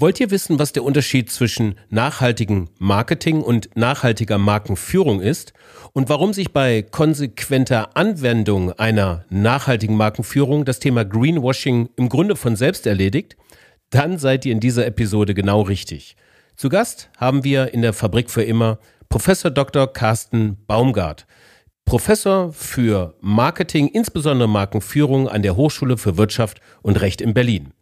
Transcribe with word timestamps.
Wollt 0.00 0.18
ihr 0.18 0.30
wissen, 0.30 0.58
was 0.58 0.72
der 0.72 0.82
Unterschied 0.82 1.30
zwischen 1.30 1.74
nachhaltigem 1.90 2.70
Marketing 2.78 3.42
und 3.42 3.68
nachhaltiger 3.76 4.38
Markenführung 4.38 5.20
ist 5.20 5.52
und 5.92 6.08
warum 6.08 6.32
sich 6.32 6.54
bei 6.54 6.80
konsequenter 6.80 7.94
Anwendung 7.98 8.72
einer 8.72 9.26
nachhaltigen 9.28 9.98
Markenführung 9.98 10.64
das 10.64 10.78
Thema 10.78 11.04
Greenwashing 11.04 11.90
im 11.96 12.08
Grunde 12.08 12.34
von 12.34 12.56
selbst 12.56 12.86
erledigt? 12.86 13.36
Dann 13.90 14.16
seid 14.16 14.46
ihr 14.46 14.52
in 14.52 14.60
dieser 14.60 14.86
Episode 14.86 15.34
genau 15.34 15.60
richtig. 15.60 16.16
Zu 16.56 16.70
Gast 16.70 17.10
haben 17.18 17.44
wir 17.44 17.74
in 17.74 17.82
der 17.82 17.92
Fabrik 17.92 18.30
für 18.30 18.42
immer 18.42 18.78
Professor 19.10 19.50
Dr. 19.50 19.86
Carsten 19.86 20.56
Baumgart, 20.66 21.26
Professor 21.84 22.54
für 22.54 23.16
Marketing, 23.20 23.88
insbesondere 23.88 24.48
Markenführung 24.48 25.28
an 25.28 25.42
der 25.42 25.56
Hochschule 25.56 25.98
für 25.98 26.16
Wirtschaft 26.16 26.62
und 26.80 27.02
Recht 27.02 27.20
in 27.20 27.34
Berlin. 27.34 27.74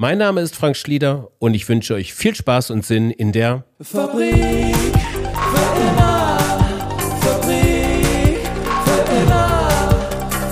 Mein 0.00 0.18
Name 0.18 0.42
ist 0.42 0.54
Frank 0.54 0.76
Schlieder 0.76 1.32
und 1.40 1.54
ich 1.54 1.68
wünsche 1.68 1.94
euch 1.94 2.14
viel 2.14 2.32
Spaß 2.32 2.70
und 2.70 2.86
Sinn 2.86 3.10
in 3.10 3.32
der 3.32 3.64
Fabrik 3.80 4.30
für 4.30 5.72
immer. 5.90 6.38
Fabrik 7.20 8.38
für 8.84 9.02
immer. 9.12 9.68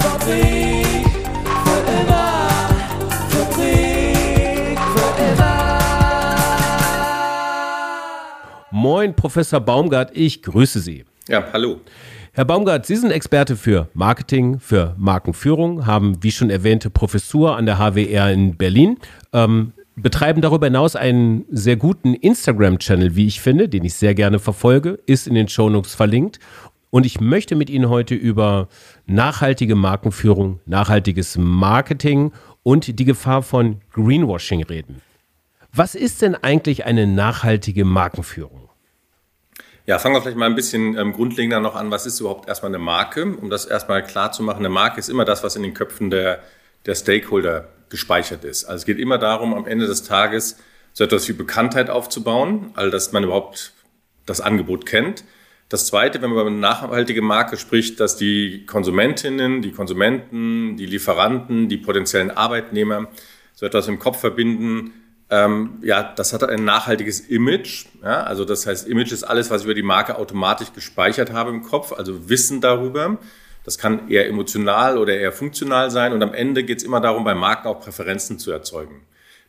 Fabrik 0.00 1.06
für 1.62 1.80
immer. 1.92 2.48
Fabrik 3.28 4.80
für 4.80 5.12
immer. 5.22 5.70
Moin, 8.72 9.14
Professor 9.14 9.60
Baumgart, 9.60 10.10
ich 10.12 10.42
grüße 10.42 10.80
Sie. 10.80 11.04
Ja, 11.28 11.44
hallo. 11.52 11.82
Herr 12.36 12.44
Baumgart, 12.44 12.84
Sie 12.84 12.96
sind 12.96 13.12
Experte 13.12 13.56
für 13.56 13.88
Marketing, 13.94 14.60
für 14.60 14.94
Markenführung, 14.98 15.86
haben, 15.86 16.22
wie 16.22 16.30
schon 16.30 16.50
erwähnte, 16.50 16.90
Professur 16.90 17.56
an 17.56 17.64
der 17.64 17.78
HWR 17.78 18.30
in 18.30 18.58
Berlin, 18.58 18.98
ähm, 19.32 19.72
betreiben 19.94 20.42
darüber 20.42 20.66
hinaus 20.66 20.96
einen 20.96 21.46
sehr 21.50 21.76
guten 21.76 22.12
Instagram-Channel, 22.12 23.16
wie 23.16 23.26
ich 23.26 23.40
finde, 23.40 23.70
den 23.70 23.86
ich 23.86 23.94
sehr 23.94 24.14
gerne 24.14 24.38
verfolge, 24.38 24.98
ist 25.06 25.26
in 25.26 25.32
den 25.32 25.48
Shownotes 25.48 25.94
verlinkt. 25.94 26.38
Und 26.90 27.06
ich 27.06 27.22
möchte 27.22 27.56
mit 27.56 27.70
Ihnen 27.70 27.88
heute 27.88 28.14
über 28.14 28.68
nachhaltige 29.06 29.74
Markenführung, 29.74 30.60
nachhaltiges 30.66 31.38
Marketing 31.38 32.32
und 32.62 32.98
die 32.98 33.04
Gefahr 33.06 33.42
von 33.42 33.80
Greenwashing 33.94 34.62
reden. 34.62 35.00
Was 35.72 35.94
ist 35.94 36.20
denn 36.20 36.34
eigentlich 36.34 36.84
eine 36.84 37.06
nachhaltige 37.06 37.86
Markenführung? 37.86 38.65
Ja, 39.86 40.00
fangen 40.00 40.16
wir 40.16 40.20
vielleicht 40.20 40.36
mal 40.36 40.46
ein 40.46 40.56
bisschen 40.56 40.98
ähm, 40.98 41.12
grundlegender 41.12 41.60
noch 41.60 41.76
an. 41.76 41.92
Was 41.92 42.06
ist 42.06 42.18
überhaupt 42.18 42.48
erstmal 42.48 42.70
eine 42.70 42.78
Marke? 42.82 43.24
Um 43.24 43.50
das 43.50 43.66
erstmal 43.66 44.02
klar 44.02 44.32
zu 44.32 44.42
machen, 44.42 44.58
eine 44.58 44.68
Marke 44.68 44.98
ist 44.98 45.08
immer 45.08 45.24
das, 45.24 45.44
was 45.44 45.54
in 45.54 45.62
den 45.62 45.74
Köpfen 45.74 46.10
der, 46.10 46.42
der 46.86 46.96
Stakeholder 46.96 47.68
gespeichert 47.88 48.42
ist. 48.42 48.64
Also 48.64 48.80
es 48.80 48.84
geht 48.84 48.98
immer 48.98 49.16
darum, 49.18 49.54
am 49.54 49.64
Ende 49.64 49.86
des 49.86 50.02
Tages 50.02 50.58
so 50.92 51.04
etwas 51.04 51.28
wie 51.28 51.34
Bekanntheit 51.34 51.88
aufzubauen, 51.88 52.72
also 52.74 52.90
dass 52.90 53.12
man 53.12 53.22
überhaupt 53.22 53.74
das 54.24 54.40
Angebot 54.40 54.86
kennt. 54.86 55.22
Das 55.68 55.86
Zweite, 55.86 56.20
wenn 56.20 56.30
man 56.30 56.40
über 56.40 56.46
eine 56.48 56.58
nachhaltige 56.58 57.22
Marke 57.22 57.56
spricht, 57.56 58.00
dass 58.00 58.16
die 58.16 58.66
Konsumentinnen, 58.66 59.62
die 59.62 59.70
Konsumenten, 59.70 60.76
die 60.76 60.86
Lieferanten, 60.86 61.68
die 61.68 61.76
potenziellen 61.76 62.32
Arbeitnehmer 62.32 63.06
so 63.54 63.66
etwas 63.66 63.86
im 63.86 64.00
Kopf 64.00 64.18
verbinden, 64.18 65.05
ähm, 65.28 65.78
ja, 65.82 66.12
das 66.14 66.32
hat 66.32 66.44
ein 66.44 66.64
nachhaltiges 66.64 67.20
Image. 67.20 67.86
Ja? 68.02 68.22
Also 68.22 68.44
das 68.44 68.66
heißt, 68.66 68.86
Image 68.86 69.12
ist 69.12 69.24
alles, 69.24 69.50
was 69.50 69.62
ich 69.62 69.64
über 69.64 69.74
die 69.74 69.82
Marke 69.82 70.18
automatisch 70.18 70.72
gespeichert 70.72 71.32
habe 71.32 71.50
im 71.50 71.62
Kopf, 71.62 71.92
also 71.92 72.28
Wissen 72.28 72.60
darüber. 72.60 73.18
Das 73.64 73.78
kann 73.78 74.08
eher 74.08 74.28
emotional 74.28 74.96
oder 74.96 75.16
eher 75.16 75.32
funktional 75.32 75.90
sein. 75.90 76.12
Und 76.12 76.22
am 76.22 76.32
Ende 76.32 76.62
geht 76.62 76.78
es 76.78 76.84
immer 76.84 77.00
darum, 77.00 77.24
bei 77.24 77.34
Marken 77.34 77.66
auch 77.66 77.80
Präferenzen 77.80 78.38
zu 78.38 78.52
erzeugen. 78.52 79.02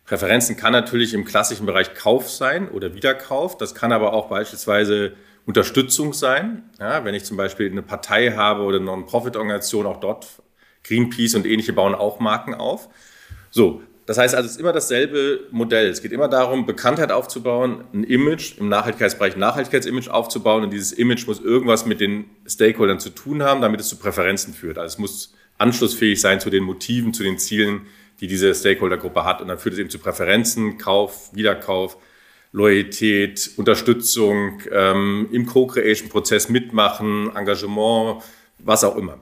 Präferenzen 0.05 0.57
kann 0.57 0.71
natürlich 0.71 1.13
im 1.13 1.25
klassischen 1.25 1.67
Bereich 1.67 1.93
Kauf 1.93 2.31
sein 2.31 2.69
oder 2.69 2.95
Wiederkauf. 2.95 3.57
Das 3.57 3.75
kann 3.75 3.91
aber 3.91 4.13
auch 4.13 4.29
beispielsweise 4.29 5.13
Unterstützung 5.45 6.13
sein. 6.13 6.63
Ja, 6.79 7.05
wenn 7.05 7.13
ich 7.13 7.25
zum 7.25 7.37
Beispiel 7.37 7.69
eine 7.69 7.83
Partei 7.83 8.31
habe 8.31 8.63
oder 8.63 8.77
eine 8.77 8.85
Non-Profit-Organisation, 8.85 9.85
auch 9.85 9.99
dort 9.99 10.27
Greenpeace 10.83 11.35
und 11.35 11.45
ähnliche 11.45 11.73
bauen 11.73 11.93
auch 11.93 12.19
Marken 12.19 12.55
auf. 12.55 12.89
So, 13.51 13.81
das 14.07 14.17
heißt 14.17 14.35
also, 14.35 14.45
es 14.45 14.53
ist 14.53 14.59
immer 14.61 14.71
dasselbe 14.71 15.41
Modell. 15.51 15.89
Es 15.89 16.01
geht 16.01 16.13
immer 16.13 16.29
darum, 16.29 16.65
Bekanntheit 16.65 17.11
aufzubauen, 17.11 17.83
ein 17.93 18.05
Image 18.05 18.57
im 18.57 18.69
Nachhaltigkeitsbereich, 18.69 19.33
ein 19.33 19.41
Nachhaltigkeitsimage 19.41 20.07
aufzubauen. 20.13 20.63
Und 20.63 20.71
dieses 20.71 20.93
Image 20.93 21.27
muss 21.27 21.41
irgendwas 21.41 21.85
mit 21.85 21.99
den 21.99 22.23
Stakeholdern 22.47 23.01
zu 23.01 23.09
tun 23.09 23.43
haben, 23.43 23.59
damit 23.59 23.81
es 23.81 23.89
zu 23.89 23.97
Präferenzen 23.97 24.53
führt. 24.53 24.77
Also 24.77 24.93
es 24.93 24.97
muss 24.97 25.33
anschlussfähig 25.57 26.21
sein 26.21 26.39
zu 26.39 26.49
den 26.49 26.63
Motiven, 26.63 27.13
zu 27.13 27.21
den 27.21 27.37
Zielen, 27.37 27.81
die 28.21 28.27
diese 28.27 28.55
Stakeholdergruppe 28.55 29.25
hat. 29.25 29.41
Und 29.41 29.49
dann 29.49 29.59
führt 29.59 29.73
es 29.73 29.79
eben 29.79 29.89
zu 29.89 29.99
Präferenzen, 29.99 30.77
Kauf, 30.77 31.35
Wiederkauf, 31.35 31.97
Loyalität, 32.53 33.51
Unterstützung, 33.57 34.61
ähm, 34.71 35.27
im 35.33 35.45
Co-Creation-Prozess 35.45 36.47
mitmachen, 36.47 37.35
Engagement, 37.35 38.23
was 38.59 38.85
auch 38.85 38.95
immer. 38.95 39.19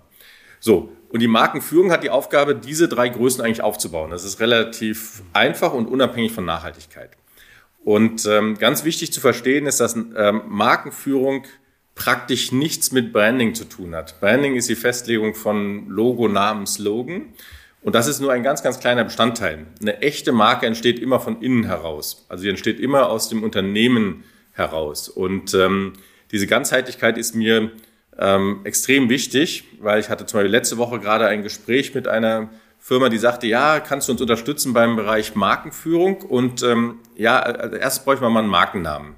So, 0.59 0.91
und 1.15 1.21
die 1.21 1.29
Markenführung 1.29 1.93
hat 1.93 2.03
die 2.03 2.09
Aufgabe, 2.09 2.55
diese 2.55 2.89
drei 2.89 3.07
Größen 3.07 3.41
eigentlich 3.41 3.61
aufzubauen. 3.61 4.11
Das 4.11 4.25
ist 4.25 4.41
relativ 4.41 5.23
einfach 5.31 5.71
und 5.71 5.87
unabhängig 5.87 6.33
von 6.33 6.43
Nachhaltigkeit. 6.43 7.11
Und 7.85 8.25
ähm, 8.25 8.57
ganz 8.57 8.83
wichtig 8.83 9.13
zu 9.13 9.21
verstehen 9.21 9.65
ist, 9.65 9.79
dass 9.79 9.95
ähm, 9.95 10.41
Markenführung 10.49 11.45
praktisch 11.95 12.51
nichts 12.51 12.91
mit 12.91 13.13
Branding 13.13 13.55
zu 13.55 13.63
tun 13.63 13.95
hat. 13.95 14.19
Branding 14.19 14.57
ist 14.57 14.67
die 14.67 14.75
Festlegung 14.75 15.35
von 15.35 15.87
Logo, 15.87 16.27
Namen, 16.27 16.67
Slogan. 16.67 17.27
Und 17.81 17.95
das 17.95 18.07
ist 18.07 18.19
nur 18.19 18.33
ein 18.33 18.43
ganz, 18.43 18.61
ganz 18.61 18.81
kleiner 18.81 19.05
Bestandteil. 19.05 19.67
Eine 19.79 20.01
echte 20.01 20.33
Marke 20.33 20.65
entsteht 20.65 20.99
immer 20.99 21.21
von 21.21 21.41
innen 21.41 21.63
heraus. 21.63 22.25
Also 22.27 22.41
sie 22.41 22.49
entsteht 22.49 22.77
immer 22.77 23.07
aus 23.07 23.29
dem 23.29 23.41
Unternehmen 23.41 24.25
heraus. 24.51 25.07
Und 25.07 25.53
ähm, 25.53 25.93
diese 26.33 26.45
Ganzheitlichkeit 26.45 27.17
ist 27.17 27.35
mir 27.35 27.71
ähm, 28.17 28.61
extrem 28.63 29.09
wichtig, 29.09 29.65
weil 29.79 29.99
ich 29.99 30.09
hatte 30.09 30.25
zum 30.25 30.39
Beispiel 30.39 30.51
letzte 30.51 30.77
Woche 30.77 30.99
gerade 30.99 31.27
ein 31.27 31.43
Gespräch 31.43 31.93
mit 31.93 32.07
einer 32.07 32.49
Firma, 32.79 33.09
die 33.09 33.17
sagte, 33.17 33.47
ja, 33.47 33.79
kannst 33.79 34.07
du 34.07 34.11
uns 34.11 34.21
unterstützen 34.21 34.73
beim 34.73 34.95
Bereich 34.95 35.35
Markenführung? 35.35 36.21
Und 36.21 36.61
ähm, 36.63 36.99
ja, 37.15 37.39
als 37.39 37.73
erstes 37.73 38.05
bräuchte 38.05 38.23
man 38.23 38.33
mal 38.33 38.39
einen 38.41 38.49
Markennamen. 38.49 39.15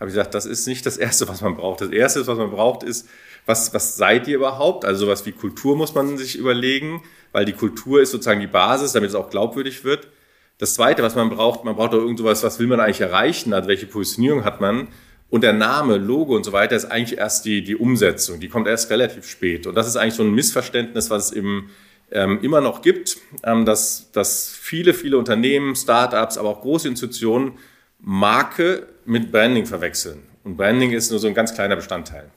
Habe 0.00 0.10
ich 0.10 0.16
gesagt, 0.16 0.34
das 0.34 0.46
ist 0.46 0.66
nicht 0.66 0.84
das 0.84 0.96
Erste, 0.96 1.28
was 1.28 1.40
man 1.40 1.54
braucht. 1.54 1.80
Das 1.80 1.90
Erste, 1.90 2.26
was 2.26 2.36
man 2.36 2.50
braucht, 2.50 2.82
ist, 2.82 3.08
was, 3.46 3.72
was 3.72 3.96
seid 3.96 4.26
ihr 4.26 4.36
überhaupt? 4.36 4.84
Also 4.84 5.06
sowas 5.06 5.24
wie 5.26 5.32
Kultur 5.32 5.76
muss 5.76 5.94
man 5.94 6.18
sich 6.18 6.36
überlegen, 6.36 7.02
weil 7.32 7.44
die 7.44 7.52
Kultur 7.52 8.00
ist 8.02 8.10
sozusagen 8.10 8.40
die 8.40 8.46
Basis, 8.46 8.92
damit 8.92 9.10
es 9.10 9.14
auch 9.14 9.30
glaubwürdig 9.30 9.84
wird. 9.84 10.08
Das 10.58 10.74
Zweite, 10.74 11.02
was 11.02 11.14
man 11.14 11.30
braucht, 11.30 11.64
man 11.64 11.76
braucht 11.76 11.92
doch 11.92 11.98
irgend 11.98 12.18
sowas, 12.18 12.42
was 12.42 12.58
will 12.58 12.66
man 12.66 12.80
eigentlich 12.80 13.00
erreichen? 13.00 13.52
Also 13.52 13.68
welche 13.68 13.86
Positionierung 13.86 14.44
hat 14.44 14.60
man? 14.60 14.88
Und 15.30 15.42
der 15.42 15.52
Name, 15.52 15.96
Logo 15.96 16.36
und 16.36 16.44
so 16.44 16.52
weiter 16.52 16.76
ist 16.76 16.84
eigentlich 16.84 17.18
erst 17.18 17.44
die, 17.44 17.62
die 17.64 17.76
Umsetzung. 17.76 18.40
Die 18.40 18.48
kommt 18.48 18.68
erst 18.68 18.90
relativ 18.90 19.26
spät. 19.28 19.66
Und 19.66 19.74
das 19.74 19.86
ist 19.86 19.96
eigentlich 19.96 20.14
so 20.14 20.22
ein 20.22 20.32
Missverständnis, 20.32 21.10
was 21.10 21.26
es 21.26 21.32
im, 21.32 21.70
ähm, 22.12 22.38
immer 22.42 22.60
noch 22.60 22.82
gibt, 22.82 23.16
ähm, 23.42 23.64
dass, 23.64 24.12
dass 24.12 24.48
viele, 24.48 24.94
viele 24.94 25.18
Unternehmen, 25.18 25.74
Startups, 25.74 26.38
aber 26.38 26.50
auch 26.50 26.60
große 26.60 26.88
Institutionen 26.88 27.58
Marke 28.00 28.86
mit 29.04 29.32
Branding 29.32 29.66
verwechseln. 29.66 30.22
Und 30.44 30.56
Branding 30.56 30.92
ist 30.92 31.10
nur 31.10 31.18
so 31.18 31.26
ein 31.26 31.34
ganz 31.34 31.54
kleiner 31.54 31.76
Bestandteil. 31.76 32.30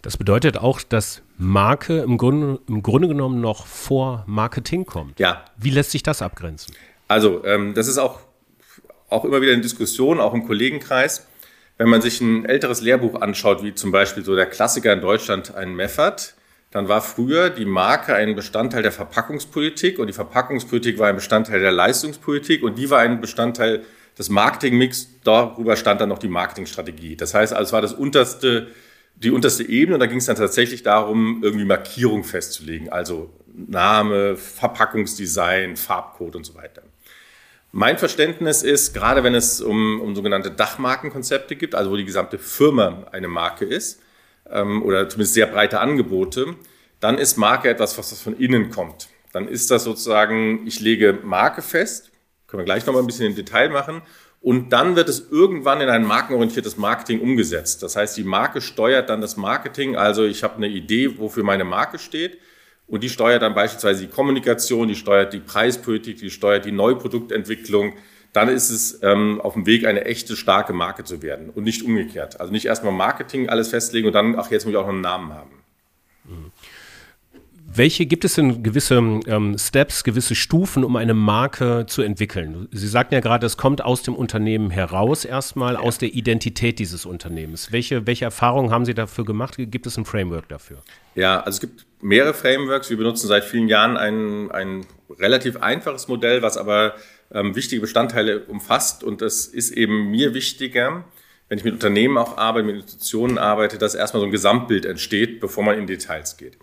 Das 0.00 0.16
bedeutet 0.16 0.56
auch, 0.56 0.80
dass 0.82 1.22
Marke 1.38 2.00
im 2.00 2.18
Grunde, 2.18 2.60
im 2.66 2.82
Grunde 2.82 3.06
genommen 3.06 3.40
noch 3.40 3.66
vor 3.66 4.24
Marketing 4.26 4.84
kommt. 4.84 5.20
Ja. 5.20 5.44
Wie 5.56 5.70
lässt 5.70 5.92
sich 5.92 6.02
das 6.02 6.22
abgrenzen? 6.22 6.74
Also, 7.06 7.44
ähm, 7.44 7.74
das 7.74 7.86
ist 7.86 7.98
auch, 7.98 8.20
auch 9.08 9.24
immer 9.24 9.40
wieder 9.40 9.52
eine 9.52 9.62
Diskussion, 9.62 10.18
auch 10.18 10.34
im 10.34 10.44
Kollegenkreis. 10.44 11.26
Wenn 11.82 11.88
man 11.88 12.00
sich 12.00 12.20
ein 12.20 12.44
älteres 12.44 12.80
Lehrbuch 12.80 13.20
anschaut, 13.20 13.64
wie 13.64 13.74
zum 13.74 13.90
Beispiel 13.90 14.24
so 14.24 14.36
der 14.36 14.46
Klassiker 14.46 14.92
in 14.92 15.00
Deutschland, 15.00 15.56
ein 15.56 15.74
Meffert, 15.74 16.36
dann 16.70 16.86
war 16.86 17.00
früher 17.02 17.50
die 17.50 17.64
Marke 17.64 18.14
ein 18.14 18.36
Bestandteil 18.36 18.84
der 18.84 18.92
Verpackungspolitik 18.92 19.98
und 19.98 20.06
die 20.06 20.12
Verpackungspolitik 20.12 21.00
war 21.00 21.08
ein 21.08 21.16
Bestandteil 21.16 21.58
der 21.58 21.72
Leistungspolitik 21.72 22.62
und 22.62 22.78
die 22.78 22.88
war 22.88 23.00
ein 23.00 23.20
Bestandteil 23.20 23.82
des 24.16 24.30
Marketingmix. 24.30 25.08
Darüber 25.24 25.74
stand 25.74 26.00
dann 26.00 26.10
noch 26.10 26.20
die 26.20 26.28
Marketingstrategie. 26.28 27.16
Das 27.16 27.34
heißt, 27.34 27.52
also 27.52 27.64
es 27.64 27.72
war 27.72 27.82
das 27.82 27.94
unterste, 27.94 28.68
die 29.16 29.32
unterste 29.32 29.68
Ebene 29.68 29.96
und 29.96 30.00
da 30.00 30.06
ging 30.06 30.18
es 30.18 30.26
dann 30.26 30.36
tatsächlich 30.36 30.84
darum, 30.84 31.40
irgendwie 31.42 31.64
Markierung 31.64 32.22
festzulegen, 32.22 32.90
also 32.90 33.28
Name, 33.52 34.36
Verpackungsdesign, 34.36 35.74
Farbcode 35.74 36.36
und 36.36 36.44
so 36.44 36.54
weiter. 36.54 36.82
Mein 37.74 37.96
Verständnis 37.96 38.62
ist, 38.62 38.92
gerade 38.92 39.24
wenn 39.24 39.34
es 39.34 39.62
um, 39.62 40.02
um 40.02 40.14
sogenannte 40.14 40.50
Dachmarkenkonzepte 40.50 41.56
gibt, 41.56 41.74
also 41.74 41.90
wo 41.90 41.96
die 41.96 42.04
gesamte 42.04 42.38
Firma 42.38 43.06
eine 43.12 43.28
Marke 43.28 43.64
ist, 43.64 44.02
ähm, 44.50 44.82
oder 44.82 45.08
zumindest 45.08 45.32
sehr 45.32 45.46
breite 45.46 45.80
Angebote, 45.80 46.54
dann 47.00 47.16
ist 47.16 47.38
Marke 47.38 47.70
etwas, 47.70 47.96
was 47.96 48.20
von 48.20 48.36
innen 48.36 48.68
kommt. 48.68 49.08
Dann 49.32 49.48
ist 49.48 49.70
das 49.70 49.84
sozusagen, 49.84 50.66
ich 50.66 50.80
lege 50.80 51.18
Marke 51.22 51.62
fest, 51.62 52.12
können 52.46 52.60
wir 52.60 52.66
gleich 52.66 52.84
nochmal 52.84 53.02
ein 53.02 53.06
bisschen 53.06 53.26
im 53.26 53.34
Detail 53.34 53.70
machen, 53.70 54.02
und 54.42 54.70
dann 54.74 54.94
wird 54.94 55.08
es 55.08 55.30
irgendwann 55.30 55.80
in 55.80 55.88
ein 55.88 56.04
markenorientiertes 56.04 56.76
Marketing 56.76 57.20
umgesetzt. 57.20 57.82
Das 57.82 57.96
heißt, 57.96 58.18
die 58.18 58.24
Marke 58.24 58.60
steuert 58.60 59.08
dann 59.08 59.22
das 59.22 59.38
Marketing, 59.38 59.96
also 59.96 60.24
ich 60.24 60.42
habe 60.42 60.56
eine 60.56 60.68
Idee, 60.68 61.18
wofür 61.18 61.42
meine 61.42 61.64
Marke 61.64 61.98
steht 61.98 62.38
und 62.92 63.02
die 63.02 63.08
steuert 63.08 63.40
dann 63.40 63.54
beispielsweise 63.54 64.02
die 64.02 64.12
Kommunikation, 64.12 64.86
die 64.86 64.96
steuert 64.96 65.32
die 65.32 65.40
Preispolitik, 65.40 66.18
die 66.18 66.28
steuert 66.28 66.66
die 66.66 66.72
Neuproduktentwicklung, 66.72 67.94
dann 68.34 68.50
ist 68.50 68.68
es 68.68 69.00
ähm, 69.02 69.40
auf 69.40 69.54
dem 69.54 69.64
Weg, 69.64 69.86
eine 69.86 70.04
echte, 70.04 70.36
starke 70.36 70.74
Marke 70.74 71.02
zu 71.02 71.22
werden 71.22 71.48
und 71.48 71.64
nicht 71.64 71.84
umgekehrt. 71.84 72.38
Also 72.38 72.52
nicht 72.52 72.66
erstmal 72.66 72.92
Marketing 72.92 73.48
alles 73.48 73.68
festlegen 73.68 74.08
und 74.08 74.12
dann, 74.12 74.38
ach, 74.38 74.50
jetzt 74.50 74.66
muss 74.66 74.72
ich 74.72 74.76
auch 74.76 74.82
noch 74.82 74.92
einen 74.92 75.00
Namen 75.00 75.32
haben. 75.32 75.61
Welche 77.74 78.04
gibt 78.04 78.26
es 78.26 78.34
denn 78.34 78.62
gewisse 78.62 78.96
ähm, 78.96 79.56
Steps, 79.56 80.04
gewisse 80.04 80.34
Stufen, 80.34 80.84
um 80.84 80.96
eine 80.96 81.14
Marke 81.14 81.86
zu 81.86 82.02
entwickeln? 82.02 82.68
Sie 82.70 82.86
sagten 82.86 83.14
ja 83.14 83.20
gerade, 83.20 83.46
es 83.46 83.56
kommt 83.56 83.82
aus 83.82 84.02
dem 84.02 84.14
Unternehmen 84.14 84.68
heraus, 84.70 85.24
erstmal 85.24 85.74
ja. 85.74 85.80
aus 85.80 85.96
der 85.96 86.12
Identität 86.12 86.78
dieses 86.78 87.06
Unternehmens. 87.06 87.72
Welche, 87.72 88.06
welche 88.06 88.26
Erfahrungen 88.26 88.70
haben 88.70 88.84
Sie 88.84 88.92
dafür 88.92 89.24
gemacht? 89.24 89.54
Gibt 89.56 89.86
es 89.86 89.96
ein 89.96 90.04
Framework 90.04 90.48
dafür? 90.50 90.82
Ja, 91.14 91.40
also 91.40 91.56
es 91.56 91.60
gibt 91.60 91.86
mehrere 92.02 92.34
Frameworks. 92.34 92.90
Wir 92.90 92.98
benutzen 92.98 93.26
seit 93.26 93.44
vielen 93.44 93.68
Jahren 93.68 93.96
ein, 93.96 94.50
ein 94.50 94.84
relativ 95.18 95.56
einfaches 95.56 96.08
Modell, 96.08 96.42
was 96.42 96.58
aber 96.58 96.94
ähm, 97.32 97.56
wichtige 97.56 97.80
Bestandteile 97.80 98.40
umfasst. 98.40 99.02
Und 99.02 99.22
das 99.22 99.46
ist 99.46 99.70
eben 99.70 100.10
mir 100.10 100.34
wichtiger, 100.34 101.04
wenn 101.48 101.56
ich 101.56 101.64
mit 101.64 101.72
Unternehmen 101.72 102.18
auch 102.18 102.36
arbeite, 102.36 102.66
mit 102.66 102.76
Institutionen 102.76 103.38
arbeite, 103.38 103.78
dass 103.78 103.94
erstmal 103.94 104.20
so 104.20 104.26
ein 104.26 104.32
Gesamtbild 104.32 104.84
entsteht, 104.84 105.40
bevor 105.40 105.64
man 105.64 105.78
in 105.78 105.86
Details 105.86 106.36
geht. 106.36 106.58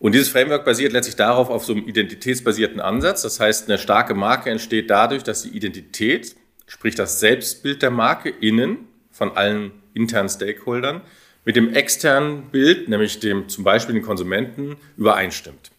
Und 0.00 0.12
dieses 0.12 0.30
Framework 0.30 0.64
basiert 0.64 0.94
letztlich 0.94 1.16
darauf, 1.16 1.50
auf 1.50 1.64
so 1.64 1.74
einem 1.74 1.86
identitätsbasierten 1.86 2.80
Ansatz. 2.80 3.20
Das 3.20 3.38
heißt, 3.38 3.68
eine 3.68 3.78
starke 3.78 4.14
Marke 4.14 4.50
entsteht 4.50 4.88
dadurch, 4.88 5.22
dass 5.22 5.42
die 5.42 5.50
Identität, 5.50 6.34
sprich 6.66 6.94
das 6.94 7.20
Selbstbild 7.20 7.82
der 7.82 7.90
Marke 7.90 8.30
innen 8.30 8.88
von 9.12 9.36
allen 9.36 9.72
internen 9.92 10.30
Stakeholdern, 10.30 11.02
mit 11.44 11.54
dem 11.54 11.74
externen 11.74 12.50
Bild, 12.50 12.88
nämlich 12.88 13.20
dem 13.20 13.50
zum 13.50 13.62
Beispiel 13.62 13.94
den 13.94 14.02
Konsumenten, 14.02 14.76
übereinstimmt. 14.96 15.70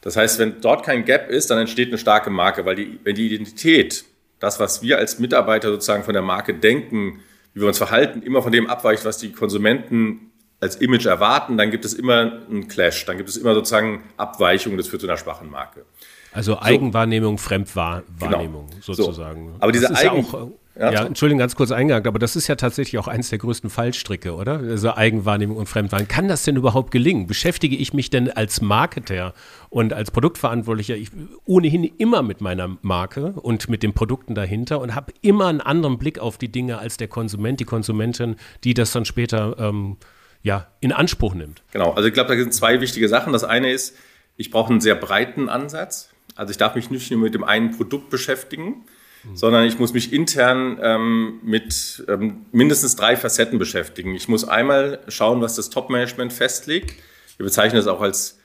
Das 0.00 0.16
heißt, 0.16 0.38
wenn 0.38 0.62
dort 0.62 0.84
kein 0.84 1.04
Gap 1.04 1.28
ist, 1.28 1.50
dann 1.50 1.58
entsteht 1.58 1.88
eine 1.88 1.98
starke 1.98 2.30
Marke, 2.30 2.64
weil 2.64 2.76
die, 2.76 2.98
wenn 3.04 3.16
die 3.16 3.26
Identität, 3.26 4.04
das, 4.38 4.60
was 4.60 4.80
wir 4.80 4.96
als 4.96 5.18
Mitarbeiter 5.18 5.70
sozusagen 5.70 6.04
von 6.04 6.14
der 6.14 6.22
Marke 6.22 6.54
denken, 6.54 7.20
wie 7.52 7.60
wir 7.60 7.68
uns 7.68 7.78
verhalten, 7.78 8.22
immer 8.22 8.40
von 8.40 8.52
dem 8.52 8.68
abweicht, 8.68 9.04
was 9.04 9.18
die 9.18 9.32
Konsumenten 9.32 10.30
als 10.60 10.76
Image 10.76 11.06
erwarten, 11.06 11.56
dann 11.56 11.70
gibt 11.70 11.84
es 11.84 11.94
immer 11.94 12.40
einen 12.48 12.68
Clash, 12.68 13.04
dann 13.06 13.16
gibt 13.16 13.28
es 13.28 13.36
immer 13.36 13.54
sozusagen 13.54 14.02
Abweichungen, 14.16 14.76
das 14.76 14.88
führt 14.88 15.02
zu 15.02 15.08
einer 15.08 15.16
schwachen 15.16 15.50
Marke. 15.50 15.84
Also 16.32 16.60
Eigenwahrnehmung, 16.60 17.38
so. 17.38 17.44
Fremdwahrnehmung 17.44 18.68
genau. 18.68 18.82
sozusagen. 18.82 19.52
So. 19.52 19.56
Aber 19.60 19.72
diese 19.72 19.94
Eigen... 19.94 20.16
Ja, 20.16 20.22
auch, 20.22 20.50
ja, 20.78 20.92
ja 20.92 21.06
Entschuldigung, 21.06 21.40
ganz 21.40 21.56
kurz 21.56 21.72
eingegangen, 21.72 22.06
aber 22.06 22.20
das 22.20 22.36
ist 22.36 22.46
ja 22.46 22.54
tatsächlich 22.54 22.98
auch 23.00 23.08
eines 23.08 23.30
der 23.30 23.38
größten 23.38 23.68
Fallstricke, 23.68 24.34
oder? 24.34 24.58
Also 24.58 24.94
Eigenwahrnehmung 24.94 25.56
und 25.56 25.66
Fremdwahrnehmung. 25.66 26.08
Kann 26.08 26.28
das 26.28 26.44
denn 26.44 26.56
überhaupt 26.56 26.92
gelingen? 26.92 27.26
Beschäftige 27.26 27.74
ich 27.74 27.92
mich 27.94 28.10
denn 28.10 28.30
als 28.30 28.60
Marketer 28.60 29.34
und 29.70 29.92
als 29.92 30.12
Produktverantwortlicher 30.12 30.94
ich, 30.94 31.10
ohnehin 31.46 31.82
immer 31.84 32.22
mit 32.22 32.40
meiner 32.40 32.76
Marke 32.82 33.32
und 33.32 33.68
mit 33.68 33.82
den 33.82 33.92
Produkten 33.92 34.36
dahinter 34.36 34.80
und 34.80 34.94
habe 34.94 35.12
immer 35.20 35.46
einen 35.48 35.60
anderen 35.60 35.98
Blick 35.98 36.20
auf 36.20 36.38
die 36.38 36.52
Dinge 36.52 36.78
als 36.78 36.96
der 36.96 37.08
Konsument, 37.08 37.58
die 37.58 37.64
Konsumentin, 37.64 38.36
die 38.62 38.74
das 38.74 38.92
dann 38.92 39.04
später 39.04 39.56
ähm, 39.58 39.96
ja, 40.42 40.68
in 40.80 40.92
Anspruch 40.92 41.34
nimmt. 41.34 41.62
Genau, 41.72 41.92
also 41.92 42.08
ich 42.08 42.14
glaube, 42.14 42.34
da 42.34 42.40
sind 42.40 42.54
zwei 42.54 42.80
wichtige 42.80 43.08
Sachen. 43.08 43.32
Das 43.32 43.44
eine 43.44 43.72
ist, 43.72 43.96
ich 44.36 44.50
brauche 44.50 44.70
einen 44.70 44.80
sehr 44.80 44.94
breiten 44.94 45.48
Ansatz. 45.48 46.10
Also 46.34 46.52
ich 46.52 46.56
darf 46.56 46.74
mich 46.74 46.90
nicht 46.90 47.10
nur 47.10 47.20
mit 47.20 47.34
dem 47.34 47.44
einen 47.44 47.76
Produkt 47.76 48.10
beschäftigen, 48.10 48.84
mhm. 49.24 49.36
sondern 49.36 49.64
ich 49.64 49.78
muss 49.78 49.92
mich 49.92 50.12
intern 50.12 50.78
ähm, 50.80 51.40
mit 51.42 52.04
ähm, 52.08 52.46
mindestens 52.52 52.94
drei 52.96 53.16
Facetten 53.16 53.58
beschäftigen. 53.58 54.14
Ich 54.14 54.28
muss 54.28 54.46
einmal 54.46 55.00
schauen, 55.08 55.40
was 55.40 55.56
das 55.56 55.70
Top-Management 55.70 56.32
festlegt. 56.32 56.94
Wir 57.36 57.44
bezeichnen 57.44 57.76
das 57.76 57.88
auch 57.88 58.00
als, 58.00 58.38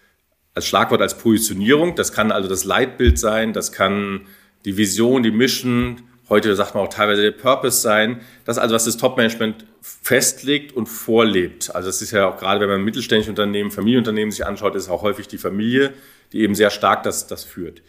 als 0.56 0.66
Schlagwort 0.66 1.02
als 1.02 1.18
Positionierung. 1.18 1.96
Das 1.96 2.12
kann 2.12 2.32
also 2.32 2.50
das 2.50 2.64
Leitbild 2.64 3.20
sein, 3.20 3.54
das 3.54 3.72
kann 3.72 4.28
die 4.66 4.78
Vision, 4.78 5.24
die 5.24 5.32
Mission, 5.32 6.02
heute 6.30 6.56
sagt 6.56 6.76
man 6.76 6.84
auch 6.84 6.90
teilweise 6.90 7.22
der 7.22 7.32
Purpose 7.32 7.82
sein. 7.82 8.22
Das 8.46 8.58
also, 8.58 8.76
was 8.76 8.86
das 8.86 8.98
Top-Management 8.98 9.66
festlegt 9.82 10.76
und 10.76 10.88
vorlebt. 10.88 11.76
Also 11.76 11.88
das 11.90 12.02
ist 12.02 12.12
ja 12.12 12.28
auch 12.28 12.38
gerade, 12.38 12.60
wenn 12.62 12.70
man 12.70 12.84
mittelständische 12.84 13.30
Unternehmen, 13.30 13.72
Familienunternehmen 13.72 14.32
sich 14.32 14.46
anschaut, 14.46 14.76
ist 14.76 14.90
auch 14.90 15.02
häufig 15.02 15.28
die 15.28 15.38
Familie, 15.38 15.94
die 16.32 16.42
eben 16.42 16.56
sehr 16.56 16.70
stark 16.70 17.04
das, 17.04 17.28
das 17.28 17.44
führt. 17.44 17.82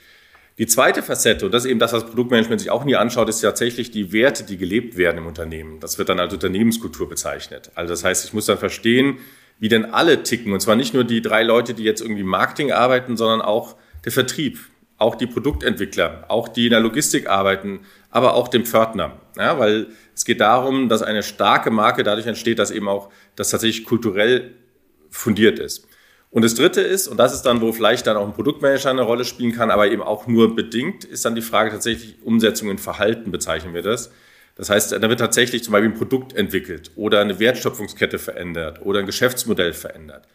Die 0.56 0.66
zweite 0.66 1.02
Facette, 1.02 1.46
und 1.46 1.52
das 1.52 1.64
ist 1.64 1.70
eben 1.70 1.80
das, 1.80 1.92
was 1.92 2.06
Produktmanagement 2.06 2.60
sich 2.60 2.70
auch 2.70 2.84
nie 2.84 2.94
anschaut, 2.94 3.28
ist 3.28 3.40
tatsächlich 3.40 3.90
die 3.90 4.12
Werte, 4.12 4.44
die 4.44 4.56
gelebt 4.56 4.96
werden 4.96 5.18
im 5.18 5.26
Unternehmen. 5.26 5.80
Das 5.80 5.98
wird 5.98 6.08
dann 6.08 6.20
als 6.20 6.32
Unternehmenskultur 6.32 7.08
bezeichnet. 7.08 7.72
Also 7.74 7.92
das 7.92 8.04
heißt, 8.04 8.24
ich 8.24 8.32
muss 8.32 8.46
dann 8.46 8.58
verstehen, 8.58 9.18
wie 9.58 9.68
denn 9.68 9.92
alle 9.92 10.22
ticken. 10.22 10.52
Und 10.52 10.60
zwar 10.60 10.76
nicht 10.76 10.94
nur 10.94 11.02
die 11.02 11.22
drei 11.22 11.42
Leute, 11.42 11.74
die 11.74 11.82
jetzt 11.82 12.00
irgendwie 12.00 12.22
Marketing 12.22 12.70
arbeiten, 12.70 13.16
sondern 13.16 13.42
auch 13.42 13.74
der 14.04 14.12
Vertrieb, 14.12 14.58
auch 15.04 15.14
die 15.14 15.26
Produktentwickler, 15.26 16.24
auch 16.28 16.48
die 16.48 16.64
in 16.64 16.70
der 16.70 16.80
Logistik 16.80 17.28
arbeiten, 17.28 17.80
aber 18.10 18.34
auch 18.34 18.48
dem 18.48 18.64
Pförtner. 18.64 19.20
Ja, 19.36 19.58
weil 19.58 19.86
es 20.14 20.24
geht 20.24 20.40
darum, 20.40 20.88
dass 20.88 21.02
eine 21.02 21.22
starke 21.22 21.70
Marke 21.70 22.02
dadurch 22.02 22.26
entsteht, 22.26 22.58
dass 22.58 22.70
eben 22.70 22.88
auch 22.88 23.10
das 23.36 23.50
tatsächlich 23.50 23.84
kulturell 23.84 24.54
fundiert 25.10 25.58
ist. 25.58 25.86
Und 26.30 26.42
das 26.42 26.54
Dritte 26.54 26.80
ist, 26.80 27.06
und 27.06 27.16
das 27.18 27.32
ist 27.32 27.42
dann, 27.42 27.60
wo 27.60 27.72
vielleicht 27.72 28.08
dann 28.08 28.16
auch 28.16 28.26
ein 28.26 28.32
Produktmanager 28.32 28.90
eine 28.90 29.02
Rolle 29.02 29.24
spielen 29.24 29.52
kann, 29.52 29.70
aber 29.70 29.86
eben 29.86 30.02
auch 30.02 30.26
nur 30.26 30.56
bedingt, 30.56 31.04
ist 31.04 31.24
dann 31.24 31.36
die 31.36 31.42
Frage 31.42 31.70
tatsächlich 31.70 32.16
Umsetzung 32.24 32.70
in 32.70 32.78
Verhalten, 32.78 33.30
bezeichnen 33.30 33.72
wir 33.72 33.82
das. 33.82 34.10
Das 34.56 34.70
heißt, 34.70 34.92
da 34.92 35.08
wird 35.08 35.20
tatsächlich 35.20 35.62
zum 35.62 35.72
Beispiel 35.72 35.90
ein 35.90 35.96
Produkt 35.98 36.34
entwickelt 36.34 36.90
oder 36.96 37.20
eine 37.20 37.38
Wertschöpfungskette 37.38 38.18
verändert 38.18 38.80
oder 38.82 39.00
ein 39.00 39.06
Geschäftsmodell 39.06 39.72
verändert. 39.72 40.26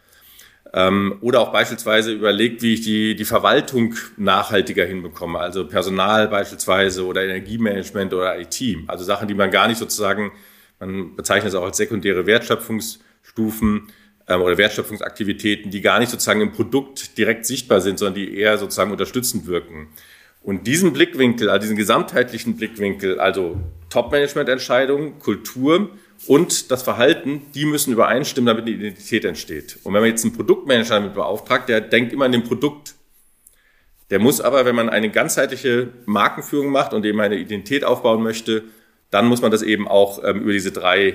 Ähm, 0.72 1.18
oder 1.20 1.40
auch 1.40 1.52
beispielsweise 1.52 2.12
überlegt, 2.12 2.62
wie 2.62 2.74
ich 2.74 2.82
die, 2.82 3.16
die 3.16 3.24
Verwaltung 3.24 3.94
nachhaltiger 4.16 4.84
hinbekomme, 4.84 5.38
also 5.38 5.66
Personal 5.66 6.28
beispielsweise 6.28 7.04
oder 7.04 7.24
Energiemanagement 7.24 8.14
oder 8.14 8.38
IT. 8.38 8.60
Also 8.86 9.04
Sachen, 9.04 9.26
die 9.26 9.34
man 9.34 9.50
gar 9.50 9.66
nicht 9.66 9.78
sozusagen, 9.78 10.30
man 10.78 11.16
bezeichnet 11.16 11.52
es 11.52 11.54
auch 11.56 11.64
als 11.64 11.76
sekundäre 11.76 12.24
Wertschöpfungsstufen 12.24 13.88
ähm, 14.28 14.42
oder 14.42 14.56
Wertschöpfungsaktivitäten, 14.58 15.72
die 15.72 15.80
gar 15.80 15.98
nicht 15.98 16.10
sozusagen 16.10 16.40
im 16.40 16.52
Produkt 16.52 17.18
direkt 17.18 17.46
sichtbar 17.46 17.80
sind, 17.80 17.98
sondern 17.98 18.14
die 18.14 18.36
eher 18.36 18.56
sozusagen 18.56 18.92
unterstützend 18.92 19.46
wirken. 19.46 19.88
Und 20.42 20.68
diesen 20.68 20.92
Blickwinkel, 20.92 21.50
also 21.50 21.62
diesen 21.62 21.76
gesamtheitlichen 21.76 22.56
Blickwinkel, 22.56 23.18
also 23.18 23.60
Top-Management-Entscheidungen, 23.90 25.18
Kultur 25.18 25.90
und 26.26 26.70
das 26.70 26.82
Verhalten, 26.82 27.42
die 27.54 27.64
müssen 27.64 27.92
übereinstimmen, 27.92 28.46
damit 28.46 28.66
eine 28.66 28.74
Identität 28.74 29.24
entsteht. 29.24 29.78
Und 29.84 29.94
wenn 29.94 30.02
man 30.02 30.10
jetzt 30.10 30.24
einen 30.24 30.34
Produktmanager 30.34 30.96
damit 30.96 31.14
beauftragt, 31.14 31.68
der 31.68 31.80
denkt 31.80 32.12
immer 32.12 32.26
an 32.26 32.32
den 32.32 32.44
Produkt. 32.44 32.94
Der 34.10 34.18
muss 34.18 34.40
aber, 34.40 34.64
wenn 34.64 34.74
man 34.74 34.88
eine 34.88 35.10
ganzheitliche 35.10 35.88
Markenführung 36.04 36.70
macht 36.70 36.92
und 36.92 37.06
eben 37.06 37.20
eine 37.20 37.36
Identität 37.36 37.84
aufbauen 37.84 38.22
möchte, 38.22 38.64
dann 39.10 39.26
muss 39.26 39.40
man 39.40 39.50
das 39.50 39.62
eben 39.62 39.88
auch 39.88 40.22
ähm, 40.24 40.42
über 40.42 40.52
diese 40.52 40.72
drei, 40.72 41.14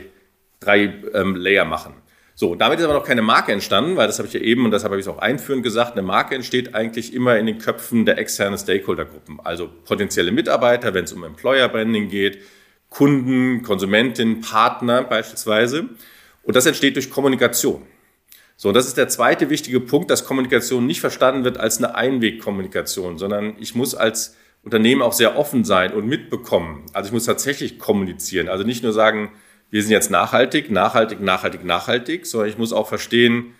drei 0.59 0.93
ähm, 1.13 1.35
Layer 1.35 1.65
machen. 1.65 1.93
So, 2.37 2.53
damit 2.55 2.79
ist 2.79 2.85
aber 2.85 2.95
noch 2.95 3.05
keine 3.05 3.21
Marke 3.21 3.53
entstanden, 3.53 3.95
weil 3.95 4.07
das 4.07 4.17
habe 4.17 4.27
ich 4.27 4.33
ja 4.33 4.41
eben 4.41 4.65
und 4.65 4.71
deshalb 4.71 4.91
habe 4.91 4.99
ich 4.99 5.07
es 5.07 5.11
auch 5.11 5.19
einführend 5.19 5.63
gesagt, 5.63 5.93
eine 5.93 6.01
Marke 6.01 6.35
entsteht 6.35 6.75
eigentlich 6.75 7.13
immer 7.13 7.37
in 7.37 7.45
den 7.45 7.59
Köpfen 7.59 8.05
der 8.05 8.17
externen 8.17 8.59
Stakeholdergruppen, 8.59 9.39
also 9.41 9.69
potenzielle 9.85 10.33
Mitarbeiter, 10.33 10.93
wenn 10.93 11.05
es 11.05 11.13
um 11.13 11.23
Employer 11.23 11.69
Branding 11.69 12.09
geht, 12.09 12.39
Kunden, 12.89 13.63
Konsumentinnen, 13.63 14.41
Partner 14.41 15.03
beispielsweise. 15.03 15.89
Und 16.43 16.55
das 16.55 16.65
entsteht 16.65 16.95
durch 16.95 17.09
Kommunikation. 17.09 17.81
So, 18.57 18.71
das 18.71 18.87
ist 18.87 18.97
der 18.97 19.09
zweite 19.09 19.49
wichtige 19.49 19.81
Punkt, 19.81 20.09
dass 20.09 20.25
Kommunikation 20.25 20.85
nicht 20.85 21.01
verstanden 21.01 21.43
wird 21.43 21.57
als 21.57 21.77
eine 21.77 21.95
Einwegkommunikation, 21.95 23.17
sondern 23.17 23.55
ich 23.59 23.75
muss 23.75 23.95
als 23.95 24.37
Unternehmen 24.63 25.01
auch 25.01 25.13
sehr 25.13 25.37
offen 25.37 25.65
sein 25.65 25.93
und 25.93 26.07
mitbekommen. 26.07 26.85
Also 26.93 27.07
ich 27.07 27.13
muss 27.13 27.25
tatsächlich 27.25 27.79
kommunizieren. 27.79 28.47
Also 28.47 28.63
nicht 28.63 28.81
nur 28.81 28.93
sagen, 28.93 29.31
wir 29.71 29.81
sind 29.81 29.91
jetzt 29.91 30.09
nachhaltig, 30.09 30.71
nachhaltig, 30.71 31.19
nachhaltig, 31.19 31.65
nachhaltig, 31.65 32.25
sondern 32.25 32.49
ich 32.49 32.57
muss 32.57 32.71
auch 32.71 32.87
verstehen, 32.87 33.53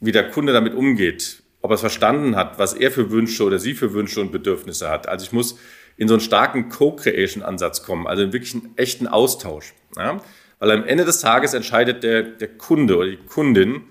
wie 0.00 0.12
der 0.12 0.28
Kunde 0.28 0.52
damit 0.52 0.74
umgeht, 0.74 1.42
ob 1.60 1.70
er 1.70 1.74
es 1.74 1.80
verstanden 1.80 2.34
hat, 2.34 2.58
was 2.58 2.74
er 2.74 2.90
für 2.90 3.10
Wünsche 3.10 3.44
oder 3.44 3.60
sie 3.60 3.74
für 3.74 3.94
Wünsche 3.94 4.20
und 4.20 4.32
Bedürfnisse 4.32 4.90
hat. 4.90 5.08
Also 5.08 5.24
ich 5.24 5.32
muss 5.32 5.58
in 6.02 6.08
so 6.08 6.14
einen 6.14 6.20
starken 6.20 6.68
Co-Creation-Ansatz 6.68 7.84
kommen, 7.84 8.08
also 8.08 8.24
in 8.24 8.32
wirklich 8.32 8.54
einen 8.54 8.72
echten 8.76 9.06
Austausch. 9.06 9.72
Ja? 9.96 10.20
Weil 10.58 10.72
am 10.72 10.84
Ende 10.84 11.04
des 11.04 11.20
Tages 11.20 11.54
entscheidet 11.54 12.02
der, 12.02 12.24
der 12.24 12.48
Kunde 12.48 12.96
oder 12.96 13.08
die 13.08 13.18
Kundin, 13.18 13.82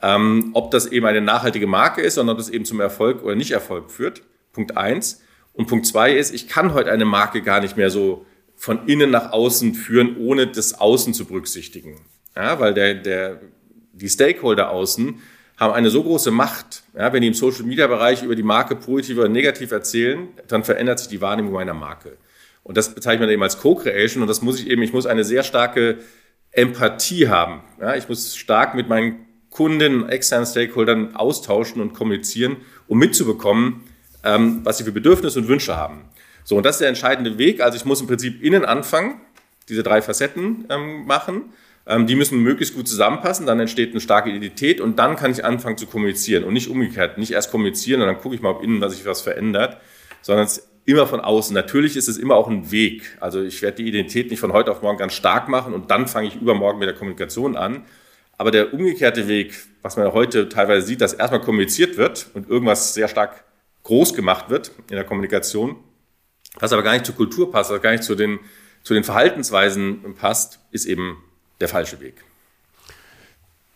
ähm, 0.00 0.52
ob 0.54 0.70
das 0.70 0.86
eben 0.86 1.04
eine 1.04 1.20
nachhaltige 1.20 1.66
Marke 1.66 2.00
ist, 2.00 2.14
sondern 2.14 2.36
ob 2.36 2.38
das 2.38 2.48
eben 2.48 2.64
zum 2.64 2.80
Erfolg 2.80 3.22
oder 3.22 3.34
nicht 3.34 3.50
Erfolg 3.50 3.90
führt. 3.90 4.22
Punkt 4.54 4.78
eins. 4.78 5.22
Und 5.52 5.66
Punkt 5.66 5.86
zwei 5.86 6.14
ist, 6.14 6.32
ich 6.32 6.48
kann 6.48 6.72
heute 6.72 6.90
eine 6.90 7.04
Marke 7.04 7.42
gar 7.42 7.60
nicht 7.60 7.76
mehr 7.76 7.90
so 7.90 8.24
von 8.56 8.86
innen 8.88 9.10
nach 9.10 9.32
außen 9.32 9.74
führen, 9.74 10.16
ohne 10.16 10.46
das 10.46 10.80
Außen 10.80 11.12
zu 11.12 11.26
berücksichtigen. 11.26 12.00
Ja, 12.34 12.58
weil 12.58 12.72
der, 12.72 12.94
der, 12.94 13.42
die 13.92 14.08
Stakeholder 14.08 14.70
außen 14.70 15.20
haben 15.60 15.74
eine 15.74 15.90
so 15.90 16.02
große 16.02 16.30
Macht. 16.30 16.82
Ja, 16.96 17.12
wenn 17.12 17.20
die 17.20 17.28
im 17.28 17.34
Social 17.34 17.64
Media 17.64 17.86
Bereich 17.86 18.22
über 18.22 18.34
die 18.34 18.42
Marke 18.42 18.74
positiv 18.74 19.18
oder 19.18 19.28
negativ 19.28 19.70
erzählen, 19.70 20.28
dann 20.48 20.64
verändert 20.64 20.98
sich 20.98 21.08
die 21.08 21.20
Wahrnehmung 21.20 21.52
meiner 21.52 21.74
Marke. 21.74 22.16
Und 22.62 22.76
das 22.76 22.94
bezeichnet 22.94 23.20
man 23.20 23.30
eben 23.30 23.42
als 23.42 23.58
Co-Creation. 23.58 24.22
Und 24.22 24.28
das 24.28 24.42
muss 24.42 24.58
ich 24.58 24.68
eben, 24.68 24.82
ich 24.82 24.92
muss 24.92 25.06
eine 25.06 25.22
sehr 25.22 25.42
starke 25.42 25.98
Empathie 26.50 27.28
haben. 27.28 27.60
Ja, 27.80 27.94
ich 27.94 28.08
muss 28.08 28.36
stark 28.36 28.74
mit 28.74 28.88
meinen 28.88 29.26
Kunden, 29.50 30.08
externen 30.08 30.46
Stakeholdern 30.46 31.14
austauschen 31.14 31.82
und 31.82 31.92
kommunizieren, 31.92 32.56
um 32.88 32.98
mitzubekommen, 32.98 33.82
ähm, 34.24 34.60
was 34.64 34.78
sie 34.78 34.84
für 34.84 34.92
Bedürfnisse 34.92 35.40
und 35.40 35.48
Wünsche 35.48 35.76
haben. 35.76 36.04
So, 36.44 36.56
und 36.56 36.64
das 36.64 36.76
ist 36.76 36.80
der 36.80 36.88
entscheidende 36.88 37.36
Weg. 37.36 37.60
Also 37.60 37.76
ich 37.76 37.84
muss 37.84 38.00
im 38.00 38.06
Prinzip 38.06 38.42
innen 38.42 38.64
anfangen, 38.64 39.20
diese 39.68 39.82
drei 39.82 40.00
Facetten 40.00 40.66
ähm, 40.70 41.06
machen. 41.06 41.52
Ähm, 41.90 42.06
die 42.06 42.14
müssen 42.14 42.40
möglichst 42.40 42.76
gut 42.76 42.86
zusammenpassen, 42.86 43.46
dann 43.46 43.58
entsteht 43.58 43.90
eine 43.90 44.00
starke 44.00 44.30
Identität 44.30 44.80
und 44.80 45.00
dann 45.00 45.16
kann 45.16 45.32
ich 45.32 45.44
anfangen 45.44 45.76
zu 45.76 45.86
kommunizieren 45.86 46.44
und 46.44 46.52
nicht 46.52 46.70
umgekehrt, 46.70 47.18
nicht 47.18 47.32
erst 47.32 47.50
kommunizieren 47.50 48.00
und 48.00 48.06
dann 48.06 48.18
gucke 48.18 48.36
ich 48.36 48.40
mal, 48.40 48.50
ob 48.50 48.62
innen 48.62 48.88
sich 48.88 49.04
was 49.06 49.22
verändert, 49.22 49.78
sondern 50.22 50.46
es 50.46 50.70
immer 50.84 51.08
von 51.08 51.20
außen. 51.20 51.52
Natürlich 51.52 51.96
ist 51.96 52.06
es 52.06 52.16
immer 52.16 52.36
auch 52.36 52.46
ein 52.46 52.70
Weg. 52.70 53.18
Also 53.18 53.42
ich 53.42 53.60
werde 53.60 53.78
die 53.78 53.88
Identität 53.88 54.30
nicht 54.30 54.38
von 54.38 54.52
heute 54.52 54.70
auf 54.70 54.82
morgen 54.82 54.98
ganz 54.98 55.14
stark 55.14 55.48
machen 55.48 55.74
und 55.74 55.90
dann 55.90 56.06
fange 56.06 56.28
ich 56.28 56.36
übermorgen 56.36 56.78
mit 56.78 56.86
der 56.86 56.94
Kommunikation 56.94 57.56
an. 57.56 57.82
Aber 58.38 58.52
der 58.52 58.72
umgekehrte 58.72 59.26
Weg, 59.26 59.54
was 59.82 59.96
man 59.96 60.12
heute 60.12 60.48
teilweise 60.48 60.86
sieht, 60.86 61.00
dass 61.00 61.12
erstmal 61.12 61.40
kommuniziert 61.40 61.96
wird 61.96 62.28
und 62.34 62.48
irgendwas 62.48 62.94
sehr 62.94 63.08
stark 63.08 63.44
groß 63.82 64.14
gemacht 64.14 64.48
wird 64.48 64.70
in 64.88 64.94
der 64.94 65.04
Kommunikation, 65.04 65.74
was 66.60 66.72
aber 66.72 66.84
gar 66.84 66.92
nicht 66.92 67.06
zur 67.06 67.16
Kultur 67.16 67.50
passt, 67.50 67.72
was 67.72 67.82
gar 67.82 67.90
nicht 67.90 68.04
zu 68.04 68.14
den, 68.14 68.38
zu 68.84 68.94
den 68.94 69.02
Verhaltensweisen 69.02 70.14
passt, 70.14 70.60
ist 70.70 70.86
eben 70.86 71.16
der 71.60 71.68
falsche 71.68 72.00
Weg. 72.00 72.24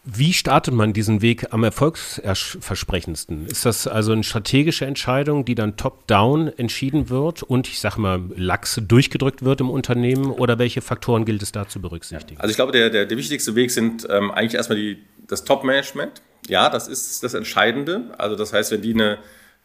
Wie 0.07 0.35
startet 0.35 0.75
man 0.75 0.93
diesen 0.93 1.23
Weg 1.23 1.55
am 1.55 1.65
erfolgsversprechendsten? 1.65 3.47
Ist 3.47 3.65
das 3.65 3.87
also 3.87 4.13
eine 4.13 4.23
strategische 4.23 4.85
Entscheidung, 4.85 5.47
die 5.47 5.55
dann 5.55 5.79
top-down 5.79 6.49
entschieden 6.59 7.09
wird 7.09 7.43
und 7.43 7.69
ich 7.69 7.81
sage 7.81 8.03
mal 8.03 8.21
lax 8.37 8.79
durchgedrückt 8.87 9.47
wird 9.47 9.63
im 9.63 9.71
Unternehmen 9.71 10.27
oder 10.27 10.59
welche 10.59 10.83
Faktoren 10.83 11.25
gilt 11.25 11.43
es 11.43 11.53
da 11.53 11.67
zu 11.69 11.81
berücksichtigen? 11.81 12.39
Also 12.39 12.51
ich 12.51 12.57
glaube, 12.57 12.73
der, 12.73 12.91
der, 12.91 13.07
der 13.07 13.17
wichtigste 13.17 13.55
Weg 13.55 13.71
sind 13.71 14.07
ähm, 14.11 14.31
eigentlich 14.31 14.55
erstmal 14.55 14.77
die, 14.77 14.99
das 15.27 15.45
Top-Management. 15.45 16.21
Ja, 16.49 16.69
das 16.69 16.87
ist 16.87 17.23
das 17.23 17.33
Entscheidende. 17.33 18.15
Also 18.19 18.37
das 18.37 18.53
heißt, 18.53 18.73
wenn 18.73 18.83
die 18.83 18.93
eine, 18.93 19.17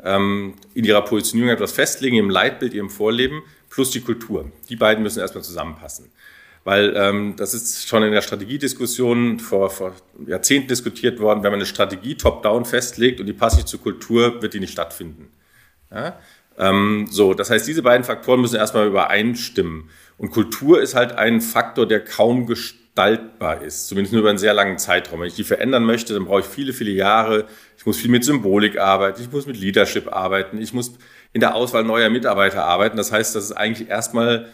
ähm, 0.02 0.54
in 0.74 0.86
ihrer 0.86 1.02
Positionierung 1.02 1.52
etwas 1.52 1.74
festlegen, 1.74 2.16
im 2.16 2.30
Leitbild, 2.30 2.74
ihrem 2.74 2.90
Vorleben, 2.90 3.42
plus 3.70 3.92
die 3.92 4.00
Kultur. 4.00 4.50
Die 4.70 4.78
beiden 4.78 5.04
müssen 5.04 5.20
erstmal 5.20 5.44
zusammenpassen 5.44 6.10
weil 6.64 6.94
ähm, 6.96 7.36
das 7.38 7.54
ist 7.54 7.88
schon 7.88 8.04
in 8.04 8.12
der 8.12 8.22
Strategiediskussion 8.22 9.40
vor, 9.40 9.70
vor 9.70 9.94
Jahrzehnten 10.28 10.68
diskutiert 10.68 11.20
worden. 11.20 11.44
Wenn 11.44 11.52
man 11.52 11.60
eine 11.60 11.66
Strategie 11.66 12.16
top-down 12.16 12.66
festlegt 12.66 13.20
und 13.20 13.26
die 13.26 13.34
passt 13.34 13.56
nicht 13.56 13.68
zur 13.68 13.82
Kultur, 13.82 14.42
wird 14.42 14.54
die 14.54 14.60
nicht 14.60 14.74
stattfinden. 14.74 15.30
Ja? 15.92 16.20
Ähm, 16.58 17.08
so, 17.10 17.34
das 17.34 17.50
heißt, 17.50 17.68
diese 17.68 17.82
beiden 17.82 18.04
Faktoren 18.04 18.42
müssen 18.42 18.58
erstmal 18.58 18.88
übereinstimmen. 18.88 19.90
Und 20.18 20.32
Kultur 20.32 20.82
ist 20.82 20.96
halt 20.96 21.14
ein 21.14 21.40
Faktor, 21.40 21.88
der 21.88 22.04
kaum 22.04 22.46
gestaltbar 22.46 23.62
ist, 23.62 23.88
zumindest 23.88 24.12
nur 24.12 24.22
über 24.22 24.30
einen 24.30 24.38
sehr 24.38 24.54
langen 24.54 24.78
Zeitraum. 24.78 25.22
Wenn 25.22 25.30
ich 25.30 25.36
die 25.36 25.46
verändern 25.46 25.86
möchte, 25.86 26.14
dann 26.14 26.26
brauche 26.26 26.42
ich 26.42 26.46
viele, 26.46 26.74
viele 26.74 26.92
Jahre. 26.92 27.46
Ich 27.78 27.86
muss 27.86 27.98
viel 27.98 28.12
mit 28.12 28.26
Symbolik 28.26 28.78
arbeiten, 28.78 29.22
ich 29.22 29.32
muss 29.32 29.48
mit 29.48 29.58
Leadership 29.58 30.14
arbeiten, 30.14 30.62
ich 30.62 30.74
muss 30.74 30.98
in 31.32 31.40
der 31.40 31.56
Auswahl 31.56 31.86
neuer 31.86 32.10
Mitarbeiter 32.10 32.66
arbeiten. 32.66 32.98
Das 32.98 33.14
heißt, 33.14 33.36
das 33.36 33.46
ist 33.46 33.54
eigentlich 33.54 33.88
erstmal 33.88 34.50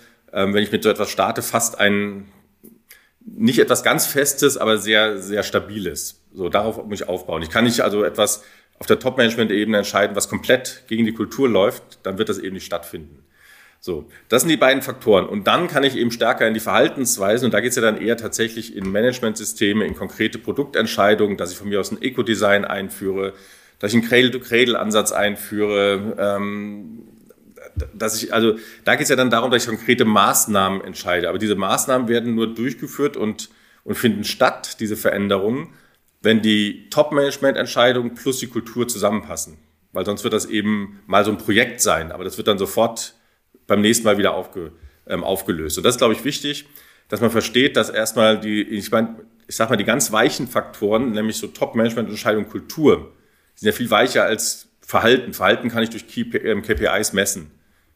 wenn 0.54 0.63
ich 0.63 0.72
mit 0.72 0.84
so 0.84 0.89
etwas 0.89 1.10
starte, 1.10 1.42
fast 1.42 1.80
ein, 1.80 2.27
nicht 3.25 3.60
etwas 3.60 3.84
ganz 3.84 4.06
Festes, 4.06 4.58
aber 4.58 4.77
sehr, 4.77 5.22
sehr 5.22 5.44
Stabiles. 5.44 6.22
So, 6.34 6.50
darauf 6.50 6.86
muss 6.86 7.01
ich 7.01 7.08
aufbauen. 7.08 7.42
Ich 7.42 7.50
kann 7.50 7.63
nicht 7.63 7.82
also 7.82 8.04
etwas 8.04 8.44
auf 8.77 8.88
der 8.88 9.00
Top-Management-Ebene 9.00 9.77
entscheiden, 9.77 10.15
was 10.15 10.30
komplett 10.30 10.84
gegen 10.88 11.06
die 11.06 11.13
Kultur 11.13 11.48
läuft, 11.48 12.00
dann 12.04 12.18
wird 12.18 12.30
das 12.30 12.39
eben 12.39 12.56
nicht 12.56 12.65
stattfinden. 12.65 13.24
So, 13.80 14.10
das 14.30 14.42
sind 14.42 14.50
die 14.50 14.58
beiden 14.58 14.82
Faktoren. 14.82 15.27
Und 15.27 15.48
dann 15.48 15.68
kann 15.68 15.84
ich 15.84 15.96
eben 15.96 16.12
stärker 16.12 16.48
in 16.48 16.54
die 16.54 16.60
Verhaltensweisen, 16.60 17.46
und 17.46 17.54
da 17.54 17.62
geht 17.62 17.70
es 17.70 17.75
ja 17.75 17.82
dann 17.82 18.01
eher 18.01 18.18
tatsächlich 18.18 18.75
in 18.75 18.92
Managementsysteme, 18.92 19.86
in 19.86 19.96
konkrete 19.96 20.39
Produktentscheidungen, 20.39 21.38
dass 21.38 21.51
ich 21.51 21.58
von 21.58 21.70
mir 21.70 21.80
aus 21.80 21.92
ein 21.92 22.01
Eco-Design 22.01 22.65
einführe, 22.65 23.34
dass 23.80 23.94
ich 23.94 24.00
einen 24.00 24.08
Cradle-to-Cradle-Ansatz 24.10 25.12
einführe, 25.12 26.15
ähm, 26.18 27.04
dass 27.94 28.22
ich, 28.22 28.34
also 28.34 28.58
da 28.84 28.96
geht 28.96 29.03
es 29.03 29.10
ja 29.10 29.15
dann 29.15 29.29
darum, 29.29 29.51
dass 29.51 29.63
ich 29.63 29.70
konkrete 29.70 30.05
Maßnahmen 30.05 30.82
entscheide. 30.82 31.29
Aber 31.29 31.38
diese 31.38 31.55
Maßnahmen 31.55 32.08
werden 32.08 32.36
nur 32.36 32.53
durchgeführt 32.53 33.17
und, 33.17 33.50
und 33.84 33.96
finden 33.96 34.24
statt, 34.24 34.79
diese 34.79 34.96
Veränderungen, 34.96 35.70
wenn 36.22 36.41
die 36.41 36.89
Top-Management-Entscheidungen 36.89 38.15
plus 38.15 38.39
die 38.39 38.48
Kultur 38.48 38.88
zusammenpassen. 38.88 39.58
Weil 39.94 40.05
sonst 40.05 40.24
wird 40.24 40.34
das 40.34 40.46
eben 40.46 41.00
mal 41.05 41.24
so 41.24 41.32
ein 41.32 41.38
Projekt 41.38 41.82
sein, 41.82 42.12
aber 42.12 42.24
das 42.24 42.38
wird 42.38 42.48
dann 42.48 42.58
sofort 42.58 43.13
beim 43.67 43.82
nächsten 43.82 44.05
Mal 44.05 44.17
wieder 44.17 44.34
aufge, 44.34 44.72
ähm, 45.08 45.24
aufgelöst. 45.24 45.77
Und 45.77 45.84
das 45.84 45.96
ist, 45.96 46.00
glaube 46.00 46.13
ich, 46.13 46.24
wichtig, 46.25 46.67
dass 47.08 47.22
man 47.22 47.32
versteht, 47.32 47.77
dass 47.77 47.89
erstmal 47.89 48.39
die, 48.39 48.62
ich 48.63 48.91
meine, 48.91 49.15
ich 49.48 49.55
sag 49.55 49.70
mal, 49.70 49.75
die 49.75 49.84
ganz 49.84 50.12
weichen 50.12 50.48
Faktoren, 50.48 51.12
nämlich 51.12 51.38
so 51.38 51.48
Top-Management-Entscheidung, 51.48 52.50
Kultur, 52.50 53.13
sind 53.53 53.67
ja 53.67 53.72
viel 53.72 53.89
weicher 53.89 54.24
als 54.24 54.67
Verhalten. 54.82 55.34
Verhalten 55.34 55.70
kann 55.70 55.84
ich 55.84 55.89
durch 55.89 56.08
KPIs 56.08 57.10
ähm, 57.10 57.15
messen. 57.15 57.51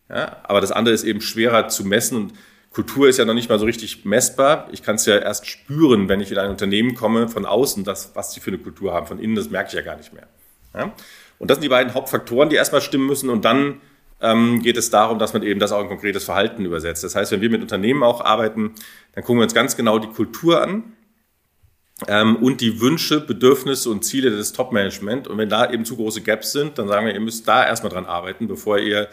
Ja, 0.10 0.38
aber 0.44 0.60
das 0.60 0.72
andere 0.72 0.94
ist 0.94 1.04
eben 1.04 1.22
schwerer 1.22 1.68
zu 1.68 1.86
messen 1.86 2.18
und 2.18 2.34
Kultur 2.72 3.10
ist 3.10 3.18
ja 3.18 3.26
noch 3.26 3.34
nicht 3.34 3.50
mal 3.50 3.58
so 3.58 3.66
richtig 3.66 4.06
messbar. 4.06 4.68
Ich 4.72 4.84
kann 4.84 4.96
es 4.96 5.06
ja 5.06 5.18
erst 5.18 5.48
spüren, 5.48 6.08
wenn 6.08 6.22
ich 6.22 6.32
in 6.32 6.38
ein 6.38 6.52
Unternehmen 6.52 6.94
komme, 6.94 7.28
von 7.28 7.46
außen, 7.46 7.84
das, 7.84 8.12
was 8.14 8.34
sie 8.34 8.40
für 8.40 8.52
eine 8.52 8.60
Kultur 8.60 8.94
haben. 8.94 9.08
Von 9.08 9.20
innen, 9.20 9.36
das 9.36 9.50
merke 9.50 9.70
ich 9.70 9.74
ja 9.74 9.82
gar 9.82 9.98
nicht 9.98 10.14
mehr. 10.14 10.28
Ja? 10.76 10.94
Und 11.40 11.50
das 11.50 11.56
sind 11.56 11.64
die 11.64 11.70
beiden 11.70 11.94
Hauptfaktoren, 11.94 12.50
die 12.50 12.58
erstmal 12.58 12.82
stimmen 12.82 13.08
müssen. 13.08 13.30
Und 13.30 13.44
dann 13.44 13.82
ähm, 14.22 14.62
geht 14.62 14.78
es 14.78 14.92
darum, 14.92 15.18
dass 15.18 15.34
man 15.34 15.42
eben 15.42 15.60
das 15.60 15.72
auch 15.72 15.82
in 15.82 15.88
konkretes 15.88 16.26
Verhalten 16.26 16.64
übersetzt. 16.64 17.04
Das 17.04 17.16
heißt, 17.16 17.32
wenn 17.32 17.42
wir 17.42 17.50
mit 17.50 17.62
Unternehmen 17.62 18.04
auch 18.04 18.22
arbeiten, 18.22 18.76
dann 19.14 19.24
gucken 19.24 19.40
wir 19.40 19.44
uns 19.44 19.56
ganz 19.56 19.76
genau 19.76 19.98
die 19.98 20.10
Kultur 20.10 20.62
an 20.62 20.94
ähm, 22.08 22.36
und 22.36 22.62
die 22.62 22.82
Wünsche, 22.82 23.20
Bedürfnisse 23.20 23.90
und 23.90 24.06
Ziele 24.06 24.30
des 24.30 24.54
Top-Management. 24.54 25.28
Und 25.28 25.40
wenn 25.40 25.50
da 25.50 25.72
eben 25.72 25.86
zu 25.86 25.96
große 25.96 26.22
Gaps 26.22 26.52
sind, 26.52 26.78
dann 26.78 26.88
sagen 26.88 27.08
wir, 27.08 27.14
ihr 27.16 27.20
müsst 27.20 27.48
da 27.48 27.66
erstmal 27.66 27.92
dran 27.92 28.06
arbeiten, 28.06 28.48
bevor 28.48 28.78
ihr 28.78 29.08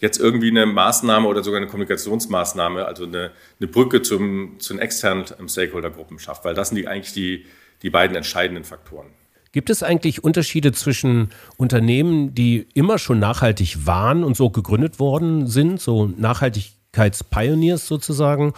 jetzt 0.00 0.18
irgendwie 0.18 0.50
eine 0.50 0.66
Maßnahme 0.66 1.28
oder 1.28 1.44
sogar 1.44 1.58
eine 1.58 1.68
Kommunikationsmaßnahme, 1.68 2.86
also 2.86 3.04
eine, 3.04 3.30
eine 3.60 3.68
Brücke 3.68 4.02
zum, 4.02 4.58
zu 4.58 4.72
den 4.72 4.80
externen 4.80 5.26
Stakeholdergruppen 5.48 6.18
schafft, 6.18 6.44
weil 6.44 6.54
das 6.54 6.70
sind 6.70 6.76
die, 6.76 6.88
eigentlich 6.88 7.12
die, 7.12 7.46
die 7.82 7.90
beiden 7.90 8.16
entscheidenden 8.16 8.64
Faktoren. 8.64 9.08
Gibt 9.52 9.68
es 9.68 9.82
eigentlich 9.82 10.24
Unterschiede 10.24 10.72
zwischen 10.72 11.30
Unternehmen, 11.56 12.34
die 12.34 12.68
immer 12.74 12.98
schon 12.98 13.18
nachhaltig 13.18 13.84
waren 13.86 14.24
und 14.24 14.36
so 14.36 14.48
gegründet 14.48 15.00
worden 15.00 15.48
sind, 15.48 15.80
so 15.80 16.06
Nachhaltigkeitspioneers 16.06 17.86
sozusagen, 17.86 18.54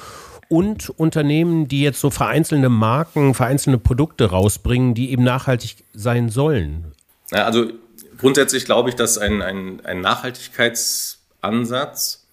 und 0.49 0.91
Unternehmen, 0.91 1.67
die 1.67 1.81
jetzt 1.81 1.99
so 1.99 2.11
vereinzelte 2.11 2.69
Marken, 2.69 3.33
vereinzelte 3.33 3.79
Produkte 3.79 4.27
rausbringen, 4.27 4.93
die 4.93 5.11
eben 5.11 5.25
nachhaltig 5.25 5.77
sein 5.95 6.29
sollen? 6.29 6.93
Ja, 7.31 7.47
also 7.47 7.71
grundsätzlich 8.19 8.67
glaube 8.67 8.91
ich, 8.91 8.95
dass 8.95 9.17
ein, 9.17 9.41
ein, 9.41 9.81
ein 9.87 10.03
Nachhaltigkeits 10.03 11.22
Ansatz 11.43 12.27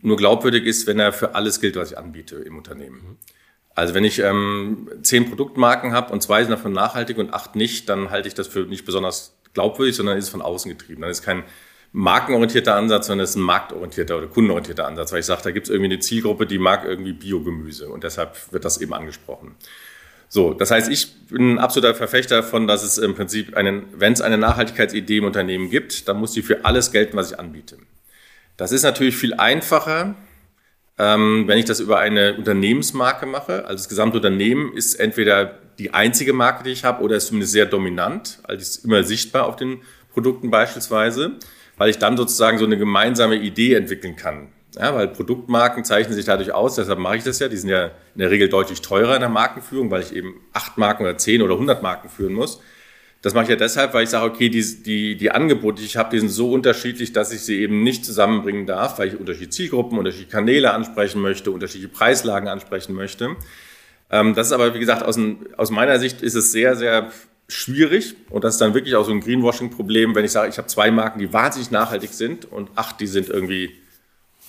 nur 0.00 0.16
glaubwürdig 0.16 0.64
ist, 0.64 0.86
wenn 0.86 0.98
er 0.98 1.12
für 1.12 1.34
alles 1.34 1.60
gilt, 1.60 1.76
was 1.76 1.92
ich 1.92 1.98
anbiete 1.98 2.36
im 2.36 2.56
Unternehmen. 2.56 3.18
Also 3.74 3.92
wenn 3.94 4.04
ich 4.04 4.20
ähm, 4.20 4.88
zehn 5.02 5.28
Produktmarken 5.28 5.92
habe 5.92 6.12
und 6.12 6.22
zwei 6.22 6.42
sind 6.42 6.50
davon 6.50 6.72
nachhaltig 6.72 7.18
und 7.18 7.34
acht 7.34 7.56
nicht, 7.56 7.88
dann 7.88 8.10
halte 8.10 8.28
ich 8.28 8.34
das 8.34 8.46
für 8.46 8.60
nicht 8.60 8.86
besonders 8.86 9.36
glaubwürdig, 9.52 9.96
sondern 9.96 10.16
ist 10.16 10.28
von 10.28 10.42
außen 10.42 10.70
getrieben. 10.70 11.02
Dann 11.02 11.10
ist 11.10 11.22
kein 11.22 11.44
markenorientierter 11.92 12.74
Ansatz, 12.74 13.06
sondern 13.06 13.24
es 13.24 13.30
ist 13.30 13.36
ein 13.36 13.42
marktorientierter 13.42 14.18
oder 14.18 14.26
kundenorientierter 14.26 14.86
Ansatz, 14.86 15.12
weil 15.12 15.20
ich 15.20 15.26
sage, 15.26 15.42
da 15.44 15.50
gibt 15.50 15.66
es 15.66 15.70
irgendwie 15.70 15.92
eine 15.92 15.98
Zielgruppe, 15.98 16.46
die 16.46 16.58
mag 16.58 16.84
irgendwie 16.84 17.12
Biogemüse 17.12 17.88
und 17.88 18.04
deshalb 18.04 18.52
wird 18.52 18.64
das 18.64 18.78
eben 18.80 18.92
angesprochen. 18.92 19.56
So, 20.28 20.52
das 20.52 20.70
heißt, 20.70 20.90
ich 20.90 21.28
bin 21.28 21.54
ein 21.54 21.58
absoluter 21.58 21.94
Verfechter 21.94 22.36
davon, 22.36 22.66
dass 22.66 22.82
es 22.82 22.98
im 22.98 23.14
Prinzip 23.14 23.56
einen, 23.56 23.86
wenn 23.94 24.12
es 24.12 24.20
eine 24.20 24.38
Nachhaltigkeitsidee 24.38 25.18
im 25.18 25.24
Unternehmen 25.24 25.70
gibt, 25.70 26.08
dann 26.08 26.18
muss 26.18 26.32
die 26.32 26.42
für 26.42 26.64
alles 26.64 26.92
gelten, 26.92 27.16
was 27.16 27.30
ich 27.30 27.38
anbiete. 27.38 27.78
Das 28.56 28.72
ist 28.72 28.82
natürlich 28.82 29.16
viel 29.16 29.34
einfacher, 29.34 30.14
ähm, 30.98 31.44
wenn 31.46 31.58
ich 31.58 31.66
das 31.66 31.80
über 31.80 31.98
eine 31.98 32.36
Unternehmensmarke 32.36 33.26
mache. 33.26 33.64
Also 33.64 33.74
das 33.74 33.88
gesamte 33.88 34.16
Unternehmen 34.16 34.74
ist 34.74 34.94
entweder 34.94 35.58
die 35.78 35.92
einzige 35.92 36.32
Marke, 36.32 36.64
die 36.64 36.70
ich 36.70 36.84
habe, 36.84 37.02
oder 37.02 37.16
ist 37.16 37.26
zumindest 37.26 37.52
sehr 37.52 37.66
dominant, 37.66 38.38
also 38.44 38.60
ist 38.60 38.84
immer 38.84 39.02
sichtbar 39.02 39.46
auf 39.46 39.56
den 39.56 39.82
Produkten 40.12 40.50
beispielsweise, 40.50 41.32
weil 41.76 41.90
ich 41.90 41.98
dann 41.98 42.16
sozusagen 42.16 42.56
so 42.56 42.64
eine 42.64 42.78
gemeinsame 42.78 43.36
Idee 43.36 43.74
entwickeln 43.74 44.16
kann. 44.16 44.48
Ja, 44.74 44.94
weil 44.94 45.08
Produktmarken 45.08 45.84
zeichnen 45.84 46.14
sich 46.14 46.26
dadurch 46.26 46.52
aus, 46.52 46.74
deshalb 46.74 46.98
mache 46.98 47.16
ich 47.16 47.24
das 47.24 47.38
ja. 47.38 47.48
Die 47.48 47.56
sind 47.56 47.70
ja 47.70 47.86
in 48.14 48.20
der 48.20 48.30
Regel 48.30 48.48
deutlich 48.48 48.82
teurer 48.82 49.14
in 49.14 49.20
der 49.20 49.30
Markenführung, 49.30 49.90
weil 49.90 50.02
ich 50.02 50.14
eben 50.14 50.34
acht 50.52 50.76
Marken 50.76 51.02
oder 51.02 51.16
zehn 51.16 51.40
oder 51.42 51.56
hundert 51.56 51.82
Marken 51.82 52.08
führen 52.08 52.34
muss. 52.34 52.60
Das 53.26 53.34
mache 53.34 53.42
ich 53.42 53.50
ja 53.50 53.56
deshalb, 53.56 53.92
weil 53.92 54.04
ich 54.04 54.10
sage, 54.10 54.24
okay, 54.24 54.48
die, 54.48 54.84
die, 54.84 55.16
die 55.16 55.32
Angebote, 55.32 55.80
die 55.80 55.86
ich 55.86 55.96
habe, 55.96 56.10
die 56.10 56.20
sind 56.20 56.28
so 56.28 56.52
unterschiedlich, 56.52 57.12
dass 57.12 57.32
ich 57.32 57.40
sie 57.40 57.60
eben 57.60 57.82
nicht 57.82 58.04
zusammenbringen 58.04 58.66
darf, 58.66 59.00
weil 59.00 59.08
ich 59.08 59.18
unterschiedliche 59.18 59.50
Zielgruppen, 59.50 59.98
unterschiedliche 59.98 60.30
Kanäle 60.30 60.72
ansprechen 60.72 61.20
möchte, 61.20 61.50
unterschiedliche 61.50 61.92
Preislagen 61.92 62.48
ansprechen 62.48 62.94
möchte. 62.94 63.34
Ähm, 64.12 64.36
das 64.36 64.46
ist 64.46 64.52
aber, 64.52 64.74
wie 64.74 64.78
gesagt, 64.78 65.02
aus, 65.02 65.18
aus 65.56 65.70
meiner 65.72 65.98
Sicht 65.98 66.22
ist 66.22 66.36
es 66.36 66.52
sehr, 66.52 66.76
sehr 66.76 67.10
schwierig 67.48 68.14
und 68.30 68.44
das 68.44 68.54
ist 68.54 68.60
dann 68.60 68.74
wirklich 68.74 68.94
auch 68.94 69.04
so 69.04 69.10
ein 69.10 69.22
Greenwashing-Problem, 69.22 70.14
wenn 70.14 70.24
ich 70.24 70.30
sage, 70.30 70.48
ich 70.48 70.58
habe 70.58 70.68
zwei 70.68 70.92
Marken, 70.92 71.18
die 71.18 71.32
wahnsinnig 71.32 71.72
nachhaltig 71.72 72.10
sind 72.12 72.44
und 72.44 72.70
acht, 72.76 73.00
die 73.00 73.08
sind 73.08 73.28
irgendwie 73.28 73.72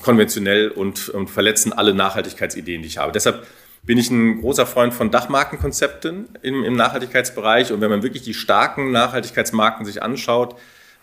konventionell 0.03 0.69
und, 0.69 1.10
und 1.10 1.31
verletzen 1.31 1.74
alle 1.74 1.96
Nachhaltigkeitsideen, 1.96 2.84
die 2.84 2.89
ich 2.89 3.00
habe. 3.00 3.12
Deshalb 3.12 3.43
bin 3.84 3.98
ich 3.98 4.10
ein 4.10 4.41
großer 4.41 4.65
Freund 4.65 4.93
von 4.93 5.12
Dachmarkenkonzepten 5.12 6.29
im, 6.41 6.63
im 6.63 6.75
Nachhaltigkeitsbereich. 6.75 7.72
Und 7.72 7.81
wenn 7.81 7.89
man 7.89 8.03
wirklich 8.03 8.24
die 8.24 8.34
starken 8.34 8.91
Nachhaltigkeitsmarken 8.91 9.86
sich 9.86 10.03
anschaut, 10.03 10.55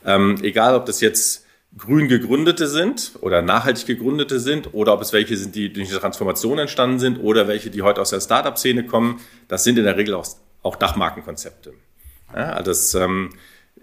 ähm, 0.04 0.38
egal 0.42 0.74
ob 0.74 0.86
das 0.86 1.00
jetzt 1.00 1.44
grün 1.76 2.08
gegründete 2.08 2.68
sind 2.68 3.12
oder 3.20 3.42
nachhaltig 3.42 3.86
gegründete 3.86 4.38
sind 4.38 4.74
oder 4.74 4.92
ob 4.92 5.00
es 5.00 5.12
welche 5.12 5.36
sind, 5.36 5.54
die 5.54 5.72
durch 5.72 5.90
eine 5.90 5.98
Transformation 5.98 6.58
entstanden 6.58 6.98
sind 6.98 7.18
oder 7.18 7.48
welche, 7.48 7.70
die 7.70 7.82
heute 7.82 8.00
aus 8.00 8.10
der 8.10 8.20
Startup-Szene 8.20 8.86
kommen. 8.86 9.20
Das 9.48 9.64
sind 9.64 9.78
in 9.78 9.84
der 9.84 9.96
Regel 9.96 10.14
auch, 10.14 10.26
auch 10.62 10.76
Dachmarkenkonzepte. 10.76 11.74
Ja, 12.32 12.50
also 12.50 12.70
das, 12.70 12.94
ähm, 12.94 13.30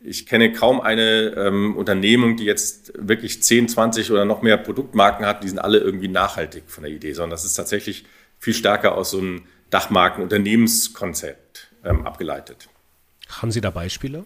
ich 0.03 0.25
kenne 0.25 0.51
kaum 0.53 0.81
eine 0.81 1.33
ähm, 1.36 1.75
Unternehmung, 1.75 2.38
die 2.38 2.45
jetzt 2.45 2.93
wirklich 2.95 3.43
10, 3.43 3.67
20 3.67 4.12
oder 4.12 4.25
noch 4.25 4.41
mehr 4.41 4.57
Produktmarken 4.57 5.25
hat, 5.25 5.43
die 5.43 5.50
sind 5.50 5.60
alle 5.60 5.79
irgendwie 5.79 6.07
nachhaltig 6.07 6.63
von 6.67 6.83
der 6.83 6.91
Idee, 6.91 7.13
sondern 7.13 7.31
das 7.31 7.45
ist 7.45 7.53
tatsächlich 7.55 8.05
viel 8.41 8.53
stärker 8.53 8.95
aus 8.95 9.12
so 9.12 9.19
einem 9.19 9.43
Dachmarken-Unternehmenskonzept 9.69 11.67
ähm, 11.86 12.05
abgeleitet. 12.05 12.67
Haben 13.29 13.51
Sie 13.51 13.62
da 13.62 13.69
Beispiele? 13.69 14.25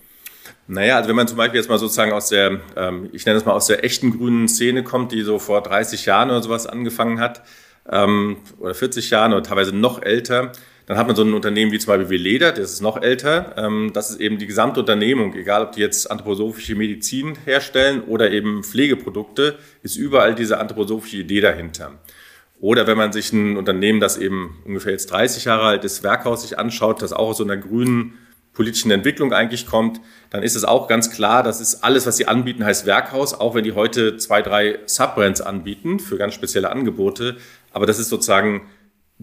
Naja, 0.67 0.95
also 0.95 1.10
wenn 1.10 1.15
man 1.15 1.27
zum 1.27 1.38
Beispiel 1.38 1.60
jetzt 1.60 1.69
mal 1.69 1.77
sozusagen 1.77 2.13
aus 2.13 2.29
der, 2.29 2.62
ähm, 2.75 3.10
ich 3.12 3.25
nenne 3.25 3.38
es 3.38 3.45
mal 3.45 3.51
aus 3.51 3.67
der 3.67 3.84
echten 3.84 4.17
grünen 4.17 4.48
Szene 4.48 4.84
kommt, 4.84 5.12
die 5.12 5.22
so 5.22 5.38
vor 5.38 5.62
30 5.62 6.05
Jahren 6.05 6.29
oder 6.29 6.41
sowas 6.41 6.65
angefangen 6.65 7.19
hat, 7.19 7.43
ähm, 7.91 8.38
oder 8.57 8.74
40 8.74 9.10
Jahren 9.10 9.34
oder 9.34 9.43
teilweise 9.43 9.75
noch 9.75 10.01
älter, 10.01 10.53
dann 10.86 10.98
hat 10.98 11.07
man 11.07 11.15
so 11.15 11.24
ein 11.24 11.34
Unternehmen 11.34 11.72
wie 11.72 11.79
zum 11.79 11.93
Beispiel 11.93 12.10
Veleda, 12.10 12.51
das 12.51 12.72
ist 12.72 12.81
noch 12.81 13.01
älter. 13.01 13.55
Ähm, 13.57 13.91
das 13.93 14.12
ist 14.12 14.22
eben 14.22 14.38
die 14.38 14.48
gesamte 14.48 14.79
Unternehmung, 14.79 15.34
egal 15.34 15.63
ob 15.63 15.74
die 15.74 15.81
jetzt 15.81 16.10
anthroposophische 16.10 16.75
Medizin 16.75 17.38
herstellen 17.43 18.01
oder 18.01 18.31
eben 18.31 18.63
Pflegeprodukte, 18.63 19.57
ist 19.84 19.98
überall 19.98 20.36
diese 20.36 20.60
anthroposophische 20.60 21.17
Idee 21.17 21.41
dahinter. 21.41 22.00
Oder 22.59 22.88
wenn 22.88 22.97
man 22.97 23.12
sich 23.12 23.33
ein 23.33 23.57
Unternehmen, 23.57 24.00
das 24.00 24.17
eben 24.17 24.57
ungefähr 24.65 24.91
jetzt 24.91 25.12
30 25.12 25.45
Jahre 25.45 25.63
alt 25.63 25.83
ist, 25.83 26.03
Werkhaus 26.03 26.43
sich 26.43 26.57
anschaut, 26.57 27.01
das 27.01 27.13
auch 27.13 27.29
aus 27.29 27.38
so 27.38 27.43
einer 27.43 27.57
grünen 27.57 28.17
politischen 28.53 28.89
Entwicklung 28.89 29.33
eigentlich 29.33 29.67
kommt, 29.67 30.00
dann 30.29 30.41
ist 30.41 30.55
es 30.55 30.63
auch 30.63 30.88
ganz 30.88 31.12
klar, 31.12 31.43
das 31.43 31.59
ist 31.59 31.83
alles, 31.83 32.07
was 32.07 32.17
sie 32.17 32.27
anbieten, 32.27 32.63
heißt 32.63 32.85
Werkhaus, 32.85 33.33
auch 33.33 33.53
wenn 33.53 33.65
die 33.65 33.74
heute 33.74 34.17
zwei, 34.17 34.41
drei 34.41 34.79
Subbrands 34.85 35.41
anbieten 35.41 36.00
für 36.00 36.17
ganz 36.17 36.33
spezielle 36.33 36.71
Angebote. 36.71 37.35
Aber 37.71 37.85
das 37.85 38.00
ist 38.00 38.09
sozusagen 38.09 38.62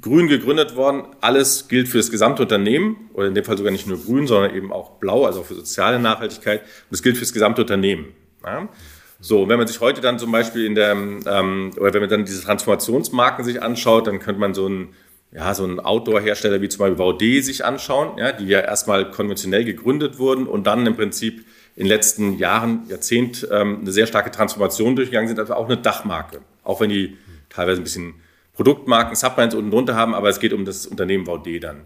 grün 0.01 0.29
gegründet 0.29 0.77
worden. 0.77 1.05
Alles 1.21 1.69
gilt 1.69 1.89
für 1.89 1.99
das 1.99 2.11
gesamte 2.11 2.43
Unternehmen 2.43 3.11
oder 3.15 3.29
in 3.29 3.35
dem 3.35 3.45
Fall 3.45 3.57
sogar 3.57 3.73
nicht 3.73 3.87
nur 3.87 4.03
grün, 4.03 4.27
sondern 4.27 4.55
eben 4.55 4.73
auch 4.73 4.99
blau, 4.99 5.25
also 5.25 5.41
auch 5.41 5.47
für 5.47 5.55
soziale 5.55 5.99
Nachhaltigkeit. 5.99 6.61
Und 6.61 6.69
das 6.91 7.03
gilt 7.03 7.17
für 7.17 7.25
das 7.25 7.33
gesamte 7.33 7.63
Unternehmen. 7.63 8.07
Ja? 8.45 8.69
So, 9.25 9.49
wenn 9.49 9.57
man 9.57 9.69
sich 9.69 9.81
heute 9.81 10.01
dann 10.01 10.19
zum 10.19 10.33
Beispiel 10.33 10.67
in 10.67 10.75
der, 10.75 10.91
ähm, 10.93 11.71
oder 11.77 11.95
wenn 11.95 12.01
man 12.01 12.11
dann 12.11 12.25
diese 12.25 12.43
Transformationsmarken 12.43 13.45
sich 13.45 13.63
anschaut, 13.63 14.09
dann 14.09 14.19
könnte 14.19 14.41
man 14.41 14.53
so 14.53 14.69
ein, 14.69 14.89
ja, 15.31 15.55
so 15.55 15.65
ein 15.65 15.79
Outdoor-Hersteller 15.79 16.61
wie 16.61 16.69
zum 16.69 16.81
Beispiel 16.81 16.97
VD 16.97 17.41
sich 17.41 17.65
anschauen, 17.65 18.19
ja, 18.19 18.33
die 18.33 18.49
ja 18.49 18.59
erstmal 18.59 19.09
konventionell 19.13 19.65
gegründet 19.65 20.19
wurden 20.19 20.49
und 20.49 20.67
dann 20.67 20.85
im 20.87 20.97
Prinzip 20.97 21.45
in 21.77 21.85
den 21.85 21.87
letzten 21.87 22.37
Jahren, 22.37 22.83
Jahrzehnt 22.89 23.47
ähm, 23.53 23.79
eine 23.83 23.93
sehr 23.93 24.09
starke 24.09 24.33
Transformation 24.33 24.97
durchgegangen 24.97 25.29
sind, 25.29 25.39
also 25.39 25.55
auch 25.55 25.67
eine 25.67 25.77
Dachmarke. 25.77 26.41
Auch 26.65 26.81
wenn 26.81 26.91
die 26.91 27.17
teilweise 27.49 27.81
ein 27.81 27.85
bisschen 27.85 28.15
Produktmarken, 28.55 29.15
Subbrands 29.15 29.55
unten 29.55 29.71
drunter 29.71 29.95
haben, 29.95 30.17
aber 30.17 30.31
es 30.31 30.41
geht 30.41 30.53
um 30.53 30.65
das 30.65 30.85
Unternehmen 30.85 31.27
VD 31.27 31.61
dann. 31.61 31.83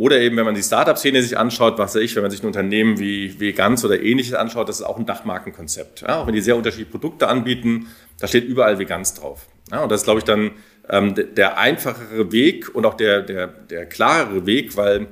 Oder 0.00 0.18
eben, 0.18 0.38
wenn 0.38 0.46
man 0.46 0.54
die 0.54 0.62
Startup-Szene 0.62 1.22
sich 1.22 1.36
anschaut, 1.36 1.76
was 1.76 1.94
weiß 1.94 2.00
ich, 2.00 2.16
wenn 2.16 2.22
man 2.22 2.30
sich 2.30 2.42
ein 2.42 2.46
Unternehmen 2.46 2.98
wie, 2.98 3.38
wie 3.38 3.52
Ganz 3.52 3.84
oder 3.84 4.00
ähnliches 4.00 4.32
anschaut, 4.32 4.66
das 4.66 4.80
ist 4.80 4.86
auch 4.86 4.96
ein 4.96 5.04
Dachmarkenkonzept. 5.04 6.00
Ja, 6.00 6.22
auch 6.22 6.26
wenn 6.26 6.32
die 6.32 6.40
sehr 6.40 6.56
unterschiedliche 6.56 6.90
Produkte 6.90 7.28
anbieten, 7.28 7.88
da 8.18 8.26
steht 8.26 8.44
überall 8.44 8.78
Veganz 8.78 9.12
drauf. 9.12 9.46
Ja, 9.70 9.82
und 9.82 9.92
das 9.92 10.00
ist, 10.00 10.04
glaube 10.04 10.20
ich, 10.20 10.24
dann 10.24 10.52
ähm, 10.88 11.14
der 11.14 11.58
einfachere 11.58 12.32
Weg 12.32 12.74
und 12.74 12.86
auch 12.86 12.94
der, 12.94 13.20
der, 13.20 13.46
der 13.46 13.84
klarere 13.84 14.46
Weg, 14.46 14.74
weil 14.78 15.06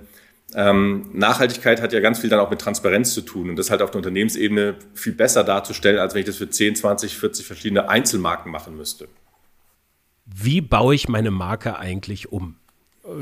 ähm, 0.55 1.11
Nachhaltigkeit 1.13 1.83
hat 1.83 1.93
ja 1.93 2.01
ganz 2.01 2.21
viel 2.21 2.31
dann 2.31 2.41
auch 2.41 2.49
mit 2.49 2.59
Transparenz 2.59 3.13
zu 3.13 3.21
tun 3.21 3.51
und 3.51 3.59
das 3.59 3.71
halt 3.71 3.83
auf 3.83 3.91
der 3.91 3.99
Unternehmensebene 3.99 4.77
viel 4.95 5.13
besser 5.13 5.45
darzustellen, 5.45 5.99
als 5.99 6.15
wenn 6.15 6.21
ich 6.21 6.27
das 6.27 6.37
für 6.37 6.49
10, 6.49 6.77
20, 6.77 7.19
40 7.19 7.47
verschiedene 7.47 7.91
Einzelmarken 7.91 8.51
machen 8.51 8.75
müsste 8.75 9.07
wie 10.31 10.61
baue 10.61 10.95
ich 10.95 11.09
meine 11.09 11.31
Marke 11.31 11.79
eigentlich 11.79 12.31
um? 12.31 12.57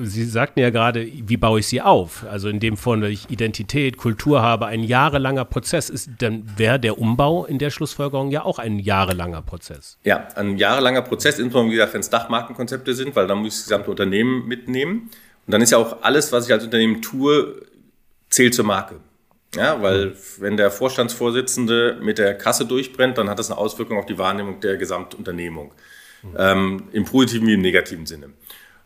Sie 0.03 0.25
sagten 0.25 0.61
ja 0.61 0.71
gerade, 0.71 1.07
wie 1.07 1.37
baue 1.37 1.61
ich 1.61 1.67
sie 1.67 1.81
auf? 1.81 2.25
Also 2.29 2.49
in 2.49 2.61
dem 2.61 2.77
Fall, 2.77 3.05
ich 3.05 3.31
Identität, 3.31 3.97
Kultur 3.97 4.43
habe, 4.43 4.67
ein 4.67 4.83
jahrelanger 4.83 5.45
Prozess 5.45 5.91
ist, 5.91 6.11
dann 6.19 6.45
wäre 6.57 6.81
der 6.81 6.99
Umbau 6.99 7.45
in 7.45 7.59
der 7.59 7.71
Schlussfolgerung 7.71 8.31
ja 8.31 8.45
auch 8.45 8.59
ein 8.59 8.79
jahrelanger 8.79 9.43
Prozess. 9.43 9.99
Ja, 10.05 10.29
ein 10.35 10.57
jahrelanger 10.57 11.03
Prozess, 11.03 11.39
insbesondere 11.39 11.73
wie 11.73 11.77
gesagt, 11.77 11.95
wenn 11.95 12.01
es 12.01 12.11
Dachmarkenkonzepte 12.11 12.95
sind, 12.95 13.15
weil 13.15 13.27
dann 13.27 13.39
muss 13.39 13.49
ich 13.49 13.61
das 13.61 13.65
gesamte 13.65 13.91
Unternehmen 13.91 14.47
mitnehmen. 14.47 15.11
Und 15.47 15.53
dann 15.53 15.61
ist 15.61 15.71
ja 15.71 15.79
auch 15.79 16.03
alles, 16.03 16.33
was 16.33 16.47
ich 16.47 16.53
als 16.53 16.65
Unternehmen 16.65 17.03
tue, 17.03 17.63
zählt 18.29 18.55
zur 18.55 18.65
Marke. 18.65 18.97
Ja, 19.55 19.81
weil 19.81 20.15
wenn 20.39 20.57
der 20.57 20.71
Vorstandsvorsitzende 20.71 21.99
mit 22.03 22.19
der 22.19 22.35
Kasse 22.37 22.67
durchbrennt, 22.67 23.17
dann 23.19 23.31
hat 23.31 23.39
das 23.39 23.51
eine 23.51 23.59
Auswirkung 23.59 23.99
auf 23.99 24.07
die 24.07 24.19
Wahrnehmung 24.19 24.61
der 24.61 24.77
Gesamtunternehmung 24.77 25.73
ähm, 26.37 26.85
im 26.93 27.05
positiven 27.05 27.47
wie 27.47 27.55
im 27.55 27.61
negativen 27.61 28.07
Sinne. 28.07 28.31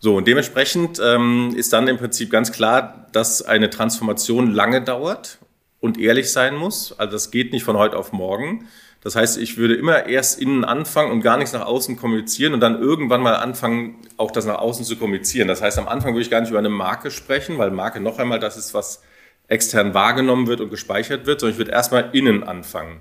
So, 0.02 0.16
und 0.16 0.26
dementsprechend 0.26 0.98
ähm, 1.04 1.52
ist 1.54 1.74
dann 1.74 1.86
im 1.86 1.98
Prinzip 1.98 2.30
ganz 2.30 2.52
klar, 2.52 3.06
dass 3.12 3.42
eine 3.42 3.68
Transformation 3.68 4.50
lange 4.50 4.80
dauert 4.80 5.38
und 5.78 5.98
ehrlich 5.98 6.32
sein 6.32 6.56
muss. 6.56 6.98
Also 6.98 7.12
das 7.12 7.30
geht 7.30 7.52
nicht 7.52 7.64
von 7.64 7.76
heute 7.76 7.98
auf 7.98 8.10
morgen. 8.12 8.66
Das 9.02 9.14
heißt, 9.14 9.36
ich 9.36 9.58
würde 9.58 9.74
immer 9.74 10.06
erst 10.06 10.40
innen 10.40 10.64
anfangen 10.64 11.12
und 11.12 11.20
gar 11.20 11.36
nichts 11.36 11.52
nach 11.52 11.66
außen 11.66 11.96
kommunizieren 11.96 12.54
und 12.54 12.60
dann 12.60 12.80
irgendwann 12.80 13.20
mal 13.20 13.34
anfangen, 13.34 13.96
auch 14.16 14.30
das 14.30 14.46
nach 14.46 14.58
außen 14.58 14.86
zu 14.86 14.96
kommunizieren. 14.96 15.48
Das 15.48 15.60
heißt, 15.60 15.78
am 15.78 15.86
Anfang 15.86 16.14
würde 16.14 16.22
ich 16.22 16.30
gar 16.30 16.40
nicht 16.40 16.50
über 16.50 16.58
eine 16.58 16.70
Marke 16.70 17.10
sprechen, 17.10 17.58
weil 17.58 17.70
Marke 17.70 18.00
noch 18.00 18.18
einmal 18.18 18.38
das 18.38 18.56
ist, 18.56 18.72
was 18.72 19.02
extern 19.48 19.92
wahrgenommen 19.92 20.46
wird 20.46 20.62
und 20.62 20.70
gespeichert 20.70 21.26
wird, 21.26 21.40
sondern 21.40 21.52
ich 21.52 21.58
würde 21.58 21.72
erstmal 21.72 22.08
innen 22.12 22.42
anfangen. 22.42 23.00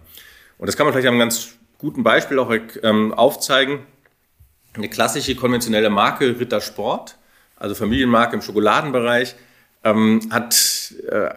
Und 0.58 0.68
das 0.68 0.76
kann 0.76 0.86
man 0.86 0.94
vielleicht 0.94 1.08
einem 1.08 1.20
ganz 1.20 1.54
guten 1.78 2.04
Beispiel 2.04 2.40
auch 2.40 2.54
ähm, 2.84 3.14
aufzeigen 3.14 3.80
eine 4.80 4.90
klassische 4.90 5.36
konventionelle 5.36 5.90
Marke 5.90 6.40
Ritter 6.40 6.62
Sport, 6.62 7.18
also 7.56 7.76
Familienmarke 7.76 8.36
im 8.36 8.42
Schokoladenbereich, 8.42 9.36
ähm, 9.84 10.22
hat 10.32 10.94
äh, 11.10 11.30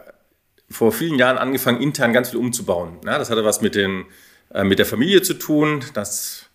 vor 0.70 0.92
vielen 0.92 1.18
Jahren 1.18 1.38
angefangen, 1.38 1.80
intern 1.80 2.12
ganz 2.12 2.30
viel 2.30 2.38
umzubauen. 2.38 2.98
Ja, 3.04 3.18
das 3.18 3.30
hatte 3.30 3.44
was 3.44 3.60
mit, 3.60 3.74
den, 3.74 4.06
äh, 4.54 4.64
mit 4.64 4.78
der 4.78 4.86
Familie 4.86 5.22
zu 5.22 5.34
tun. 5.34 5.84
dass 5.94 6.46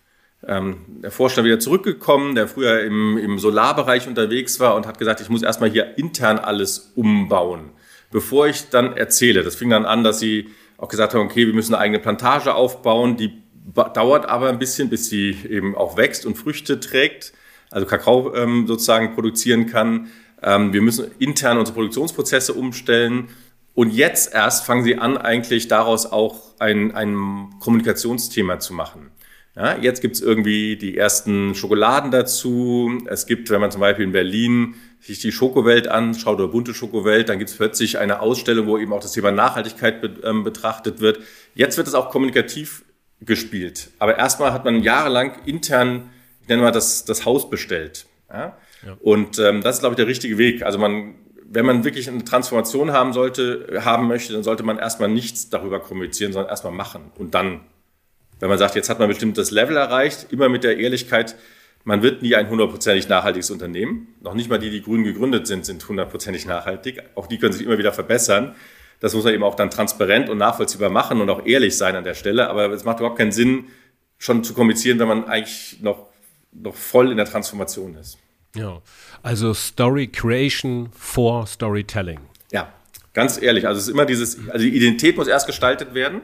ähm, 0.46 0.84
der 1.02 1.10
Vorstand 1.10 1.46
wieder 1.46 1.58
zurückgekommen, 1.58 2.34
der 2.34 2.48
früher 2.48 2.82
im, 2.82 3.18
im 3.18 3.38
Solarbereich 3.38 4.06
unterwegs 4.06 4.60
war 4.60 4.76
und 4.76 4.86
hat 4.86 4.98
gesagt, 4.98 5.20
ich 5.20 5.28
muss 5.28 5.42
erstmal 5.42 5.70
hier 5.70 5.98
intern 5.98 6.38
alles 6.38 6.92
umbauen, 6.94 7.70
bevor 8.10 8.46
ich 8.46 8.70
dann 8.70 8.96
erzähle. 8.96 9.42
Das 9.42 9.56
fing 9.56 9.70
dann 9.70 9.84
an, 9.84 10.04
dass 10.04 10.20
sie 10.20 10.48
auch 10.76 10.88
gesagt 10.88 11.14
haben, 11.14 11.22
okay, 11.22 11.46
wir 11.46 11.54
müssen 11.54 11.74
eine 11.74 11.82
eigene 11.82 11.98
Plantage 11.98 12.54
aufbauen, 12.54 13.16
die 13.16 13.42
dauert 13.74 14.26
aber 14.26 14.48
ein 14.48 14.58
bisschen, 14.58 14.88
bis 14.88 15.08
sie 15.08 15.36
eben 15.48 15.76
auch 15.76 15.96
wächst 15.96 16.26
und 16.26 16.36
Früchte 16.36 16.80
trägt, 16.80 17.32
also 17.70 17.86
Kakao 17.86 18.34
ähm, 18.34 18.66
sozusagen 18.66 19.14
produzieren 19.14 19.66
kann. 19.66 20.08
Ähm, 20.42 20.72
wir 20.72 20.82
müssen 20.82 21.10
intern 21.18 21.58
unsere 21.58 21.74
Produktionsprozesse 21.74 22.54
umstellen. 22.54 23.28
Und 23.74 23.92
jetzt 23.92 24.34
erst 24.34 24.64
fangen 24.64 24.82
sie 24.82 24.98
an, 24.98 25.16
eigentlich 25.16 25.68
daraus 25.68 26.06
auch 26.06 26.58
ein, 26.58 26.94
ein 26.94 27.50
Kommunikationsthema 27.60 28.58
zu 28.58 28.74
machen. 28.74 29.10
Ja, 29.54 29.76
jetzt 29.76 30.02
gibt's 30.02 30.20
irgendwie 30.20 30.76
die 30.76 30.96
ersten 30.96 31.54
Schokoladen 31.54 32.10
dazu. 32.10 32.96
Es 33.06 33.26
gibt, 33.26 33.50
wenn 33.50 33.60
man 33.60 33.70
zum 33.70 33.80
Beispiel 33.80 34.04
in 34.04 34.12
Berlin 34.12 34.76
sich 35.00 35.20
die 35.20 35.32
Schokowelt 35.32 35.88
anschaut 35.88 36.38
oder 36.38 36.48
bunte 36.48 36.74
Schokowelt, 36.74 37.28
dann 37.28 37.38
gibt's 37.38 37.54
plötzlich 37.54 37.98
eine 37.98 38.20
Ausstellung, 38.20 38.66
wo 38.66 38.78
eben 38.78 38.92
auch 38.92 39.00
das 39.00 39.12
Thema 39.12 39.32
Nachhaltigkeit 39.32 40.00
be 40.00 40.14
ähm, 40.22 40.44
betrachtet 40.44 41.00
wird. 41.00 41.20
Jetzt 41.54 41.76
wird 41.76 41.88
es 41.88 41.94
auch 41.94 42.10
kommunikativ 42.10 42.84
gespielt. 43.20 43.90
Aber 43.98 44.16
erstmal 44.16 44.52
hat 44.52 44.64
man 44.64 44.82
jahrelang 44.82 45.32
intern, 45.44 46.10
ich 46.42 46.48
nenne 46.48 46.62
mal 46.62 46.72
das, 46.72 47.04
das 47.04 47.24
Haus 47.24 47.50
bestellt. 47.50 48.06
Ja? 48.30 48.56
ja. 48.86 48.96
Und 49.00 49.38
ähm, 49.38 49.62
das 49.62 49.76
ist, 49.76 49.80
glaube 49.80 49.94
ich, 49.94 49.96
der 49.96 50.06
richtige 50.06 50.38
Weg. 50.38 50.62
Also 50.62 50.78
man, 50.78 51.14
wenn 51.44 51.66
man 51.66 51.84
wirklich 51.84 52.08
eine 52.08 52.24
Transformation 52.24 52.92
haben 52.92 53.12
sollte, 53.12 53.80
haben 53.84 54.06
möchte, 54.06 54.32
dann 54.32 54.42
sollte 54.42 54.62
man 54.62 54.78
erstmal 54.78 55.08
nichts 55.08 55.50
darüber 55.50 55.80
kommunizieren, 55.80 56.32
sondern 56.32 56.50
erstmal 56.50 56.72
machen. 56.72 57.10
Und 57.16 57.34
dann, 57.34 57.60
wenn 58.40 58.48
man 58.48 58.58
sagt, 58.58 58.76
jetzt 58.76 58.88
hat 58.88 58.98
man 58.98 59.08
bestimmt 59.08 59.36
das 59.36 59.50
Level 59.50 59.76
erreicht, 59.76 60.28
immer 60.30 60.48
mit 60.48 60.64
der 60.64 60.78
Ehrlichkeit, 60.78 61.36
man 61.84 62.02
wird 62.02 62.22
nie 62.22 62.34
ein 62.34 62.50
hundertprozentig 62.50 63.08
nachhaltiges 63.08 63.50
Unternehmen. 63.50 64.14
Noch 64.20 64.34
nicht 64.34 64.50
mal 64.50 64.58
die, 64.58 64.70
die 64.70 64.82
grün 64.82 65.04
gegründet 65.04 65.46
sind, 65.46 65.64
sind 65.64 65.88
hundertprozentig 65.88 66.44
nachhaltig. 66.44 67.02
Auch 67.14 67.26
die 67.26 67.38
können 67.38 67.52
sich 67.52 67.64
immer 67.64 67.78
wieder 67.78 67.92
verbessern. 67.92 68.54
Das 69.00 69.14
muss 69.14 69.24
man 69.24 69.34
eben 69.34 69.44
auch 69.44 69.54
dann 69.54 69.70
transparent 69.70 70.28
und 70.28 70.38
nachvollziehbar 70.38 70.90
machen 70.90 71.20
und 71.20 71.30
auch 71.30 71.46
ehrlich 71.46 71.76
sein 71.76 71.94
an 71.94 72.04
der 72.04 72.14
Stelle. 72.14 72.48
Aber 72.48 72.70
es 72.70 72.84
macht 72.84 72.98
überhaupt 72.98 73.18
keinen 73.18 73.32
Sinn, 73.32 73.66
schon 74.18 74.42
zu 74.42 74.54
kommunizieren, 74.54 74.98
wenn 74.98 75.08
man 75.08 75.24
eigentlich 75.26 75.78
noch, 75.80 76.06
noch 76.52 76.74
voll 76.74 77.10
in 77.10 77.16
der 77.16 77.26
Transformation 77.26 77.94
ist. 77.94 78.18
Ja, 78.56 78.82
also 79.22 79.54
Story 79.54 80.08
Creation 80.08 80.90
for 80.92 81.46
Storytelling. 81.46 82.18
Ja, 82.50 82.72
ganz 83.14 83.40
ehrlich. 83.40 83.68
Also 83.68 83.78
es 83.78 83.86
ist 83.86 83.92
immer 83.92 84.06
dieses, 84.06 84.48
also 84.48 84.64
die 84.64 84.74
Identität 84.74 85.16
muss 85.16 85.28
erst 85.28 85.46
gestaltet 85.46 85.94
werden. 85.94 86.20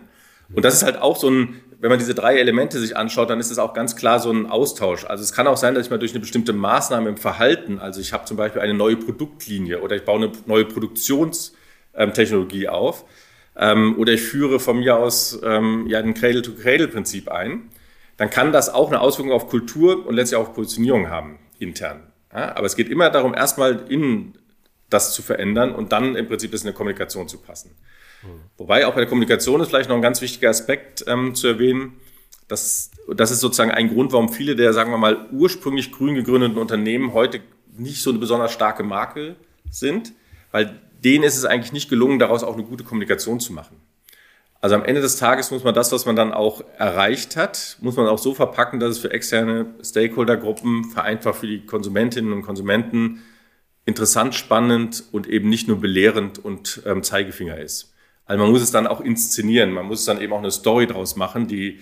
Und 0.53 0.65
das 0.65 0.75
ist 0.75 0.83
halt 0.83 0.97
auch 0.97 1.17
so 1.17 1.31
ein, 1.31 1.61
wenn 1.79 1.91
man 1.91 1.99
diese 1.99 2.15
drei 2.15 2.39
Elemente 2.39 2.81
sich 2.81 2.97
anschaut, 2.97 3.31
dann 3.31 3.39
ist 3.39 3.51
es 3.53 3.59
auch 3.59 3.73
ganz 3.73 3.95
klar 3.95 4.19
so 4.19 4.33
ein 4.33 4.47
Austausch. 4.47 5.05
Also 5.05 5.23
es 5.23 5.33
kann 5.33 5.47
auch 5.47 5.57
sein, 5.57 5.75
dass 5.75 5.87
ich 5.87 5.91
mal 5.91 5.99
durch 5.99 6.13
eine 6.13 6.21
bestimmte 6.21 6.53
Maßnahme 6.53 7.09
im 7.09 7.17
Verhalten, 7.17 7.79
also 7.79 8.01
ich 8.01 8.13
habe 8.13 8.25
zum 8.25 8.37
Beispiel 8.37 8.61
eine 8.61 8.75
neue 8.75 8.97
Produktlinie 8.97 9.81
oder 9.81 9.95
ich 9.95 10.05
baue 10.05 10.25
eine 10.25 10.33
neue 10.47 10.65
Produktions- 10.65 11.53
ähm, 11.53 11.59
Technologie 12.13 12.69
auf, 12.69 13.05
ähm, 13.57 13.97
oder 13.99 14.13
ich 14.13 14.23
führe 14.23 14.59
von 14.61 14.79
mir 14.79 14.97
aus 14.97 15.39
ähm, 15.45 15.87
ja 15.89 15.99
ein 16.01 16.15
Cradle-to-Cradle-Prinzip 16.15 17.29
ein, 17.29 17.71
dann 18.17 18.31
kann 18.31 18.53
das 18.53 18.69
auch 18.69 18.89
eine 18.89 19.01
Auswirkung 19.01 19.33
auf 19.33 19.49
Kultur 19.49 20.07
und 20.07 20.15
letztlich 20.15 20.39
auch 20.39 20.49
auf 20.49 20.55
Positionierung 20.55 21.09
haben, 21.09 21.39
intern. 21.59 22.03
Ja, 22.33 22.57
aber 22.57 22.67
es 22.67 22.77
geht 22.77 22.89
immer 22.89 23.11
darum, 23.11 23.35
erstmal 23.35 23.85
innen 23.89 24.39
das 24.91 25.13
zu 25.13 25.23
verändern 25.23 25.75
und 25.75 25.93
dann 25.93 26.17
im 26.17 26.29
Prinzip 26.29 26.53
das 26.53 26.63
in 26.63 26.67
der 26.67 26.75
Kommunikation 26.75 27.29
zu 27.29 27.39
passen. 27.39 27.71
Mhm. 28.23 28.41
Wobei 28.57 28.87
auch 28.87 28.95
bei 28.95 29.01
der 29.01 29.09
Kommunikation 29.09 29.61
ist 29.61 29.69
vielleicht 29.69 29.89
noch 29.89 29.97
ein 29.97 30.03
ganz 30.03 30.21
wichtiger 30.21 30.51
Aspekt 30.51 31.05
ähm, 31.07 31.35
zu 31.35 31.49
erwähnen. 31.49 32.01
Das, 32.49 32.91
das 33.15 33.31
ist 33.31 33.41
sozusagen 33.41 33.71
ein 33.71 33.89
Grund, 33.89 34.13
warum 34.13 34.33
viele 34.33 34.57
der, 34.57 34.73
sagen 34.73 34.91
wir 34.91 34.99
mal, 34.99 35.29
ursprünglich 35.33 35.93
grün 35.93 36.15
gegründeten 36.15 36.59
Unternehmen 36.59 37.13
heute 37.15 37.41
nicht 37.77 38.03
so 38.03 38.11
eine 38.11 38.19
besonders 38.19 38.53
starke 38.53 38.83
Marke 38.83 39.37
sind, 39.71 40.13
weil 40.53 40.81
denen 41.05 41.25
ist 41.25 41.37
es 41.37 41.45
eigentlich 41.45 41.73
nicht 41.73 41.89
gelungen, 41.89 42.19
daraus 42.19 42.43
auch 42.43 42.55
eine 42.55 42.65
gute 42.65 42.85
Kommunikation 42.85 43.41
zu 43.41 43.53
machen. 43.53 43.77
Also 44.61 44.77
am 44.77 44.85
Ende 44.85 45.03
des 45.03 45.17
Tages 45.17 45.51
muss 45.51 45.63
man 45.63 45.75
das, 45.75 45.93
was 45.93 46.07
man 46.07 46.17
dann 46.17 46.33
auch 46.33 46.65
erreicht 46.79 47.37
hat, 47.37 47.77
muss 47.83 47.97
man 47.97 48.07
auch 48.07 48.19
so 48.19 48.33
verpacken, 48.33 48.81
dass 48.81 48.93
es 48.93 48.99
für 48.99 49.11
externe 49.11 49.67
Stakeholdergruppen, 49.85 50.91
vereinfacht 50.91 51.41
für 51.41 51.47
die 51.47 51.67
Konsumentinnen 51.67 52.33
und 52.33 52.43
Konsumenten 52.43 53.23
interessant, 53.85 54.35
spannend 54.35 55.05
und 55.13 55.27
eben 55.27 55.51
nicht 55.51 55.69
nur 55.69 55.81
belehrend 55.81 56.43
und 56.43 56.83
ähm, 56.87 57.03
Zeigefinger 57.03 57.59
ist. 57.59 57.93
Also 58.25 58.43
man 58.43 58.51
muss 58.51 58.63
es 58.63 58.71
dann 58.71 58.87
auch 58.87 59.03
inszenieren, 59.03 59.71
man 59.71 59.85
muss 59.85 60.07
dann 60.07 60.19
eben 60.19 60.33
auch 60.33 60.39
eine 60.39 60.51
Story 60.51 60.87
draus 60.87 61.15
machen, 61.15 61.47
die 61.47 61.81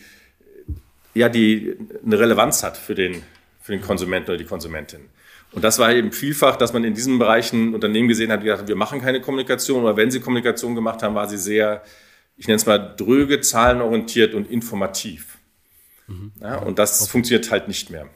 ja 1.14 1.28
die 1.28 1.76
eine 2.04 2.18
Relevanz 2.18 2.64
hat 2.64 2.76
für 2.76 2.96
den 2.96 3.22
für 3.60 3.72
den 3.72 3.80
Konsumenten 3.80 4.30
oder 4.30 4.38
die 4.38 4.44
Konsumentin. 4.44 5.08
Und 5.52 5.62
das 5.62 5.78
war 5.78 5.92
eben 5.92 6.12
vielfach, 6.12 6.56
dass 6.56 6.72
man 6.72 6.82
in 6.84 6.94
diesen 6.94 7.18
Bereichen 7.18 7.74
Unternehmen 7.74 8.08
gesehen 8.08 8.32
hat, 8.32 8.40
die 8.40 8.44
gesagt 8.44 8.62
haben, 8.62 8.68
wir 8.68 8.76
machen 8.76 9.00
keine 9.00 9.20
Kommunikation, 9.20 9.84
oder 9.84 9.96
wenn 9.96 10.10
sie 10.10 10.20
Kommunikation 10.20 10.74
gemacht 10.74 11.02
haben, 11.02 11.14
war 11.14 11.28
sie 11.28 11.36
sehr, 11.36 11.82
ich 12.36 12.46
nenne 12.48 12.56
es 12.56 12.66
mal 12.66 12.78
dröge, 12.96 13.40
zahlenorientiert 13.40 14.34
und 14.34 14.50
informativ. 14.50 15.38
Mhm. 16.06 16.32
Ja, 16.40 16.58
und 16.58 16.78
das 16.78 17.02
okay. 17.02 17.10
funktioniert 17.10 17.50
halt 17.50 17.68
nicht 17.68 17.90
mehr. 17.90 18.06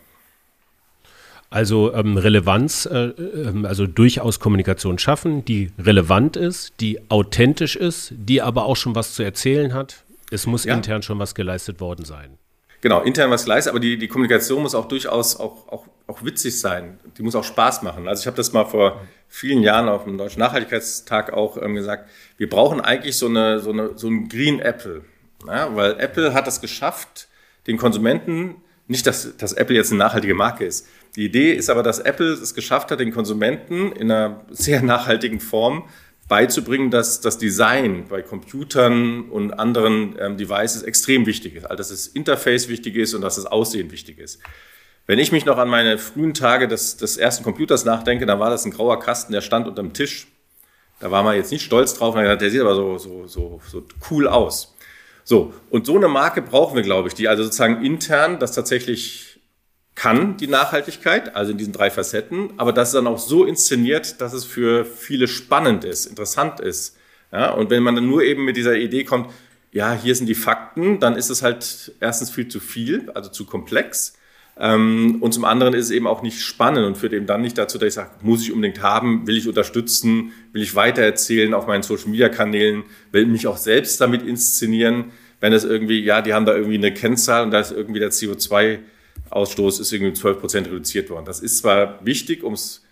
Also 1.50 1.94
ähm, 1.94 2.16
Relevanz, 2.16 2.86
äh, 2.86 3.08
ähm, 3.08 3.66
also 3.66 3.86
durchaus 3.86 4.40
Kommunikation 4.40 4.98
schaffen, 4.98 5.44
die 5.44 5.70
relevant 5.78 6.36
ist, 6.36 6.74
die 6.80 7.10
authentisch 7.10 7.76
ist, 7.76 8.12
die 8.16 8.42
aber 8.42 8.64
auch 8.64 8.76
schon 8.76 8.94
was 8.94 9.14
zu 9.14 9.22
erzählen 9.22 9.72
hat. 9.72 10.04
Es 10.30 10.46
muss 10.46 10.64
ja. 10.64 10.74
intern 10.74 11.02
schon 11.02 11.18
was 11.18 11.34
geleistet 11.34 11.80
worden 11.80 12.04
sein. 12.04 12.38
Genau, 12.80 13.02
intern 13.02 13.30
was 13.30 13.44
geleistet, 13.44 13.70
aber 13.70 13.80
die, 13.80 13.96
die 13.96 14.08
Kommunikation 14.08 14.62
muss 14.62 14.74
auch 14.74 14.86
durchaus 14.86 15.38
auch, 15.38 15.68
auch, 15.68 15.86
auch 16.06 16.24
witzig 16.24 16.60
sein. 16.60 17.00
Die 17.16 17.22
muss 17.22 17.34
auch 17.34 17.44
Spaß 17.44 17.82
machen. 17.82 18.06
Also 18.06 18.20
ich 18.20 18.26
habe 18.26 18.36
das 18.36 18.52
mal 18.52 18.64
vor 18.64 19.00
vielen 19.28 19.62
Jahren 19.62 19.88
auf 19.88 20.04
dem 20.04 20.18
Deutschen 20.18 20.40
Nachhaltigkeitstag 20.40 21.32
auch 21.32 21.60
ähm, 21.60 21.74
gesagt. 21.74 22.08
Wir 22.36 22.48
brauchen 22.48 22.80
eigentlich 22.80 23.16
so, 23.16 23.26
eine, 23.26 23.60
so, 23.60 23.70
eine, 23.70 23.92
so 23.96 24.08
ein 24.08 24.28
Green 24.28 24.60
Apple. 24.60 25.04
Ja, 25.46 25.74
weil 25.74 25.98
Apple 25.98 26.34
hat 26.34 26.46
es 26.48 26.60
geschafft, 26.60 27.28
den 27.66 27.78
Konsumenten, 27.78 28.56
nicht 28.88 29.06
dass, 29.06 29.36
dass 29.36 29.52
Apple 29.52 29.74
jetzt 29.74 29.90
eine 29.90 29.98
nachhaltige 29.98 30.34
Marke 30.34 30.64
ist. 30.64 30.86
Die 31.16 31.24
Idee 31.24 31.52
ist 31.52 31.70
aber, 31.70 31.82
dass 31.82 31.98
Apple 31.98 32.32
es 32.32 32.54
geschafft 32.54 32.90
hat, 32.90 33.00
den 33.00 33.12
Konsumenten 33.12 33.92
in 33.92 34.10
einer 34.10 34.44
sehr 34.50 34.82
nachhaltigen 34.82 35.40
Form 35.40 35.88
beizubringen, 36.28 36.90
dass 36.90 37.20
das 37.20 37.38
Design 37.38 38.06
bei 38.08 38.22
Computern 38.22 39.30
und 39.30 39.52
anderen 39.52 40.16
ähm, 40.18 40.36
Devices 40.36 40.82
extrem 40.82 41.26
wichtig 41.26 41.54
ist. 41.54 41.64
Also 41.64 41.76
dass 41.76 41.88
das 41.90 42.06
Interface 42.08 42.68
wichtig 42.68 42.96
ist 42.96 43.14
und 43.14 43.22
dass 43.22 43.36
das 43.36 43.46
Aussehen 43.46 43.90
wichtig 43.92 44.18
ist. 44.18 44.40
Wenn 45.06 45.20
ich 45.20 45.30
mich 45.30 45.44
noch 45.44 45.58
an 45.58 45.68
meine 45.68 45.98
frühen 45.98 46.34
Tage 46.34 46.66
des, 46.66 46.96
des 46.96 47.16
ersten 47.16 47.44
Computers 47.44 47.84
nachdenke, 47.84 48.26
dann 48.26 48.40
war 48.40 48.50
das 48.50 48.64
ein 48.64 48.72
grauer 48.72 48.98
Kasten, 48.98 49.32
der 49.32 49.40
stand 49.40 49.68
unterm 49.68 49.92
Tisch. 49.92 50.26
Da 50.98 51.10
war 51.10 51.22
man 51.22 51.36
jetzt 51.36 51.52
nicht 51.52 51.64
stolz 51.64 51.94
drauf, 51.94 52.14
der 52.14 52.50
sieht 52.50 52.60
aber 52.60 52.74
so, 52.74 52.98
so, 52.98 53.26
so, 53.26 53.60
so 53.68 53.84
cool 54.10 54.26
aus. 54.26 54.74
So, 55.22 55.52
und 55.70 55.86
so 55.86 55.96
eine 55.96 56.08
Marke 56.08 56.42
brauchen 56.42 56.74
wir, 56.74 56.82
glaube 56.82 57.08
ich, 57.08 57.14
die 57.14 57.28
also 57.28 57.44
sozusagen 57.44 57.84
intern 57.84 58.38
das 58.38 58.52
tatsächlich 58.52 59.25
kann, 59.96 60.36
die 60.36 60.46
Nachhaltigkeit, 60.46 61.34
also 61.34 61.50
in 61.50 61.58
diesen 61.58 61.72
drei 61.72 61.90
Facetten, 61.90 62.50
aber 62.58 62.72
das 62.72 62.90
ist 62.90 62.94
dann 62.94 63.06
auch 63.06 63.18
so 63.18 63.44
inszeniert, 63.44 64.20
dass 64.20 64.34
es 64.34 64.44
für 64.44 64.84
viele 64.84 65.26
spannend 65.26 65.84
ist, 65.84 66.06
interessant 66.06 66.60
ist. 66.60 66.96
Ja, 67.32 67.50
und 67.50 67.70
wenn 67.70 67.82
man 67.82 67.96
dann 67.96 68.06
nur 68.06 68.22
eben 68.22 68.44
mit 68.44 68.56
dieser 68.56 68.76
Idee 68.76 69.04
kommt, 69.04 69.30
ja, 69.72 69.92
hier 69.92 70.14
sind 70.14 70.26
die 70.26 70.34
Fakten, 70.34 71.00
dann 71.00 71.16
ist 71.16 71.30
es 71.30 71.42
halt 71.42 71.92
erstens 71.98 72.30
viel 72.30 72.46
zu 72.48 72.60
viel, 72.60 73.10
also 73.14 73.30
zu 73.30 73.46
komplex. 73.46 74.16
Ähm, 74.58 75.16
und 75.20 75.32
zum 75.32 75.44
anderen 75.44 75.74
ist 75.74 75.86
es 75.86 75.90
eben 75.90 76.06
auch 76.06 76.22
nicht 76.22 76.40
spannend 76.40 76.86
und 76.86 76.96
führt 76.96 77.12
eben 77.12 77.26
dann 77.26 77.42
nicht 77.42 77.58
dazu, 77.58 77.78
dass 77.78 77.88
ich 77.88 77.94
sage, 77.94 78.10
muss 78.20 78.42
ich 78.42 78.52
unbedingt 78.52 78.82
haben, 78.82 79.26
will 79.26 79.36
ich 79.36 79.48
unterstützen, 79.48 80.32
will 80.52 80.62
ich 80.62 80.74
weitererzählen 80.74 81.52
auf 81.52 81.66
meinen 81.66 81.82
Social-Media-Kanälen, 81.82 82.84
will 83.12 83.26
mich 83.26 83.46
auch 83.46 83.58
selbst 83.58 84.00
damit 84.00 84.22
inszenieren, 84.22 85.06
wenn 85.40 85.52
es 85.52 85.64
irgendwie, 85.64 86.02
ja, 86.02 86.22
die 86.22 86.32
haben 86.32 86.46
da 86.46 86.54
irgendwie 86.54 86.78
eine 86.78 86.92
Kennzahl 86.92 87.44
und 87.44 87.50
da 87.50 87.60
ist 87.60 87.72
irgendwie 87.72 88.00
der 88.00 88.10
CO2 88.10 88.78
Ausstoß 89.30 89.80
ist 89.80 89.92
irgendwie 89.92 90.10
um 90.10 90.14
12 90.14 90.40
Prozent 90.40 90.66
reduziert 90.68 91.10
worden. 91.10 91.24
Das 91.24 91.40
ist 91.40 91.58
zwar 91.58 92.04
wichtig, 92.04 92.42
um 92.42 92.54
es 92.54 92.82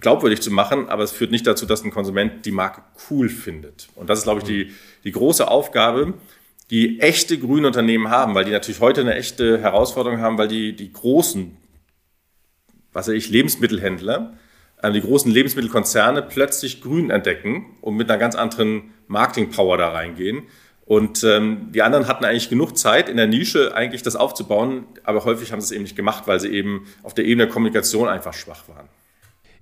glaubwürdig 0.00 0.40
zu 0.40 0.50
machen, 0.50 0.88
aber 0.88 1.02
es 1.02 1.12
führt 1.12 1.30
nicht 1.30 1.46
dazu, 1.46 1.66
dass 1.66 1.84
ein 1.84 1.90
Konsument 1.90 2.44
die 2.46 2.50
Marke 2.50 2.82
cool 3.10 3.28
findet. 3.28 3.88
Und 3.94 4.08
das 4.08 4.20
ist, 4.20 4.24
glaube 4.24 4.40
ich, 4.40 4.44
die, 4.44 4.72
die 5.04 5.12
große 5.12 5.48
Aufgabe, 5.48 6.14
die 6.70 7.00
echte 7.00 7.38
grüne 7.38 7.66
Unternehmen 7.66 8.10
haben, 8.10 8.34
weil 8.34 8.44
die 8.44 8.52
natürlich 8.52 8.80
heute 8.80 9.00
eine 9.02 9.14
echte 9.14 9.58
Herausforderung 9.60 10.20
haben, 10.20 10.38
weil 10.38 10.48
die, 10.48 10.74
die 10.74 10.92
großen, 10.92 11.56
was 12.92 13.08
weiß 13.08 13.14
ich, 13.14 13.28
Lebensmittelhändler, 13.28 14.34
äh, 14.82 14.92
die 14.92 15.00
großen 15.00 15.30
Lebensmittelkonzerne 15.30 16.22
plötzlich 16.22 16.80
grün 16.80 17.10
entdecken 17.10 17.76
und 17.80 17.96
mit 17.96 18.10
einer 18.10 18.18
ganz 18.18 18.34
anderen 18.34 18.94
Marketing-Power 19.08 19.76
da 19.76 19.90
reingehen. 19.90 20.44
Und 20.90 21.22
ähm, 21.22 21.68
die 21.70 21.82
anderen 21.82 22.08
hatten 22.08 22.24
eigentlich 22.24 22.48
genug 22.48 22.76
Zeit 22.76 23.08
in 23.08 23.16
der 23.16 23.28
Nische 23.28 23.76
eigentlich 23.76 24.02
das 24.02 24.16
aufzubauen, 24.16 24.86
aber 25.04 25.24
häufig 25.24 25.52
haben 25.52 25.60
sie 25.60 25.66
es 25.66 25.70
eben 25.70 25.84
nicht 25.84 25.94
gemacht, 25.94 26.24
weil 26.26 26.40
sie 26.40 26.48
eben 26.48 26.84
auf 27.04 27.14
der 27.14 27.26
Ebene 27.26 27.44
der 27.44 27.52
Kommunikation 27.52 28.08
einfach 28.08 28.34
schwach 28.34 28.68
waren. 28.68 28.88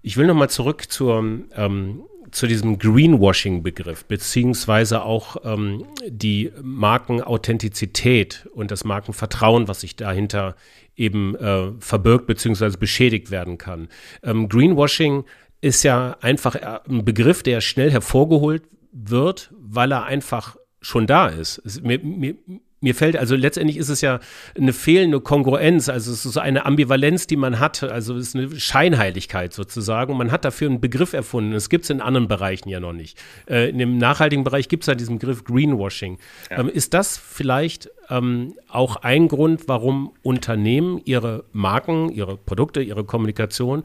Ich 0.00 0.16
will 0.16 0.26
nochmal 0.26 0.48
zurück 0.48 0.90
zur, 0.90 1.18
ähm, 1.54 2.00
zu 2.30 2.46
diesem 2.46 2.78
Greenwashing-Begriff, 2.78 4.06
beziehungsweise 4.06 5.02
auch 5.02 5.36
ähm, 5.44 5.84
die 6.06 6.50
Markenauthentizität 6.62 8.48
und 8.54 8.70
das 8.70 8.84
Markenvertrauen, 8.84 9.68
was 9.68 9.82
sich 9.82 9.96
dahinter 9.96 10.56
eben 10.96 11.36
äh, 11.36 11.72
verbirgt 11.78 12.26
beziehungsweise 12.26 12.78
beschädigt 12.78 13.30
werden 13.30 13.58
kann. 13.58 13.88
Ähm, 14.22 14.48
Greenwashing 14.48 15.24
ist 15.60 15.82
ja 15.82 16.16
einfach 16.22 16.54
äh, 16.54 16.78
ein 16.88 17.04
Begriff, 17.04 17.42
der 17.42 17.60
schnell 17.60 17.90
hervorgeholt 17.90 18.62
wird, 18.92 19.52
weil 19.60 19.92
er 19.92 20.06
einfach 20.06 20.56
schon 20.80 21.06
da 21.06 21.28
ist. 21.28 21.60
Es, 21.64 21.80
mir, 21.80 21.98
mir, 21.98 22.34
mir 22.80 22.94
fällt, 22.94 23.16
also 23.16 23.34
letztendlich 23.34 23.76
ist 23.76 23.88
es 23.88 24.00
ja 24.00 24.20
eine 24.56 24.72
fehlende 24.72 25.20
Kongruenz, 25.20 25.88
also 25.88 26.12
es 26.12 26.24
ist 26.24 26.32
so 26.32 26.40
eine 26.40 26.64
Ambivalenz, 26.64 27.26
die 27.26 27.36
man 27.36 27.58
hat, 27.58 27.82
also 27.82 28.16
es 28.16 28.28
ist 28.28 28.36
eine 28.36 28.58
Scheinheiligkeit 28.58 29.52
sozusagen. 29.52 30.12
Und 30.12 30.18
man 30.18 30.30
hat 30.30 30.44
dafür 30.44 30.68
einen 30.68 30.80
Begriff 30.80 31.12
erfunden. 31.12 31.52
Das 31.52 31.68
gibt 31.68 31.84
es 31.84 31.90
in 31.90 32.00
anderen 32.00 32.28
Bereichen 32.28 32.68
ja 32.68 32.80
noch 32.80 32.92
nicht. 32.92 33.18
Äh, 33.48 33.70
in 33.70 33.78
dem 33.78 33.98
nachhaltigen 33.98 34.44
Bereich 34.44 34.68
gibt 34.68 34.84
es 34.84 34.86
ja 34.86 34.94
diesen 34.94 35.18
Begriff 35.18 35.44
Greenwashing. 35.44 36.18
Ja. 36.50 36.60
Ähm, 36.60 36.68
ist 36.68 36.94
das 36.94 37.18
vielleicht 37.18 37.90
ähm, 38.10 38.54
auch 38.68 38.96
ein 38.96 39.28
Grund, 39.28 39.66
warum 39.66 40.12
Unternehmen 40.22 41.00
ihre 41.04 41.44
Marken, 41.52 42.10
ihre 42.10 42.36
Produkte, 42.36 42.80
ihre 42.80 43.04
Kommunikation 43.04 43.82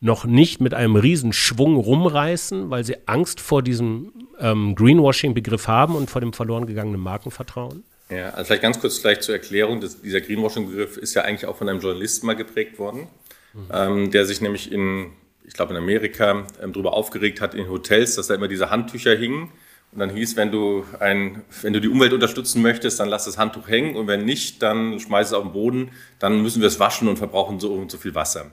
noch 0.00 0.24
nicht 0.24 0.60
mit 0.60 0.72
einem 0.74 0.96
Riesenschwung 0.96 1.76
rumreißen, 1.76 2.70
weil 2.70 2.84
sie 2.84 2.96
Angst 3.06 3.40
vor 3.40 3.62
diesem 3.62 4.12
ähm, 4.38 4.74
Greenwashing-Begriff 4.74 5.68
haben 5.68 5.94
und 5.94 6.10
vor 6.10 6.22
dem 6.22 6.32
verloren 6.32 6.66
gegangenen 6.66 7.00
Markenvertrauen? 7.00 7.84
Ja, 8.08 8.30
also 8.30 8.46
vielleicht 8.46 8.62
ganz 8.62 8.80
kurz 8.80 8.98
vielleicht 8.98 9.22
zur 9.22 9.34
Erklärung. 9.34 9.80
Das, 9.80 10.00
dieser 10.00 10.22
Greenwashing-Begriff 10.22 10.96
ist 10.96 11.14
ja 11.14 11.22
eigentlich 11.22 11.46
auch 11.46 11.56
von 11.56 11.68
einem 11.68 11.80
Journalisten 11.80 12.26
mal 12.26 12.34
geprägt 12.34 12.78
worden, 12.78 13.08
mhm. 13.52 13.60
ähm, 13.72 14.10
der 14.10 14.24
sich 14.24 14.40
nämlich 14.40 14.72
in, 14.72 15.12
ich 15.44 15.52
glaube 15.52 15.74
in 15.74 15.76
Amerika, 15.76 16.46
ähm, 16.62 16.72
darüber 16.72 16.94
aufgeregt 16.94 17.42
hat 17.42 17.54
in 17.54 17.68
Hotels, 17.68 18.16
dass 18.16 18.28
da 18.28 18.34
immer 18.34 18.48
diese 18.48 18.70
Handtücher 18.70 19.14
hingen. 19.14 19.50
Und 19.92 19.98
dann 19.98 20.10
hieß, 20.10 20.36
wenn 20.36 20.52
du, 20.52 20.84
ein, 21.00 21.42
wenn 21.62 21.72
du 21.72 21.80
die 21.80 21.88
Umwelt 21.88 22.12
unterstützen 22.12 22.62
möchtest, 22.62 23.00
dann 23.00 23.08
lass 23.08 23.24
das 23.24 23.38
Handtuch 23.38 23.68
hängen 23.68 23.96
und 23.96 24.06
wenn 24.06 24.24
nicht, 24.24 24.62
dann 24.62 25.00
schmeiß 25.00 25.28
es 25.28 25.32
auf 25.32 25.42
den 25.42 25.52
Boden, 25.52 25.90
dann 26.20 26.42
müssen 26.42 26.60
wir 26.60 26.68
es 26.68 26.78
waschen 26.78 27.08
und 27.08 27.16
verbrauchen 27.16 27.58
so 27.58 27.74
und 27.74 27.90
so 27.90 27.98
viel 27.98 28.14
Wasser. 28.14 28.52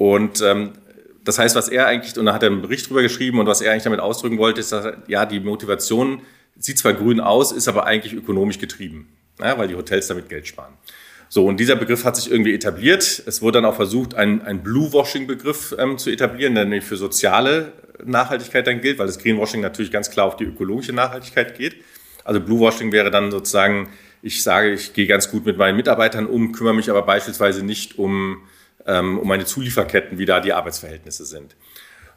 Und 0.00 0.40
ähm, 0.40 0.70
das 1.24 1.38
heißt, 1.38 1.54
was 1.54 1.68
er 1.68 1.84
eigentlich, 1.84 2.16
und 2.16 2.24
da 2.24 2.32
hat 2.32 2.42
er 2.42 2.48
einen 2.48 2.62
Bericht 2.62 2.88
drüber 2.88 3.02
geschrieben, 3.02 3.38
und 3.38 3.46
was 3.46 3.60
er 3.60 3.70
eigentlich 3.70 3.82
damit 3.82 4.00
ausdrücken 4.00 4.38
wollte, 4.38 4.58
ist, 4.58 4.72
dass 4.72 4.94
ja, 5.08 5.26
die 5.26 5.40
Motivation 5.40 6.22
sieht 6.56 6.78
zwar 6.78 6.94
grün 6.94 7.20
aus, 7.20 7.52
ist 7.52 7.68
aber 7.68 7.84
eigentlich 7.84 8.14
ökonomisch 8.14 8.58
getrieben, 8.58 9.10
ja, 9.38 9.58
weil 9.58 9.68
die 9.68 9.74
Hotels 9.74 10.06
damit 10.06 10.30
Geld 10.30 10.46
sparen. 10.46 10.72
So, 11.28 11.44
und 11.44 11.60
dieser 11.60 11.76
Begriff 11.76 12.06
hat 12.06 12.16
sich 12.16 12.30
irgendwie 12.30 12.54
etabliert. 12.54 13.22
Es 13.26 13.42
wurde 13.42 13.60
dann 13.60 13.66
auch 13.66 13.76
versucht, 13.76 14.14
einen, 14.14 14.40
einen 14.40 14.62
Blue-Washing-Begriff 14.62 15.76
ähm, 15.78 15.98
zu 15.98 16.08
etablieren, 16.08 16.54
der 16.54 16.64
nämlich 16.64 16.84
für 16.84 16.96
soziale 16.96 17.74
Nachhaltigkeit 18.02 18.66
dann 18.66 18.80
gilt, 18.80 18.98
weil 18.98 19.06
das 19.06 19.18
Greenwashing 19.18 19.60
natürlich 19.60 19.92
ganz 19.92 20.10
klar 20.10 20.24
auf 20.24 20.36
die 20.36 20.44
ökologische 20.44 20.94
Nachhaltigkeit 20.94 21.58
geht. 21.58 21.76
Also 22.24 22.40
Blue-Washing 22.40 22.90
wäre 22.90 23.10
dann 23.10 23.30
sozusagen, 23.30 23.90
ich 24.22 24.42
sage, 24.42 24.72
ich 24.72 24.94
gehe 24.94 25.06
ganz 25.06 25.30
gut 25.30 25.44
mit 25.44 25.58
meinen 25.58 25.76
Mitarbeitern 25.76 26.24
um, 26.24 26.52
kümmere 26.52 26.72
mich 26.72 26.88
aber 26.88 27.02
beispielsweise 27.02 27.62
nicht 27.62 27.98
um 27.98 28.38
ähm, 28.86 29.18
um 29.18 29.28
meine 29.28 29.44
Zulieferketten, 29.44 30.18
wie 30.18 30.26
da 30.26 30.40
die 30.40 30.52
Arbeitsverhältnisse 30.52 31.24
sind. 31.24 31.56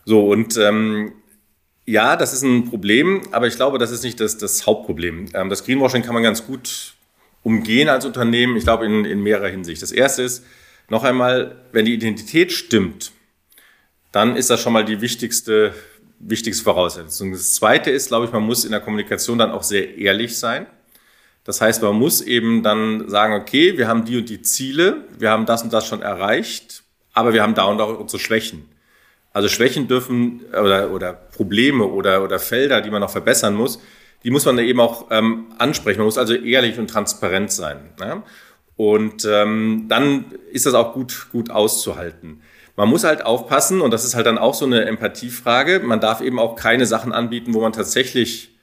So, 0.06 0.30
und 0.30 0.58
ähm, 0.58 1.14
Ja, 1.86 2.16
das 2.16 2.32
ist 2.34 2.44
ein 2.44 2.70
Problem, 2.70 3.24
aber 3.32 3.48
ich 3.48 3.56
glaube, 3.56 3.78
das 3.78 3.92
ist 3.92 4.04
nicht 4.04 4.20
das, 4.20 4.38
das 4.38 4.66
Hauptproblem. 4.66 5.26
Ähm, 5.34 5.50
das 5.50 5.66
Greenwashing 5.66 6.02
kann 6.02 6.14
man 6.14 6.24
ganz 6.24 6.46
gut 6.46 6.94
umgehen 7.44 7.90
als 7.90 8.06
Unternehmen, 8.06 8.56
ich 8.56 8.64
glaube 8.64 8.86
in, 8.86 9.04
in 9.04 9.22
mehrerer 9.22 9.50
Hinsicht. 9.50 9.82
Das 9.82 9.92
erste 9.92 10.24
ist, 10.24 10.46
noch 10.90 11.04
einmal, 11.04 11.58
wenn 11.74 11.84
die 11.86 11.94
Identität 11.94 12.54
stimmt, 12.54 13.12
dann 14.14 14.38
ist 14.38 14.50
das 14.50 14.62
schon 14.62 14.72
mal 14.72 14.86
die 14.86 15.02
wichtigste, 15.02 15.74
wichtigste 16.20 16.64
Voraussetzung. 16.64 17.32
Das 17.34 17.56
zweite 17.56 17.92
ist, 17.92 18.08
glaube 18.08 18.26
ich, 18.26 18.32
man 18.32 18.44
muss 18.44 18.64
in 18.64 18.72
der 18.72 18.80
Kommunikation 18.80 19.38
dann 19.38 19.52
auch 19.52 19.64
sehr 19.64 19.98
ehrlich 19.98 20.38
sein. 20.38 20.68
Das 21.44 21.60
heißt, 21.60 21.82
man 21.82 21.96
muss 21.96 22.22
eben 22.22 22.64
dann 22.64 23.10
sagen, 23.10 23.34
okay, 23.34 23.78
wir 23.78 23.88
haben 23.88 24.06
die 24.06 24.18
und 24.18 24.30
die 24.30 24.42
Ziele, 24.42 25.06
wir 25.18 25.30
haben 25.30 25.46
das 25.46 25.64
und 25.64 25.74
das 25.74 25.86
schon 25.86 26.02
erreicht, 26.02 26.84
aber 27.14 27.34
wir 27.34 27.44
haben 27.44 27.54
da 27.54 27.66
und 27.66 27.78
da 27.78 27.84
unsere 27.84 28.20
Schwächen. 28.20 28.70
Also 29.34 29.50
Schwächen 29.50 29.88
dürfen 29.88 30.42
oder, 30.52 30.92
oder 30.92 31.14
Probleme 31.14 31.86
oder, 31.86 32.24
oder 32.24 32.40
Felder, 32.40 32.82
die 32.82 32.92
man 32.92 33.02
noch 33.02 33.10
verbessern 33.10 33.56
muss, 33.56 33.80
die 34.24 34.32
muss 34.32 34.46
man 34.46 34.58
eben 34.60 34.80
auch 34.80 35.08
ähm, 35.12 35.48
ansprechen. 35.58 36.00
Man 36.00 36.06
muss 36.06 36.18
also 36.18 36.34
ehrlich 36.34 36.80
und 36.80 36.90
transparent 36.90 37.52
sein. 37.52 37.90
Ne? 38.00 38.24
Und 38.76 39.26
ähm, 39.26 39.86
dann 39.90 40.26
ist 40.52 40.66
das 40.66 40.74
auch 40.76 40.94
gut, 40.94 41.28
gut 41.32 41.50
auszuhalten. 41.50 42.42
Man 42.76 42.90
muss 42.90 43.04
halt 43.04 43.26
aufpassen, 43.26 43.82
und 43.82 43.92
das 43.92 44.06
ist 44.06 44.16
halt 44.16 44.26
dann 44.26 44.38
auch 44.38 44.54
so 44.54 44.66
eine 44.66 44.86
Empathiefrage, 44.86 45.82
man 45.84 46.00
darf 46.00 46.22
eben 46.22 46.40
auch 46.40 46.56
keine 46.56 46.86
Sachen 46.86 47.12
anbieten, 47.12 47.54
wo 47.54 47.62
man 47.62 47.74
tatsächlich 47.74 48.56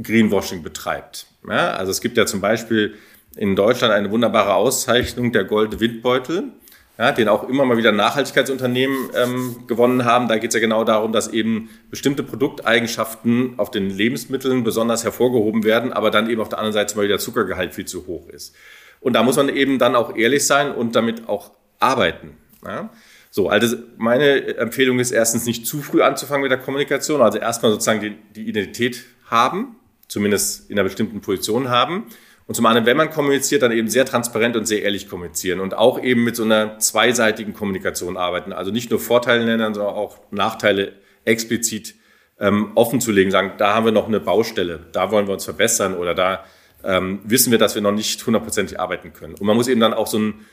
Greenwashing 0.00 0.62
betreibt. 0.62 1.26
Ja, 1.48 1.72
also 1.72 1.90
es 1.90 2.00
gibt 2.00 2.16
ja 2.16 2.26
zum 2.26 2.40
Beispiel 2.40 2.94
in 3.36 3.56
Deutschland 3.56 3.92
eine 3.92 4.10
wunderbare 4.10 4.54
Auszeichnung 4.54 5.32
der 5.32 5.44
Goldene 5.44 5.80
Windbeutel 5.80 6.52
ja, 7.00 7.12
den 7.12 7.28
auch 7.28 7.48
immer 7.48 7.64
mal 7.64 7.78
wieder 7.78 7.92
Nachhaltigkeitsunternehmen 7.92 9.08
ähm, 9.16 9.64
gewonnen 9.66 10.04
haben. 10.04 10.28
Da 10.28 10.36
geht 10.36 10.50
es 10.50 10.54
ja 10.54 10.60
genau 10.60 10.84
darum, 10.84 11.14
dass 11.14 11.28
eben 11.28 11.70
bestimmte 11.88 12.22
Produkteigenschaften 12.22 13.54
auf 13.56 13.70
den 13.70 13.88
Lebensmitteln 13.88 14.64
besonders 14.64 15.02
hervorgehoben 15.02 15.64
werden, 15.64 15.94
aber 15.94 16.10
dann 16.10 16.28
eben 16.28 16.42
auf 16.42 16.50
der 16.50 16.58
anderen 16.58 16.74
Seite 16.74 16.94
mal 16.98 17.04
wieder 17.04 17.18
Zuckergehalt 17.18 17.74
viel 17.74 17.86
zu 17.86 18.06
hoch 18.06 18.28
ist. 18.28 18.54
Und 19.00 19.14
da 19.14 19.22
muss 19.22 19.36
man 19.36 19.48
eben 19.48 19.78
dann 19.78 19.96
auch 19.96 20.14
ehrlich 20.14 20.46
sein 20.46 20.72
und 20.72 20.94
damit 20.94 21.26
auch 21.26 21.52
arbeiten. 21.78 22.36
Ja? 22.66 22.90
So, 23.30 23.48
also 23.48 23.78
meine 23.96 24.58
Empfehlung 24.58 24.98
ist 24.98 25.10
erstens 25.10 25.46
nicht 25.46 25.66
zu 25.66 25.80
früh 25.80 26.02
anzufangen 26.02 26.42
mit 26.42 26.50
der 26.50 26.58
Kommunikation, 26.58 27.22
also 27.22 27.38
erstmal 27.38 27.72
sozusagen 27.72 28.00
die, 28.02 28.16
die 28.36 28.46
Identität 28.46 29.04
haben, 29.24 29.76
zumindest 30.10 30.68
in 30.70 30.78
einer 30.78 30.84
bestimmten 30.84 31.20
Position 31.20 31.68
haben 31.68 32.06
und 32.46 32.54
zum 32.54 32.66
anderen, 32.66 32.84
wenn 32.84 32.96
man 32.96 33.10
kommuniziert, 33.10 33.62
dann 33.62 33.70
eben 33.70 33.88
sehr 33.88 34.04
transparent 34.04 34.56
und 34.56 34.66
sehr 34.66 34.82
ehrlich 34.82 35.08
kommunizieren 35.08 35.60
und 35.60 35.74
auch 35.74 36.02
eben 36.02 36.24
mit 36.24 36.34
so 36.34 36.42
einer 36.42 36.80
zweiseitigen 36.80 37.54
Kommunikation 37.54 38.16
arbeiten. 38.16 38.52
Also 38.52 38.72
nicht 38.72 38.90
nur 38.90 38.98
Vorteile 38.98 39.44
nennen, 39.44 39.72
sondern 39.72 39.94
auch 39.94 40.18
Nachteile 40.32 40.94
explizit 41.24 41.94
ähm, 42.40 42.72
offen 42.74 43.00
zu 43.00 43.12
legen, 43.12 43.30
sagen, 43.30 43.52
da 43.56 43.74
haben 43.74 43.84
wir 43.84 43.92
noch 43.92 44.08
eine 44.08 44.18
Baustelle, 44.18 44.80
da 44.90 45.12
wollen 45.12 45.28
wir 45.28 45.34
uns 45.34 45.44
verbessern 45.44 45.94
oder 45.94 46.12
da 46.12 46.44
ähm, 46.82 47.20
wissen 47.22 47.52
wir, 47.52 47.58
dass 47.58 47.76
wir 47.76 47.82
noch 47.82 47.92
nicht 47.92 48.26
hundertprozentig 48.26 48.80
arbeiten 48.80 49.12
können. 49.12 49.34
Und 49.34 49.42
man 49.42 49.56
muss 49.56 49.68
eben 49.68 49.80
dann 49.80 49.94
auch 49.94 50.08
so 50.08 50.18
ein, 50.18 50.46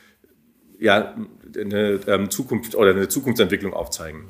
ja, 0.78 1.16
eine 1.60 2.00
ähm, 2.06 2.30
Zukunft 2.30 2.76
oder 2.76 2.92
eine 2.92 3.08
Zukunftsentwicklung 3.08 3.74
aufzeigen. 3.74 4.26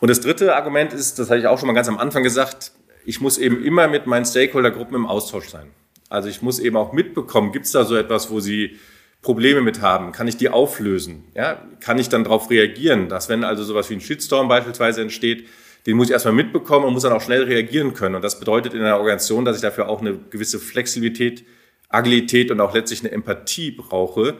Und 0.00 0.08
das 0.08 0.20
dritte 0.20 0.56
Argument 0.56 0.94
ist, 0.94 1.18
das 1.18 1.28
hatte 1.28 1.40
ich 1.40 1.46
auch 1.46 1.58
schon 1.58 1.66
mal 1.66 1.74
ganz 1.74 1.88
am 1.88 1.98
Anfang 1.98 2.22
gesagt, 2.22 2.72
ich 3.04 3.20
muss 3.20 3.38
eben 3.38 3.64
immer 3.64 3.88
mit 3.88 4.06
meinen 4.06 4.24
Stakeholdergruppen 4.24 4.94
im 4.94 5.06
Austausch 5.06 5.48
sein. 5.48 5.70
Also 6.08 6.28
ich 6.28 6.42
muss 6.42 6.58
eben 6.58 6.76
auch 6.76 6.92
mitbekommen, 6.92 7.52
gibt 7.52 7.66
es 7.66 7.72
da 7.72 7.84
so 7.84 7.96
etwas, 7.96 8.30
wo 8.30 8.40
Sie 8.40 8.78
Probleme 9.22 9.60
mit 9.60 9.80
haben? 9.80 10.12
Kann 10.12 10.28
ich 10.28 10.36
die 10.36 10.48
auflösen? 10.48 11.24
Ja, 11.34 11.62
kann 11.80 11.98
ich 11.98 12.08
dann 12.08 12.24
darauf 12.24 12.50
reagieren, 12.50 13.08
dass 13.08 13.28
wenn 13.28 13.44
also 13.44 13.62
sowas 13.62 13.88
wie 13.88 13.94
ein 13.94 14.00
Shitstorm 14.00 14.48
beispielsweise 14.48 15.00
entsteht, 15.00 15.48
den 15.86 15.96
muss 15.96 16.08
ich 16.08 16.12
erstmal 16.12 16.34
mitbekommen 16.34 16.84
und 16.86 16.92
muss 16.92 17.02
dann 17.02 17.12
auch 17.12 17.22
schnell 17.22 17.44
reagieren 17.44 17.94
können. 17.94 18.14
Und 18.14 18.22
das 18.22 18.38
bedeutet 18.38 18.74
in 18.74 18.80
einer 18.80 18.98
Organisation, 18.98 19.44
dass 19.44 19.56
ich 19.56 19.62
dafür 19.62 19.88
auch 19.88 20.00
eine 20.00 20.18
gewisse 20.30 20.58
Flexibilität, 20.58 21.44
Agilität 21.88 22.50
und 22.50 22.60
auch 22.60 22.74
letztlich 22.74 23.00
eine 23.00 23.10
Empathie 23.12 23.70
brauche, 23.70 24.34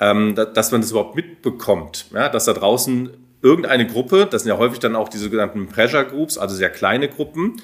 ähm, 0.00 0.34
dass 0.34 0.72
man 0.72 0.80
das 0.80 0.90
überhaupt 0.90 1.16
mitbekommt. 1.16 2.06
Ja, 2.12 2.28
dass 2.28 2.44
da 2.44 2.52
draußen 2.52 3.10
irgendeine 3.42 3.86
Gruppe, 3.86 4.26
das 4.30 4.42
sind 4.42 4.50
ja 4.50 4.58
häufig 4.58 4.78
dann 4.78 4.96
auch 4.96 5.08
die 5.08 5.18
sogenannten 5.18 5.68
Pressure 5.68 6.04
Groups, 6.04 6.38
also 6.38 6.54
sehr 6.54 6.70
kleine 6.70 7.08
Gruppen, 7.08 7.60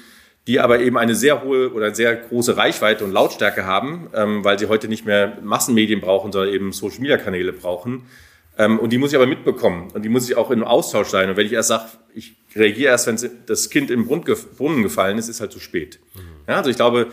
die 0.47 0.59
aber 0.59 0.79
eben 0.79 0.97
eine 0.97 1.15
sehr 1.15 1.43
hohe 1.43 1.73
oder 1.73 1.93
sehr 1.95 2.15
große 2.15 2.55
Reichweite 2.55 3.03
und 3.03 3.11
Lautstärke 3.11 3.65
haben, 3.65 4.09
ähm, 4.13 4.43
weil 4.43 4.59
sie 4.59 4.67
heute 4.67 4.87
nicht 4.87 5.05
mehr 5.05 5.39
Massenmedien 5.41 6.01
brauchen, 6.01 6.31
sondern 6.31 6.53
eben 6.53 6.71
Social-Media-Kanäle 6.71 7.53
brauchen. 7.53 8.03
Ähm, 8.57 8.79
und 8.79 8.93
die 8.93 8.97
muss 8.97 9.11
ich 9.11 9.15
aber 9.15 9.25
mitbekommen 9.25 9.89
und 9.93 10.03
die 10.03 10.09
muss 10.09 10.29
ich 10.29 10.37
auch 10.37 10.51
in 10.51 10.59
einem 10.59 10.67
Austausch 10.67 11.07
sein. 11.07 11.29
Und 11.29 11.37
wenn 11.37 11.45
ich 11.45 11.53
erst 11.53 11.69
sage, 11.69 11.85
ich 12.13 12.35
reagiere 12.55 12.91
erst, 12.91 13.07
wenn 13.07 13.31
das 13.47 13.69
Kind 13.69 13.89
im 13.91 14.07
Brunnen 14.07 14.83
gefallen 14.83 15.17
ist, 15.17 15.27
ist 15.27 15.41
halt 15.41 15.51
zu 15.51 15.59
spät. 15.59 15.99
Mhm. 16.13 16.19
Ja, 16.47 16.57
also 16.57 16.69
ich 16.69 16.75
glaube, 16.75 17.07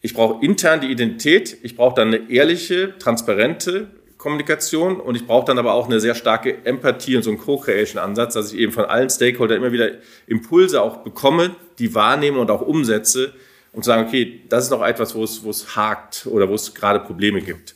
ich 0.00 0.14
brauche 0.14 0.44
intern 0.44 0.80
die 0.80 0.88
Identität, 0.88 1.56
ich 1.62 1.76
brauche 1.76 1.94
dann 1.94 2.08
eine 2.08 2.30
ehrliche, 2.30 2.98
transparente 2.98 3.90
Kommunikation 4.22 5.00
und 5.00 5.16
ich 5.16 5.26
brauche 5.26 5.46
dann 5.46 5.58
aber 5.58 5.74
auch 5.74 5.86
eine 5.86 5.98
sehr 5.98 6.14
starke 6.14 6.64
Empathie 6.64 7.16
und 7.16 7.24
so 7.24 7.30
einen 7.30 7.40
Co-Creation-Ansatz, 7.40 8.34
dass 8.34 8.52
ich 8.52 8.60
eben 8.60 8.70
von 8.70 8.84
allen 8.84 9.10
Stakeholdern 9.10 9.58
immer 9.58 9.72
wieder 9.72 9.90
Impulse 10.28 10.80
auch 10.80 10.98
bekomme, 10.98 11.56
die 11.80 11.92
wahrnehme 11.96 12.38
und 12.38 12.48
auch 12.48 12.60
umsetze, 12.60 13.32
um 13.72 13.82
zu 13.82 13.88
sagen, 13.88 14.06
okay, 14.06 14.42
das 14.48 14.64
ist 14.64 14.70
noch 14.70 14.86
etwas, 14.86 15.16
wo 15.16 15.24
es, 15.24 15.42
wo 15.42 15.50
es 15.50 15.74
hakt 15.74 16.26
oder 16.26 16.48
wo 16.48 16.54
es 16.54 16.72
gerade 16.72 17.00
Probleme 17.00 17.40
gibt. 17.42 17.74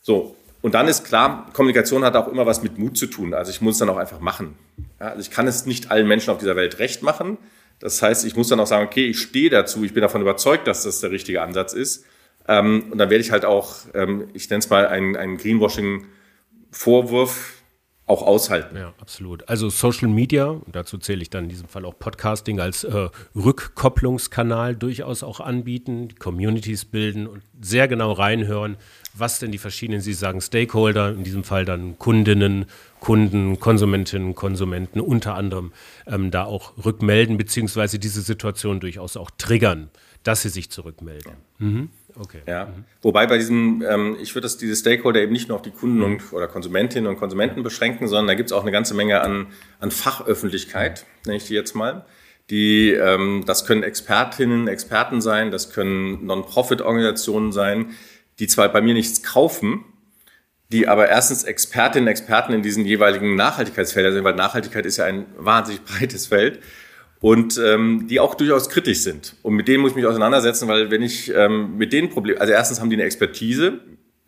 So. 0.00 0.36
Und 0.62 0.74
dann 0.74 0.86
ist 0.86 1.02
klar, 1.02 1.50
Kommunikation 1.54 2.04
hat 2.04 2.14
auch 2.14 2.28
immer 2.28 2.46
was 2.46 2.62
mit 2.62 2.78
Mut 2.78 2.96
zu 2.96 3.08
tun. 3.08 3.34
Also 3.34 3.50
ich 3.50 3.60
muss 3.60 3.74
es 3.74 3.78
dann 3.80 3.88
auch 3.88 3.96
einfach 3.96 4.20
machen. 4.20 4.54
Ja, 5.00 5.08
also 5.08 5.20
ich 5.20 5.32
kann 5.32 5.48
es 5.48 5.66
nicht 5.66 5.90
allen 5.90 6.06
Menschen 6.06 6.30
auf 6.30 6.38
dieser 6.38 6.54
Welt 6.54 6.78
recht 6.78 7.02
machen. 7.02 7.36
Das 7.80 8.00
heißt, 8.00 8.24
ich 8.26 8.36
muss 8.36 8.46
dann 8.46 8.60
auch 8.60 8.66
sagen, 8.68 8.86
okay, 8.86 9.06
ich 9.08 9.18
stehe 9.18 9.50
dazu, 9.50 9.82
ich 9.82 9.92
bin 9.92 10.02
davon 10.02 10.20
überzeugt, 10.20 10.68
dass 10.68 10.84
das 10.84 11.00
der 11.00 11.10
richtige 11.10 11.42
Ansatz 11.42 11.72
ist. 11.72 12.04
Ähm, 12.48 12.84
und 12.90 12.98
dann 12.98 13.10
werde 13.10 13.22
ich 13.22 13.30
halt 13.30 13.44
auch, 13.44 13.76
ähm, 13.94 14.28
ich 14.34 14.50
nenne 14.50 14.58
es 14.60 14.70
mal 14.70 14.86
einen, 14.86 15.16
einen 15.16 15.36
Greenwashing-Vorwurf 15.36 17.60
auch 18.10 18.22
aushalten. 18.22 18.76
Ja, 18.76 18.92
absolut. 19.00 19.48
Also 19.48 19.70
Social 19.70 20.08
Media, 20.08 20.60
dazu 20.66 20.98
zähle 20.98 21.22
ich 21.22 21.30
dann 21.30 21.44
in 21.44 21.48
diesem 21.48 21.68
Fall 21.68 21.84
auch 21.84 21.96
Podcasting 21.96 22.58
als 22.58 22.82
äh, 22.82 23.08
Rückkopplungskanal 23.36 24.74
durchaus 24.74 25.22
auch 25.22 25.38
anbieten, 25.38 26.08
Communities 26.18 26.84
bilden 26.84 27.28
und 27.28 27.42
sehr 27.60 27.86
genau 27.86 28.10
reinhören, 28.10 28.76
was 29.14 29.38
denn 29.38 29.52
die 29.52 29.58
verschiedenen, 29.58 30.00
Sie 30.00 30.12
sagen 30.12 30.40
Stakeholder, 30.40 31.10
in 31.10 31.22
diesem 31.22 31.44
Fall 31.44 31.64
dann 31.64 31.98
Kundinnen, 31.98 32.66
Kunden, 32.98 33.60
Konsumentinnen, 33.60 34.34
Konsumenten 34.34 35.00
unter 35.00 35.36
anderem 35.36 35.72
ähm, 36.08 36.32
da 36.32 36.44
auch 36.44 36.72
rückmelden, 36.84 37.38
beziehungsweise 37.38 38.00
diese 38.00 38.22
Situation 38.22 38.80
durchaus 38.80 39.16
auch 39.16 39.30
triggern, 39.38 39.88
dass 40.24 40.42
sie 40.42 40.48
sich 40.48 40.70
zurückmelden. 40.70 41.32
Ja. 41.32 41.66
Mhm. 41.66 41.90
Okay. 42.18 42.42
Ja. 42.46 42.66
Mhm. 42.66 42.84
Wobei 43.02 43.26
bei 43.26 43.38
diesem, 43.38 43.82
ähm, 43.88 44.16
ich 44.20 44.34
würde 44.34 44.46
das 44.46 44.56
diese 44.56 44.76
Stakeholder 44.76 45.20
eben 45.20 45.32
nicht 45.32 45.48
nur 45.48 45.56
auf 45.56 45.62
die 45.62 45.70
Kunden 45.70 46.02
und, 46.02 46.32
oder 46.32 46.48
Konsumentinnen 46.48 47.08
und 47.08 47.18
Konsumenten 47.18 47.62
beschränken, 47.62 48.08
sondern 48.08 48.26
da 48.26 48.34
gibt 48.34 48.50
es 48.50 48.52
auch 48.52 48.62
eine 48.62 48.72
ganze 48.72 48.94
Menge 48.94 49.20
an, 49.20 49.48
an 49.78 49.90
Fachöffentlichkeit, 49.90 51.06
nenne 51.24 51.36
ich 51.36 51.46
die 51.46 51.54
jetzt 51.54 51.74
mal. 51.74 52.04
Die, 52.50 52.90
ähm, 52.92 53.44
das 53.46 53.64
können 53.64 53.82
Expertinnen, 53.82 54.66
Experten 54.66 55.20
sein, 55.20 55.50
das 55.50 55.72
können 55.72 56.26
Non-Profit-Organisationen 56.26 57.52
sein, 57.52 57.90
die 58.40 58.48
zwar 58.48 58.68
bei 58.70 58.80
mir 58.80 58.94
nichts 58.94 59.22
kaufen, 59.22 59.84
die 60.72 60.88
aber 60.88 61.08
erstens 61.08 61.44
Expertinnen, 61.44 62.08
Experten 62.08 62.52
in 62.52 62.62
diesen 62.62 62.84
jeweiligen 62.84 63.36
Nachhaltigkeitsfeldern 63.36 64.12
sind, 64.12 64.24
weil 64.24 64.34
Nachhaltigkeit 64.34 64.86
ist 64.86 64.96
ja 64.96 65.04
ein 65.04 65.26
wahnsinnig 65.36 65.84
breites 65.84 66.26
Feld 66.26 66.60
und 67.20 67.58
ähm, 67.58 68.06
die 68.08 68.18
auch 68.18 68.34
durchaus 68.34 68.68
kritisch 68.70 69.00
sind. 69.00 69.36
Und 69.42 69.54
mit 69.54 69.68
denen 69.68 69.82
muss 69.82 69.90
ich 69.90 69.96
mich 69.96 70.06
auseinandersetzen, 70.06 70.68
weil 70.68 70.90
wenn 70.90 71.02
ich 71.02 71.32
ähm, 71.34 71.76
mit 71.76 71.92
denen 71.92 72.08
Probleme, 72.08 72.40
also 72.40 72.52
erstens 72.52 72.80
haben 72.80 72.90
die 72.90 72.96
eine 72.96 73.04
Expertise 73.04 73.80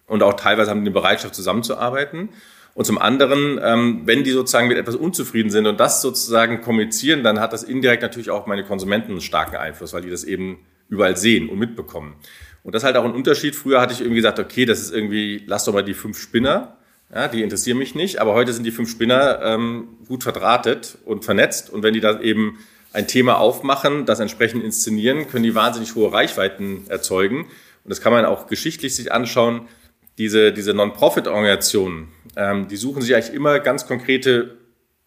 und 0.06 0.22
auch 0.22 0.34
teilweise 0.34 0.70
haben 0.70 0.80
die 0.80 0.88
eine 0.88 0.94
Bereitschaft 0.94 1.34
zusammenzuarbeiten. 1.34 2.30
Und 2.74 2.86
zum 2.86 2.98
anderen, 2.98 3.60
ähm, 3.62 4.02
wenn 4.04 4.24
die 4.24 4.30
sozusagen 4.30 4.68
mit 4.68 4.78
etwas 4.78 4.96
unzufrieden 4.96 5.50
sind 5.50 5.66
und 5.66 5.80
das 5.80 6.00
sozusagen 6.00 6.60
kommunizieren, 6.60 7.22
dann 7.22 7.40
hat 7.40 7.52
das 7.52 7.62
indirekt 7.62 8.02
natürlich 8.02 8.30
auch 8.30 8.46
meine 8.46 8.64
Konsumenten 8.64 9.12
einen 9.12 9.20
starken 9.20 9.56
Einfluss, 9.56 9.92
weil 9.92 10.02
die 10.02 10.10
das 10.10 10.24
eben 10.24 10.58
überall 10.88 11.16
sehen 11.16 11.48
und 11.48 11.58
mitbekommen. 11.58 12.14
Und 12.62 12.74
das 12.74 12.82
ist 12.82 12.86
halt 12.86 12.96
auch 12.96 13.04
ein 13.04 13.12
Unterschied. 13.12 13.56
Früher 13.56 13.80
hatte 13.80 13.92
ich 13.92 14.00
irgendwie 14.00 14.16
gesagt, 14.16 14.38
okay, 14.38 14.64
das 14.64 14.80
ist 14.80 14.94
irgendwie, 14.94 15.42
lass 15.46 15.64
doch 15.64 15.72
mal 15.72 15.82
die 15.82 15.94
fünf 15.94 16.18
Spinner. 16.18 16.76
Ja, 17.14 17.28
die 17.28 17.42
interessieren 17.42 17.76
mich 17.76 17.94
nicht, 17.94 18.20
aber 18.20 18.32
heute 18.32 18.52
sind 18.52 18.64
die 18.64 18.70
fünf 18.70 18.90
Spinner 18.90 19.40
ähm, 19.42 19.98
gut 20.08 20.22
verdrahtet 20.22 20.96
und 21.04 21.24
vernetzt. 21.24 21.68
Und 21.68 21.82
wenn 21.82 21.92
die 21.92 22.00
da 22.00 22.20
eben 22.20 22.58
ein 22.92 23.06
Thema 23.06 23.38
aufmachen, 23.38 24.06
das 24.06 24.20
entsprechend 24.20 24.62
inszenieren, 24.64 25.28
können 25.28 25.44
die 25.44 25.54
wahnsinnig 25.54 25.94
hohe 25.94 26.12
Reichweiten 26.12 26.84
erzeugen. 26.88 27.44
Und 27.84 27.88
das 27.88 28.00
kann 28.00 28.12
man 28.12 28.24
auch 28.24 28.46
geschichtlich 28.46 28.94
sich 28.94 29.12
anschauen. 29.12 29.62
Diese, 30.18 30.52
diese 30.52 30.74
Non-Profit-Organisationen, 30.74 32.08
ähm, 32.36 32.68
die 32.68 32.76
suchen 32.76 33.02
sich 33.02 33.14
eigentlich 33.14 33.34
immer 33.34 33.60
ganz 33.60 33.86
konkrete 33.86 34.56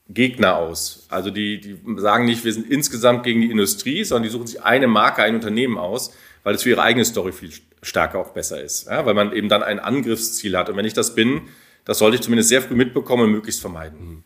Gegner 0.09 0.57
aus. 0.57 1.05
Also 1.09 1.29
die, 1.29 1.59
die 1.59 1.77
sagen 1.97 2.25
nicht, 2.25 2.43
wir 2.43 2.53
sind 2.53 2.69
insgesamt 2.69 3.23
gegen 3.23 3.41
die 3.41 3.51
Industrie, 3.51 4.03
sondern 4.03 4.23
die 4.23 4.29
suchen 4.29 4.47
sich 4.47 4.63
eine 4.63 4.87
Marke, 4.87 5.23
ein 5.23 5.35
Unternehmen 5.35 5.77
aus, 5.77 6.15
weil 6.43 6.55
es 6.55 6.63
für 6.63 6.69
ihre 6.69 6.81
eigene 6.81 7.05
Story 7.05 7.31
viel 7.31 7.51
stärker 7.81 8.19
auch 8.19 8.31
besser 8.31 8.61
ist. 8.61 8.87
Ja, 8.87 9.05
weil 9.05 9.13
man 9.13 9.31
eben 9.31 9.49
dann 9.49 9.63
ein 9.63 9.79
Angriffsziel 9.79 10.57
hat. 10.57 10.69
Und 10.69 10.77
wenn 10.77 10.85
ich 10.85 10.93
das 10.93 11.15
bin, 11.15 11.41
das 11.85 11.99
sollte 11.99 12.15
ich 12.15 12.21
zumindest 12.21 12.49
sehr 12.49 12.61
früh 12.61 12.75
mitbekommen 12.75 13.23
und 13.23 13.31
möglichst 13.31 13.61
vermeiden. 13.61 14.23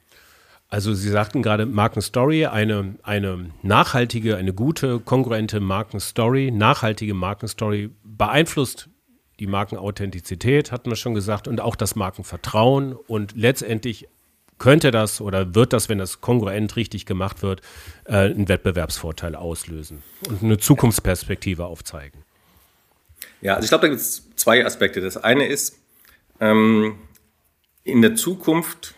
Also 0.70 0.94
Sie 0.94 1.10
sagten 1.10 1.42
gerade 1.42 1.66
Markenstory, 1.66 2.46
eine, 2.46 2.96
eine 3.02 3.50
nachhaltige, 3.64 4.38
eine 4.38 4.54
gute, 4.54 5.00
kongruente 5.00 5.60
Markenstory, 5.60 6.52
nachhaltige 6.52 7.16
Markenstory 7.16 7.90
beeinflusst 8.04 8.88
die 9.40 9.48
Markenauthentizität, 9.48 10.72
hatten 10.72 10.92
wir 10.92 10.96
schon 10.96 11.16
gesagt, 11.16 11.48
und 11.48 11.60
auch 11.60 11.76
das 11.76 11.96
Markenvertrauen. 11.96 12.94
Und 12.94 13.34
letztendlich 13.36 14.08
könnte 14.60 14.92
das 14.92 15.22
oder 15.22 15.56
wird 15.56 15.74
das, 15.74 15.90
wenn 15.90 15.98
das 15.98 16.22
kongruent 16.22 16.76
richtig 16.76 17.06
gemacht 17.06 17.42
wird, 17.42 17.62
äh, 18.06 18.18
einen 18.18 18.48
Wettbewerbsvorteil 18.48 19.36
auslösen 19.36 20.04
und 20.28 20.44
eine 20.44 20.58
Zukunftsperspektive 20.58 21.66
aufzeigen. 21.66 22.24
Ja, 23.42 23.56
also 23.56 23.64
ich 23.64 23.70
glaube, 23.70 23.84
da 23.84 23.88
gibt 23.88 24.02
es 24.02 24.30
zwei 24.36 24.66
Aspekte. 24.66 25.02
Das 25.02 25.18
eine 25.18 25.48
ist, 25.48 25.80
ähm, 26.42 27.00
in 27.86 28.02
der 28.02 28.16
Zukunft, 28.16 28.94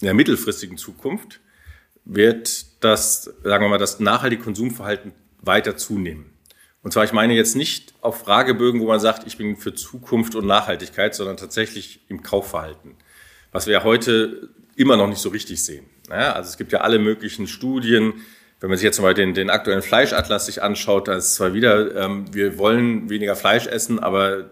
in 0.00 0.06
der 0.06 0.14
mittelfristigen 0.14 0.76
Zukunft, 0.76 1.40
wird 2.04 2.82
das, 2.82 3.24
sagen 3.42 3.64
wir 3.64 3.68
mal, 3.68 3.78
das 3.78 4.00
nachhaltige 4.00 4.42
Konsumverhalten 4.42 5.12
weiter 5.40 5.76
zunehmen. 5.76 6.32
Und 6.82 6.92
zwar, 6.92 7.04
ich 7.04 7.12
meine 7.12 7.34
jetzt 7.34 7.56
nicht 7.56 7.94
auf 8.00 8.20
Fragebögen, 8.20 8.80
wo 8.80 8.86
man 8.86 9.00
sagt, 9.00 9.26
ich 9.26 9.36
bin 9.36 9.56
für 9.56 9.74
Zukunft 9.74 10.34
und 10.34 10.46
Nachhaltigkeit, 10.46 11.14
sondern 11.14 11.36
tatsächlich 11.36 12.00
im 12.08 12.22
Kaufverhalten. 12.22 12.94
Was 13.52 13.66
wir 13.66 13.74
ja 13.74 13.84
heute 13.84 14.48
immer 14.76 14.96
noch 14.96 15.08
nicht 15.08 15.18
so 15.18 15.28
richtig 15.28 15.62
sehen. 15.62 15.86
Ja, 16.08 16.32
also 16.32 16.48
es 16.48 16.56
gibt 16.56 16.72
ja 16.72 16.80
alle 16.80 16.98
möglichen 16.98 17.46
Studien. 17.46 18.14
Wenn 18.60 18.70
man 18.70 18.78
sich 18.78 18.84
jetzt 18.84 19.00
mal 19.00 19.14
den, 19.14 19.34
den 19.34 19.50
aktuellen 19.50 19.82
Fleischatlas 19.82 20.46
sich 20.46 20.62
anschaut, 20.62 21.08
da 21.08 21.16
ist 21.16 21.34
zwar 21.34 21.52
wieder, 21.52 21.94
ähm, 21.96 22.32
wir 22.32 22.58
wollen 22.58 23.10
weniger 23.10 23.36
Fleisch 23.36 23.66
essen, 23.66 23.98
aber 23.98 24.50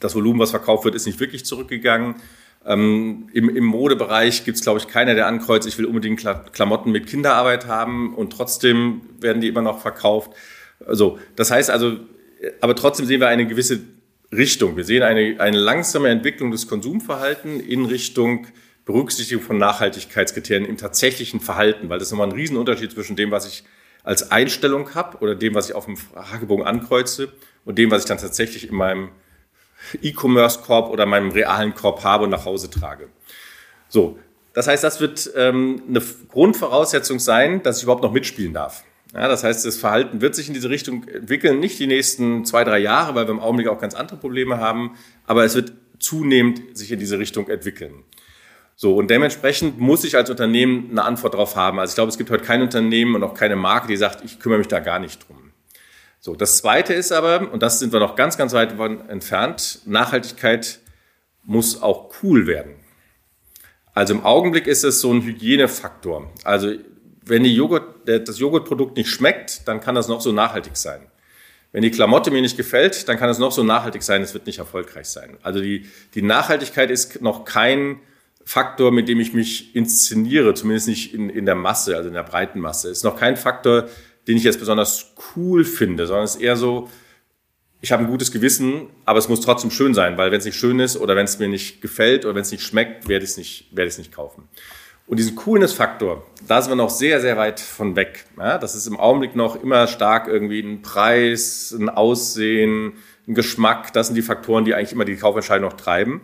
das 0.00 0.14
Volumen, 0.14 0.40
was 0.40 0.50
verkauft 0.50 0.84
wird, 0.84 0.94
ist 0.94 1.06
nicht 1.06 1.20
wirklich 1.20 1.44
zurückgegangen. 1.44 2.16
Ähm, 2.66 3.28
im, 3.32 3.48
Im 3.48 3.64
Modebereich 3.64 4.44
gibt 4.44 4.56
es, 4.56 4.62
glaube 4.64 4.80
ich, 4.80 4.88
keiner, 4.88 5.14
der 5.14 5.28
ankreuzt, 5.28 5.68
ich 5.68 5.78
will 5.78 5.84
unbedingt 5.84 6.26
Klamotten 6.52 6.90
mit 6.90 7.06
Kinderarbeit 7.06 7.66
haben 7.66 8.14
und 8.14 8.32
trotzdem 8.32 9.02
werden 9.20 9.40
die 9.40 9.46
immer 9.46 9.62
noch 9.62 9.80
verkauft. 9.80 10.32
Also, 10.84 11.18
das 11.36 11.52
heißt 11.52 11.70
also, 11.70 11.98
aber 12.60 12.74
trotzdem 12.74 13.06
sehen 13.06 13.20
wir 13.20 13.28
eine 13.28 13.46
gewisse 13.46 13.80
Richtung. 14.32 14.76
Wir 14.76 14.84
sehen 14.84 15.04
eine, 15.04 15.36
eine 15.38 15.58
langsame 15.58 16.08
Entwicklung 16.08 16.50
des 16.50 16.66
Konsumverhaltens 16.66 17.62
in 17.62 17.84
Richtung 17.86 18.46
Berücksichtigung 18.84 19.44
von 19.44 19.58
Nachhaltigkeitskriterien 19.58 20.64
im 20.64 20.76
tatsächlichen 20.76 21.40
Verhalten, 21.40 21.88
weil 21.88 21.98
das 21.98 22.08
ist 22.08 22.12
nochmal 22.12 22.28
ein 22.28 22.34
Riesenunterschied 22.34 22.92
zwischen 22.92 23.16
dem, 23.16 23.30
was 23.30 23.46
ich 23.46 23.64
als 24.02 24.30
Einstellung 24.30 24.94
habe 24.94 25.18
oder 25.18 25.34
dem, 25.34 25.54
was 25.54 25.68
ich 25.68 25.74
auf 25.74 25.86
dem 25.86 25.96
Fragebogen 25.96 26.64
ankreuze 26.64 27.32
und 27.64 27.78
dem, 27.78 27.90
was 27.90 28.02
ich 28.02 28.08
dann 28.08 28.18
tatsächlich 28.18 28.68
in 28.68 28.76
meinem 28.76 29.10
E-Commerce-Korb 30.02 30.90
oder 30.90 31.06
meinem 31.06 31.30
realen 31.30 31.74
Korb 31.74 32.04
habe 32.04 32.24
und 32.24 32.30
nach 32.30 32.44
Hause 32.44 32.70
trage. 32.70 33.08
So, 33.88 34.18
das 34.52 34.68
heißt, 34.68 34.82
das 34.82 35.00
wird 35.00 35.30
ähm, 35.36 35.82
eine 35.88 36.02
Grundvoraussetzung 36.30 37.18
sein, 37.18 37.62
dass 37.62 37.78
ich 37.78 37.82
überhaupt 37.82 38.02
noch 38.02 38.12
mitspielen 38.12 38.54
darf. 38.54 38.84
Ja, 39.14 39.28
das 39.28 39.44
heißt, 39.44 39.64
das 39.64 39.76
Verhalten 39.76 40.20
wird 40.20 40.34
sich 40.34 40.48
in 40.48 40.54
diese 40.54 40.68
Richtung 40.68 41.06
entwickeln, 41.08 41.60
nicht 41.60 41.78
die 41.78 41.86
nächsten 41.86 42.44
zwei, 42.44 42.64
drei 42.64 42.78
Jahre, 42.78 43.14
weil 43.14 43.26
wir 43.26 43.32
im 43.32 43.40
Augenblick 43.40 43.68
auch 43.68 43.78
ganz 43.78 43.94
andere 43.94 44.16
Probleme 44.16 44.58
haben, 44.58 44.96
aber 45.26 45.44
es 45.44 45.54
wird 45.54 45.72
zunehmend 45.98 46.76
sich 46.76 46.92
in 46.92 46.98
diese 46.98 47.18
Richtung 47.18 47.48
entwickeln. 47.48 48.04
So, 48.74 48.94
und 48.94 49.10
dementsprechend 49.10 49.80
muss 49.80 50.04
ich 50.04 50.16
als 50.16 50.28
Unternehmen 50.28 50.88
eine 50.90 51.04
Antwort 51.04 51.32
darauf 51.32 51.56
haben. 51.56 51.78
Also 51.78 51.92
ich 51.92 51.94
glaube, 51.94 52.10
es 52.10 52.18
gibt 52.18 52.30
heute 52.30 52.44
kein 52.44 52.60
Unternehmen 52.60 53.14
und 53.14 53.22
auch 53.22 53.32
keine 53.32 53.56
Marke, 53.56 53.88
die 53.88 53.96
sagt, 53.96 54.22
ich 54.24 54.38
kümmere 54.38 54.58
mich 54.58 54.68
da 54.68 54.80
gar 54.80 54.98
nicht 54.98 55.26
drum. 55.26 55.45
So, 56.26 56.34
das 56.34 56.56
zweite 56.56 56.92
ist 56.92 57.12
aber, 57.12 57.52
und 57.52 57.62
das 57.62 57.78
sind 57.78 57.92
wir 57.92 58.00
noch 58.00 58.16
ganz, 58.16 58.36
ganz 58.36 58.52
weit 58.52 58.72
von 58.72 59.08
entfernt, 59.08 59.78
Nachhaltigkeit 59.84 60.80
muss 61.44 61.80
auch 61.80 62.12
cool 62.20 62.48
werden. 62.48 62.74
Also 63.94 64.12
im 64.12 64.24
Augenblick 64.24 64.66
ist 64.66 64.82
es 64.82 65.00
so 65.00 65.12
ein 65.12 65.22
Hygienefaktor. 65.22 66.28
Also 66.42 66.72
wenn 67.24 67.44
die 67.44 67.54
Joghurt, 67.54 68.08
das 68.08 68.40
Joghurtprodukt 68.40 68.96
nicht 68.96 69.08
schmeckt, 69.08 69.68
dann 69.68 69.78
kann 69.78 69.94
das 69.94 70.08
noch 70.08 70.20
so 70.20 70.32
nachhaltig 70.32 70.76
sein. 70.76 71.02
Wenn 71.70 71.82
die 71.82 71.92
Klamotte 71.92 72.32
mir 72.32 72.42
nicht 72.42 72.56
gefällt, 72.56 73.08
dann 73.08 73.18
kann 73.18 73.30
es 73.30 73.38
noch 73.38 73.52
so 73.52 73.62
nachhaltig 73.62 74.02
sein, 74.02 74.20
es 74.22 74.34
wird 74.34 74.46
nicht 74.46 74.58
erfolgreich 74.58 75.06
sein. 75.06 75.36
Also 75.44 75.60
die, 75.60 75.86
die 76.14 76.22
Nachhaltigkeit 76.22 76.90
ist 76.90 77.22
noch 77.22 77.44
kein 77.44 78.00
Faktor, 78.44 78.90
mit 78.90 79.08
dem 79.08 79.20
ich 79.20 79.32
mich 79.32 79.76
inszeniere, 79.76 80.54
zumindest 80.54 80.88
nicht 80.88 81.14
in, 81.14 81.30
in 81.30 81.46
der 81.46 81.54
Masse, 81.54 81.96
also 81.96 82.08
in 82.08 82.14
der 82.14 82.24
breiten 82.24 82.58
Masse. 82.58 82.90
Ist 82.90 83.04
noch 83.04 83.16
kein 83.16 83.36
Faktor, 83.36 83.88
den 84.26 84.36
ich 84.36 84.44
jetzt 84.44 84.58
besonders 84.58 85.14
cool 85.36 85.64
finde, 85.64 86.06
sondern 86.06 86.24
es 86.24 86.36
ist 86.36 86.42
eher 86.42 86.56
so, 86.56 86.88
ich 87.80 87.92
habe 87.92 88.02
ein 88.02 88.08
gutes 88.08 88.32
Gewissen, 88.32 88.88
aber 89.04 89.18
es 89.18 89.28
muss 89.28 89.40
trotzdem 89.40 89.70
schön 89.70 89.94
sein, 89.94 90.16
weil 90.16 90.32
wenn 90.32 90.38
es 90.38 90.44
nicht 90.44 90.56
schön 90.56 90.80
ist 90.80 90.96
oder 90.96 91.14
wenn 91.14 91.26
es 91.26 91.38
mir 91.38 91.48
nicht 91.48 91.80
gefällt 91.80 92.24
oder 92.24 92.34
wenn 92.34 92.42
es 92.42 92.50
nicht 92.50 92.64
schmeckt, 92.64 93.08
werde 93.08 93.24
ich 93.24 93.30
es 93.30 93.36
nicht, 93.36 93.68
werde 93.76 93.88
ich 93.88 93.94
es 93.94 93.98
nicht 93.98 94.12
kaufen. 94.12 94.48
Und 95.06 95.18
diesen 95.18 95.36
Coolness-Faktor, 95.36 96.26
da 96.48 96.60
sind 96.60 96.72
wir 96.72 96.76
noch 96.76 96.90
sehr, 96.90 97.20
sehr 97.20 97.36
weit 97.36 97.60
von 97.60 97.94
weg. 97.94 98.24
Ja, 98.36 98.58
das 98.58 98.74
ist 98.74 98.88
im 98.88 98.98
Augenblick 98.98 99.36
noch 99.36 99.62
immer 99.62 99.86
stark 99.86 100.26
irgendwie 100.26 100.60
ein 100.60 100.82
Preis, 100.82 101.72
ein 101.78 101.88
Aussehen, 101.88 102.94
ein 103.28 103.34
Geschmack. 103.34 103.92
Das 103.92 104.08
sind 104.08 104.16
die 104.16 104.22
Faktoren, 104.22 104.64
die 104.64 104.74
eigentlich 104.74 104.92
immer 104.92 105.04
die 105.04 105.16
Kaufentscheidung 105.16 105.68
noch 105.68 105.76
treiben. 105.76 106.22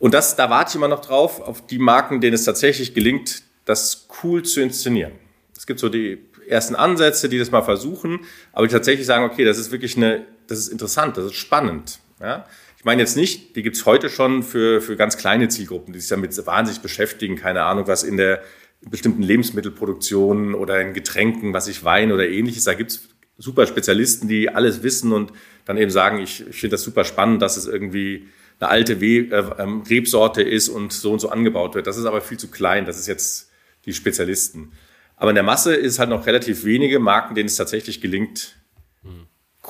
Und 0.00 0.12
das, 0.12 0.34
da 0.34 0.50
warte 0.50 0.70
ich 0.70 0.74
immer 0.74 0.88
noch 0.88 1.02
drauf, 1.02 1.40
auf 1.40 1.64
die 1.66 1.78
Marken, 1.78 2.20
denen 2.20 2.34
es 2.34 2.44
tatsächlich 2.44 2.94
gelingt, 2.94 3.42
das 3.64 4.08
cool 4.24 4.42
zu 4.42 4.60
inszenieren. 4.60 5.12
Es 5.56 5.66
gibt 5.66 5.78
so 5.78 5.88
die 5.88 6.16
ersten 6.50 6.74
Ansätze, 6.74 7.28
die 7.28 7.38
das 7.38 7.50
mal 7.50 7.62
versuchen, 7.62 8.20
aber 8.52 8.66
die 8.66 8.72
tatsächlich 8.72 9.06
sagen, 9.06 9.24
okay, 9.24 9.44
das 9.44 9.58
ist 9.58 9.70
wirklich 9.72 9.96
eine, 9.96 10.26
das 10.46 10.58
ist 10.58 10.68
interessant, 10.68 11.16
das 11.16 11.26
ist 11.26 11.34
spannend. 11.34 12.00
Ja? 12.20 12.46
Ich 12.76 12.84
meine 12.84 13.02
jetzt 13.02 13.16
nicht, 13.16 13.56
die 13.56 13.62
gibt's 13.62 13.86
heute 13.86 14.08
schon 14.08 14.42
für, 14.42 14.80
für 14.80 14.96
ganz 14.96 15.16
kleine 15.16 15.48
Zielgruppen, 15.48 15.92
die 15.92 16.00
sich 16.00 16.08
damit 16.08 16.34
wahnsinnig 16.46 16.82
beschäftigen, 16.82 17.36
keine 17.36 17.62
Ahnung, 17.62 17.86
was 17.86 18.02
in 18.02 18.16
der 18.16 18.42
bestimmten 18.80 19.22
Lebensmittelproduktion 19.22 20.54
oder 20.54 20.80
in 20.80 20.94
Getränken, 20.94 21.52
was 21.52 21.68
ich 21.68 21.84
Wein 21.84 22.12
oder 22.12 22.26
ähnliches, 22.28 22.64
da 22.64 22.74
gibt's 22.74 23.08
super 23.36 23.66
Spezialisten, 23.66 24.28
die 24.28 24.48
alles 24.48 24.82
wissen 24.82 25.12
und 25.12 25.32
dann 25.64 25.76
eben 25.76 25.90
sagen, 25.90 26.20
ich, 26.20 26.46
ich 26.48 26.60
finde 26.60 26.74
das 26.74 26.82
super 26.82 27.04
spannend, 27.04 27.42
dass 27.42 27.56
es 27.56 27.66
irgendwie 27.66 28.28
eine 28.60 28.70
alte 28.70 29.00
We 29.00 29.30
äh, 29.30 29.44
ähm, 29.58 29.82
Rebsorte 29.88 30.42
ist 30.42 30.68
und 30.68 30.92
so 30.92 31.12
und 31.12 31.18
so 31.18 31.30
angebaut 31.30 31.74
wird. 31.74 31.86
Das 31.86 31.96
ist 31.96 32.04
aber 32.04 32.20
viel 32.20 32.38
zu 32.38 32.48
klein. 32.48 32.84
Das 32.84 32.98
ist 32.98 33.06
jetzt 33.06 33.50
die 33.86 33.94
Spezialisten. 33.94 34.72
Aber 35.20 35.30
in 35.32 35.34
der 35.34 35.44
Masse 35.44 35.74
ist 35.74 35.92
es 35.92 35.98
halt 35.98 36.08
noch 36.08 36.26
relativ 36.26 36.64
wenige 36.64 36.98
Marken, 36.98 37.34
denen 37.34 37.46
es 37.46 37.56
tatsächlich 37.56 38.00
gelingt, 38.00 38.56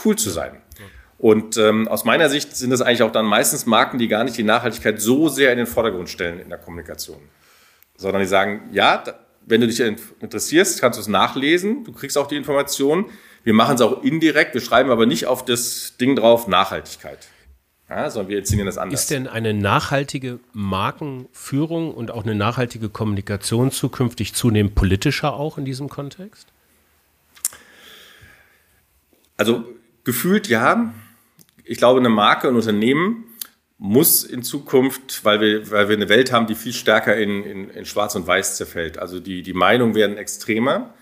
cool 0.04 0.14
zu 0.14 0.30
sein. 0.30 0.62
Und 1.18 1.56
ähm, 1.56 1.88
aus 1.88 2.04
meiner 2.04 2.28
Sicht 2.28 2.56
sind 2.56 2.70
das 2.70 2.80
eigentlich 2.80 3.02
auch 3.02 3.10
dann 3.10 3.26
meistens 3.26 3.66
Marken, 3.66 3.98
die 3.98 4.06
gar 4.06 4.22
nicht 4.22 4.38
die 4.38 4.44
Nachhaltigkeit 4.44 5.02
so 5.02 5.28
sehr 5.28 5.50
in 5.50 5.58
den 5.58 5.66
Vordergrund 5.66 6.08
stellen 6.08 6.38
in 6.38 6.50
der 6.50 6.58
Kommunikation, 6.58 7.18
sondern 7.96 8.22
die 8.22 8.28
sagen, 8.28 8.70
ja, 8.70 9.02
wenn 9.44 9.60
du 9.60 9.66
dich 9.66 9.80
interessierst, 9.80 10.80
kannst 10.80 10.98
du 10.98 11.00
es 11.00 11.08
nachlesen, 11.08 11.82
du 11.82 11.92
kriegst 11.92 12.16
auch 12.16 12.28
die 12.28 12.36
Informationen. 12.36 13.06
Wir 13.42 13.52
machen 13.52 13.74
es 13.74 13.80
auch 13.80 14.04
indirekt, 14.04 14.54
wir 14.54 14.60
schreiben 14.60 14.90
aber 14.90 15.04
nicht 15.04 15.26
auf 15.26 15.44
das 15.44 15.96
Ding 16.00 16.14
drauf 16.14 16.46
Nachhaltigkeit. 16.46 17.26
Ja, 17.90 18.08
sondern 18.08 18.30
wir 18.30 18.38
erzählen 18.38 18.64
das 18.66 18.78
anders. 18.78 19.00
Ist 19.00 19.10
denn 19.10 19.26
eine 19.26 19.52
nachhaltige 19.52 20.38
Markenführung 20.52 21.92
und 21.92 22.12
auch 22.12 22.22
eine 22.22 22.36
nachhaltige 22.36 22.88
Kommunikation 22.88 23.72
zukünftig 23.72 24.32
zunehmend 24.32 24.76
politischer 24.76 25.34
auch 25.34 25.58
in 25.58 25.64
diesem 25.64 25.88
Kontext? 25.88 26.46
Also 29.36 29.64
gefühlt 30.04 30.46
ja. 30.46 30.94
Ich 31.64 31.78
glaube, 31.78 31.98
eine 31.98 32.10
Marke, 32.10 32.46
ein 32.46 32.54
Unternehmen 32.54 33.24
muss 33.76 34.22
in 34.22 34.44
Zukunft, 34.44 35.24
weil 35.24 35.40
wir, 35.40 35.70
weil 35.72 35.88
wir 35.88 35.96
eine 35.96 36.08
Welt 36.08 36.30
haben, 36.30 36.46
die 36.46 36.54
viel 36.54 36.72
stärker 36.72 37.16
in, 37.16 37.42
in, 37.42 37.70
in 37.70 37.86
Schwarz 37.86 38.14
und 38.14 38.24
Weiß 38.24 38.56
zerfällt. 38.56 38.98
Also 38.98 39.18
die, 39.18 39.42
die 39.42 39.54
Meinungen 39.54 39.96
werden 39.96 40.16
extremer. 40.16 40.94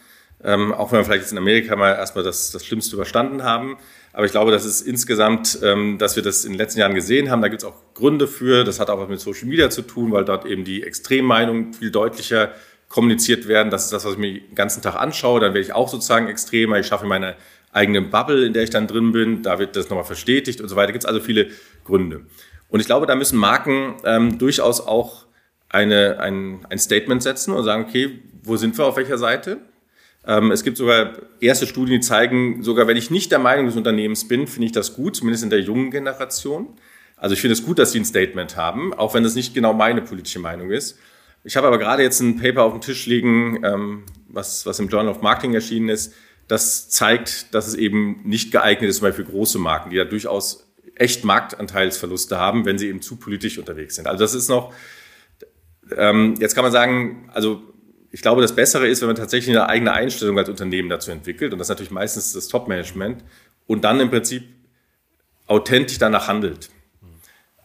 Ähm, 0.43 0.73
auch 0.73 0.93
wenn 0.93 1.01
wir 1.01 1.05
vielleicht 1.05 1.23
jetzt 1.23 1.33
in 1.33 1.39
Amerika 1.39 1.75
mal 1.75 1.95
erstmal 1.95 2.25
das, 2.25 2.53
das 2.53 2.65
Schlimmste 2.65 2.95
überstanden 2.95 3.43
haben. 3.43 3.77
Aber 4.13 4.25
ich 4.25 4.33
glaube, 4.33 4.51
das 4.51 4.65
ist 4.65 4.83
insgesamt, 4.83 5.59
ähm, 5.63 5.99
dass 5.99 6.17
wir 6.17 6.23
das 6.23 6.45
in 6.45 6.53
den 6.53 6.59
letzten 6.59 6.81
Jahren 6.81 6.95
gesehen 6.95 7.31
haben. 7.31 7.43
Da 7.43 7.49
gibt 7.49 7.63
es 7.63 7.69
auch 7.69 7.75
Gründe 7.95 8.27
für. 8.27 8.65
Das 8.65 8.81
hat 8.81 8.91
auch 8.91 8.99
was 8.99 9.09
mit 9.09 9.21
Social 9.21 9.47
Media 9.49 9.71
zu 9.71 9.83
tun, 9.83 10.13
weil 10.13 10.25
dort 10.25 10.47
eben 10.47 10.65
die 10.65 10.83
Extremmeinungen 10.83 11.73
viel 11.73 11.91
deutlicher 11.91 12.53
kommuniziert 12.89 13.49
werden. 13.49 13.71
Das 13.71 13.85
ist 13.85 13.93
das, 13.93 14.05
was 14.05 14.13
ich 14.13 14.19
mir 14.19 14.41
den 14.41 14.55
ganzen 14.55 14.83
Tag 14.83 14.95
anschaue. 14.97 15.41
Dann 15.41 15.55
werde 15.55 15.67
ich 15.67 15.73
auch 15.73 15.89
sozusagen 15.89 16.29
extremer. 16.29 16.79
Ich 16.79 16.87
schaffe 16.87 17.07
meine 17.07 17.37
eigene 17.73 18.01
Bubble, 18.01 18.47
in 18.47 18.53
der 18.53 18.63
ich 18.63 18.71
dann 18.71 18.87
drin 18.87 19.13
bin. 19.13 19.43
Da 19.43 19.59
wird 19.59 19.77
das 19.77 19.91
nochmal 19.91 20.05
verstetigt 20.05 20.61
und 20.61 20.69
so 20.69 20.77
weiter. 20.77 20.93
Gibt 20.93 21.05
es 21.05 21.09
also 21.09 21.21
viele 21.21 21.49
Gründe. 21.85 22.23
Und 22.69 22.81
ich 22.81 22.87
glaube, 22.87 23.07
da 23.07 23.15
müssen 23.15 23.39
Marken 23.39 23.97
ähm, 24.05 24.39
durchaus 24.39 24.81
auch 24.81 25.27
eine, 25.69 26.19
ein, 26.19 26.67
ein 26.71 26.79
Statement 26.79 27.23
setzen 27.23 27.53
und 27.53 27.65
sagen, 27.65 27.85
okay, 27.89 28.21
wo 28.43 28.57
sind 28.57 28.77
wir 28.79 28.87
auf 28.87 28.97
welcher 28.97 29.19
Seite? 29.19 29.59
Ähm, 30.29 30.51
es 30.51 30.63
gibt 30.63 30.77
sogar 30.77 31.15
erste 31.41 31.67
Studien, 31.67 32.01
die 32.01 32.07
zeigen, 32.07 32.63
sogar 32.63 32.87
wenn 32.87 32.99
ich 32.99 33.11
nicht 33.11 33.33
der 33.33 33.39
Meinung 33.39 33.65
des 33.67 33.77
Unternehmens 33.77 34.29
bin, 34.29 34.47
finde 34.47 34.67
ich 34.67 34.73
das 34.73 34.95
gut, 34.95 35.17
zumindest 35.17 35.43
in 35.43 35.51
der 35.51 35.61
jungen 35.61 35.91
Generation. 35.91 36.69
Also 37.17 37.33
ich 37.33 37.41
finde 37.41 37.55
es 37.55 37.65
gut, 37.65 37.79
dass 37.79 37.93
sie 37.93 37.99
ein 37.99 38.05
Statement 38.05 38.57
haben, 38.57 38.93
auch 38.93 39.15
wenn 39.15 39.25
das 39.25 39.35
nicht 39.35 39.55
genau 39.55 39.73
meine 39.73 40.03
politische 40.03 40.39
Meinung 40.39 40.71
ist. 40.71 40.99
Ich 41.45 41.57
habe 41.57 41.67
aber 41.67 41.79
gerade 41.79 42.03
jetzt 42.03 42.21
ein 42.21 42.37
Paper 42.37 42.65
auf 42.65 42.73
dem 42.73 42.83
Tisch 42.83 43.07
liegen, 43.07 43.65
ähm, 43.65 44.05
was, 44.29 44.67
was 44.67 44.79
im 44.79 44.89
Journal 44.89 45.15
of 45.15 45.23
Marketing 45.23 45.55
erschienen 45.55 45.89
ist, 45.89 46.15
das 46.47 46.91
zeigt, 46.91 47.55
dass 47.55 47.67
es 47.67 47.75
eben 47.75 48.21
nicht 48.25 48.53
geeignet 48.53 48.91
ist, 48.91 48.99
zum 48.99 49.09
Beispiel 49.09 49.25
für 49.25 49.31
große 49.31 49.59
Marken, 49.59 49.91
die 49.91 49.97
da 49.97 50.05
durchaus 50.05 50.71
echt 50.95 51.25
Marktanteilsverluste 51.25 52.39
haben, 52.39 52.67
wenn 52.67 52.77
sie 52.77 52.89
eben 52.89 53.01
zu 53.01 53.17
politisch 53.17 53.59
unterwegs 53.59 53.95
sind. 53.95 54.07
Also 54.07 54.23
das 54.23 54.35
ist 54.35 54.49
noch, 54.49 54.75
ähm, 55.97 56.35
jetzt 56.39 56.55
kann 56.55 56.65
man 56.65 56.73
sagen, 56.73 57.31
also 57.33 57.63
ich 58.11 58.23
glaube, 58.23 58.41
das 58.41 58.55
Bessere 58.55 58.89
ist, 58.89 59.01
wenn 59.01 59.09
man 59.09 59.17
tatsächlich 59.17 59.55
eine 59.55 59.69
eigene 59.69 59.93
Einstellung 59.93 60.39
als 60.39 60.49
Unternehmen 60.49 60.89
dazu 60.89 61.11
entwickelt. 61.11 61.53
Und 61.53 61.59
das 61.59 61.67
ist 61.67 61.71
natürlich 61.71 61.91
meistens 61.91 62.33
das 62.33 62.49
Top-Management. 62.49 63.23
Und 63.67 63.85
dann 63.85 64.01
im 64.01 64.11
Prinzip 64.11 64.45
authentisch 65.47 65.99
danach 65.99 66.29
handelt. 66.29 66.71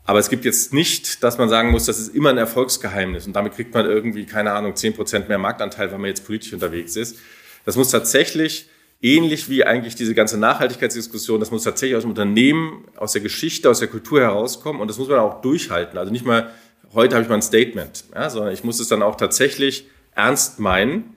Aber 0.06 0.20
es 0.20 0.30
gibt 0.30 0.44
jetzt 0.44 0.74
nicht, 0.74 1.24
dass 1.24 1.38
man 1.38 1.48
sagen 1.48 1.72
muss, 1.72 1.86
das 1.86 2.00
ist 2.00 2.14
immer 2.14 2.30
ein 2.30 2.38
Erfolgsgeheimnis 2.38 3.26
und 3.26 3.34
damit 3.34 3.54
kriegt 3.54 3.74
man 3.74 3.86
irgendwie, 3.86 4.26
keine 4.26 4.52
Ahnung, 4.52 4.74
10% 4.74 5.28
mehr 5.28 5.38
Marktanteil, 5.38 5.92
wenn 5.92 6.02
man 6.02 6.10
jetzt 6.10 6.26
politisch 6.26 6.52
unterwegs 6.52 6.98
ist. 6.98 7.18
Das 7.64 7.78
muss 7.78 7.90
tatsächlich, 7.90 8.68
ähnlich 9.02 9.50
wie 9.50 9.64
eigentlich 9.64 9.96
diese 9.96 10.14
ganze 10.14 10.38
Nachhaltigkeitsdiskussion, 10.38 11.40
das 11.40 11.52
muss 11.52 11.64
tatsächlich 11.64 11.96
aus 11.96 12.04
dem 12.04 12.10
Unternehmen, 12.10 12.86
aus 12.98 13.14
der 13.14 13.22
Geschichte, 13.22 13.70
aus 13.70 13.80
der 13.80 13.88
Kultur 13.88 14.20
herauskommen 14.20 14.82
und 14.82 14.90
das 14.90 14.98
muss 14.98 15.08
man 15.08 15.20
auch 15.20 15.42
durchhalten. 15.42 15.98
Also 15.98 16.12
nicht 16.12 16.26
mal, 16.26 16.52
heute 16.94 17.16
habe 17.16 17.24
ich 17.24 17.30
mal 17.30 17.36
ein 17.36 17.42
Statement, 17.42 18.04
ja, 18.14 18.30
sondern 18.30 18.54
ich 18.54 18.66
muss 18.66 18.82
es 18.82 18.90
dann 18.90 19.02
auch 19.02 19.16
tatsächlich 19.16 19.88
ernst 20.16 20.60
meinen 20.60 21.16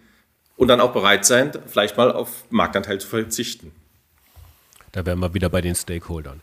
und 0.56 0.68
dann 0.68 0.80
auch 0.80 0.92
bereit 0.92 1.24
sein, 1.24 1.52
vielleicht 1.66 1.96
mal 1.96 2.10
auf 2.10 2.44
Marktanteil 2.50 2.98
zu 3.00 3.08
verzichten. 3.08 3.72
Da 4.92 5.04
wären 5.04 5.18
wir 5.18 5.34
wieder 5.34 5.50
bei 5.50 5.60
den 5.60 5.74
Stakeholdern. 5.74 6.40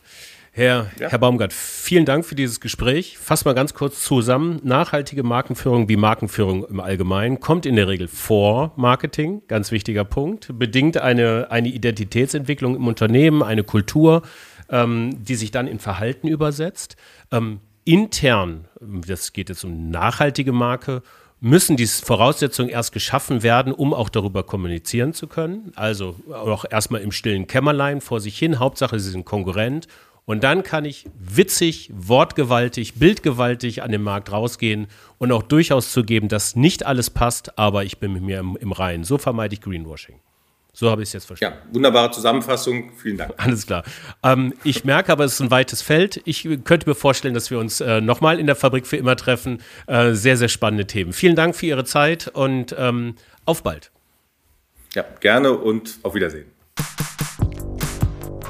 Herr, 0.56 0.88
ja. 1.00 1.08
Herr 1.08 1.18
Baumgart, 1.18 1.52
vielen 1.52 2.04
Dank 2.04 2.24
für 2.24 2.36
dieses 2.36 2.60
Gespräch. 2.60 3.18
Fass 3.18 3.44
mal 3.44 3.54
ganz 3.54 3.74
kurz 3.74 4.04
zusammen. 4.04 4.60
Nachhaltige 4.62 5.24
Markenführung 5.24 5.88
wie 5.88 5.96
Markenführung 5.96 6.64
im 6.64 6.78
Allgemeinen 6.78 7.40
kommt 7.40 7.66
in 7.66 7.74
der 7.74 7.88
Regel 7.88 8.06
vor 8.06 8.72
Marketing, 8.76 9.42
ganz 9.48 9.72
wichtiger 9.72 10.04
Punkt, 10.04 10.56
bedingt 10.56 10.96
eine, 10.96 11.50
eine 11.50 11.66
Identitätsentwicklung 11.66 12.76
im 12.76 12.86
Unternehmen, 12.86 13.42
eine 13.42 13.64
Kultur, 13.64 14.22
ähm, 14.68 15.24
die 15.24 15.34
sich 15.34 15.50
dann 15.50 15.66
in 15.66 15.80
Verhalten 15.80 16.28
übersetzt. 16.28 16.94
Ähm, 17.32 17.58
intern, 17.84 18.68
das 18.80 19.32
geht 19.32 19.48
jetzt 19.48 19.64
um 19.64 19.90
nachhaltige 19.90 20.52
Marke, 20.52 21.02
müssen 21.44 21.76
diese 21.76 22.02
Voraussetzungen 22.02 22.70
erst 22.70 22.92
geschaffen 22.92 23.42
werden, 23.42 23.74
um 23.74 23.92
auch 23.92 24.08
darüber 24.08 24.44
kommunizieren 24.44 25.12
zu 25.12 25.26
können. 25.26 25.72
Also 25.76 26.16
auch 26.32 26.64
erstmal 26.68 27.02
im 27.02 27.12
stillen 27.12 27.46
Kämmerlein 27.46 28.00
vor 28.00 28.20
sich 28.20 28.38
hin. 28.38 28.58
Hauptsache, 28.58 28.98
sie 28.98 29.10
sind 29.10 29.26
konkurrent 29.26 29.86
und 30.24 30.42
dann 30.42 30.62
kann 30.62 30.86
ich 30.86 31.04
witzig, 31.18 31.90
wortgewaltig, 31.92 32.94
bildgewaltig 32.94 33.82
an 33.82 33.92
den 33.92 34.02
Markt 34.02 34.32
rausgehen 34.32 34.86
und 35.18 35.32
auch 35.32 35.42
durchaus 35.42 35.92
zugeben, 35.92 36.28
dass 36.28 36.56
nicht 36.56 36.86
alles 36.86 37.10
passt, 37.10 37.58
aber 37.58 37.84
ich 37.84 37.98
bin 37.98 38.14
mit 38.14 38.22
mir 38.22 38.38
im, 38.38 38.56
im 38.56 38.72
Reinen. 38.72 39.04
So 39.04 39.18
vermeide 39.18 39.52
ich 39.52 39.60
Greenwashing. 39.60 40.20
So 40.76 40.90
habe 40.90 41.02
ich 41.02 41.08
es 41.08 41.12
jetzt 41.12 41.26
verstanden. 41.26 41.58
Ja, 41.64 41.72
wunderbare 41.72 42.10
Zusammenfassung. 42.10 42.90
Vielen 42.96 43.16
Dank. 43.16 43.32
Alles 43.36 43.64
klar. 43.64 43.84
Ähm, 44.24 44.52
ich 44.64 44.84
merke 44.84 45.12
aber, 45.12 45.24
es 45.24 45.34
ist 45.34 45.40
ein 45.40 45.52
weites 45.52 45.82
Feld. 45.82 46.20
Ich 46.24 46.48
könnte 46.64 46.88
mir 46.88 46.96
vorstellen, 46.96 47.32
dass 47.32 47.50
wir 47.50 47.60
uns 47.60 47.80
äh, 47.80 48.00
nochmal 48.00 48.40
in 48.40 48.46
der 48.46 48.56
Fabrik 48.56 48.84
für 48.86 48.96
immer 48.96 49.14
treffen. 49.14 49.62
Äh, 49.86 50.14
sehr, 50.14 50.36
sehr 50.36 50.48
spannende 50.48 50.86
Themen. 50.86 51.12
Vielen 51.12 51.36
Dank 51.36 51.54
für 51.54 51.66
Ihre 51.66 51.84
Zeit 51.84 52.26
und 52.26 52.74
ähm, 52.76 53.14
auf 53.44 53.62
bald. 53.62 53.92
Ja, 54.94 55.04
gerne 55.20 55.52
und 55.52 55.98
auf 56.02 56.14
Wiedersehen. 56.16 56.46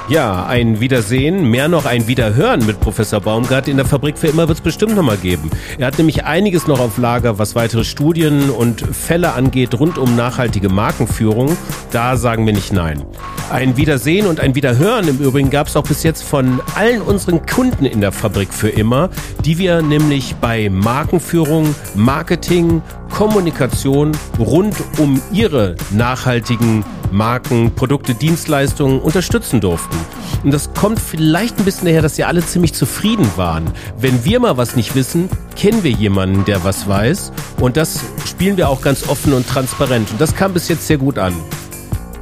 Ja, 0.06 0.44
ein 0.44 0.80
Wiedersehen, 0.80 1.50
mehr 1.50 1.66
noch 1.68 1.86
ein 1.86 2.06
Wiederhören 2.06 2.66
mit 2.66 2.78
Professor 2.78 3.22
Baumgart 3.22 3.68
in 3.68 3.78
der 3.78 3.86
Fabrik 3.86 4.18
für 4.18 4.26
immer 4.26 4.46
wird 4.48 4.58
es 4.58 4.62
bestimmt 4.62 4.94
nochmal 4.94 5.16
geben. 5.16 5.50
Er 5.78 5.86
hat 5.86 5.96
nämlich 5.96 6.24
einiges 6.24 6.66
noch 6.66 6.78
auf 6.78 6.98
Lager, 6.98 7.38
was 7.38 7.54
weitere 7.54 7.84
Studien 7.84 8.50
und 8.50 8.82
Fälle 8.82 9.32
angeht 9.32 9.80
rund 9.80 9.96
um 9.96 10.14
nachhaltige 10.14 10.68
Markenführung. 10.68 11.56
Da 11.90 12.18
sagen 12.18 12.44
wir 12.44 12.52
nicht 12.52 12.70
nein. 12.70 13.02
Ein 13.50 13.78
Wiedersehen 13.78 14.26
und 14.26 14.40
ein 14.40 14.54
Wiederhören 14.54 15.08
im 15.08 15.18
Übrigen 15.20 15.48
gab 15.48 15.68
es 15.68 15.76
auch 15.76 15.84
bis 15.84 16.02
jetzt 16.02 16.22
von 16.22 16.60
allen 16.74 17.00
unseren 17.00 17.46
Kunden 17.46 17.86
in 17.86 18.02
der 18.02 18.12
Fabrik 18.12 18.52
für 18.52 18.68
immer, 18.68 19.08
die 19.42 19.56
wir 19.56 19.80
nämlich 19.80 20.34
bei 20.36 20.68
Markenführung, 20.68 21.74
Marketing, 21.94 22.82
Kommunikation 23.14 24.12
rund 24.40 24.74
um 24.98 25.22
ihre 25.32 25.76
nachhaltigen 25.92 26.84
Marken, 27.12 27.70
Produkte, 27.70 28.12
Dienstleistungen 28.12 29.00
unterstützen 29.00 29.60
durften. 29.60 29.96
Und 30.42 30.52
das 30.52 30.74
kommt 30.74 30.98
vielleicht 30.98 31.56
ein 31.58 31.64
bisschen 31.64 31.86
daher, 31.86 32.02
dass 32.02 32.16
sie 32.16 32.24
alle 32.24 32.44
ziemlich 32.44 32.74
zufrieden 32.74 33.30
waren. 33.36 33.70
Wenn 33.96 34.24
wir 34.24 34.40
mal 34.40 34.56
was 34.56 34.74
nicht 34.74 34.96
wissen, 34.96 35.28
kennen 35.54 35.84
wir 35.84 35.92
jemanden, 35.92 36.44
der 36.44 36.64
was 36.64 36.88
weiß. 36.88 37.30
Und 37.60 37.76
das 37.76 38.00
spielen 38.26 38.56
wir 38.56 38.68
auch 38.68 38.82
ganz 38.82 39.08
offen 39.08 39.32
und 39.32 39.48
transparent. 39.48 40.10
Und 40.10 40.20
das 40.20 40.34
kam 40.34 40.52
bis 40.52 40.68
jetzt 40.68 40.88
sehr 40.88 40.98
gut 40.98 41.16
an. 41.16 41.34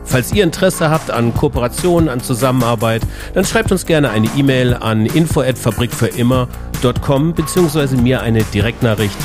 Falls 0.05 0.31
ihr 0.35 0.45
Interesse 0.45 0.91
habt 0.91 1.11
an 1.11 1.33
Kooperationen, 1.33 2.11
an 2.11 2.21
Zusammenarbeit, 2.21 3.01
dann 3.33 3.47
schreibt 3.47 3.73
uns 3.73 3.87
gerne 3.87 4.11
eine 4.11 4.29
E-Mail 4.37 4.75
an 4.75 5.07
info@fabrikfürimmer.com 5.07 7.33
beziehungsweise 7.33 7.97
mir 7.97 8.21
eine 8.21 8.45
Direktnachricht 8.45 9.17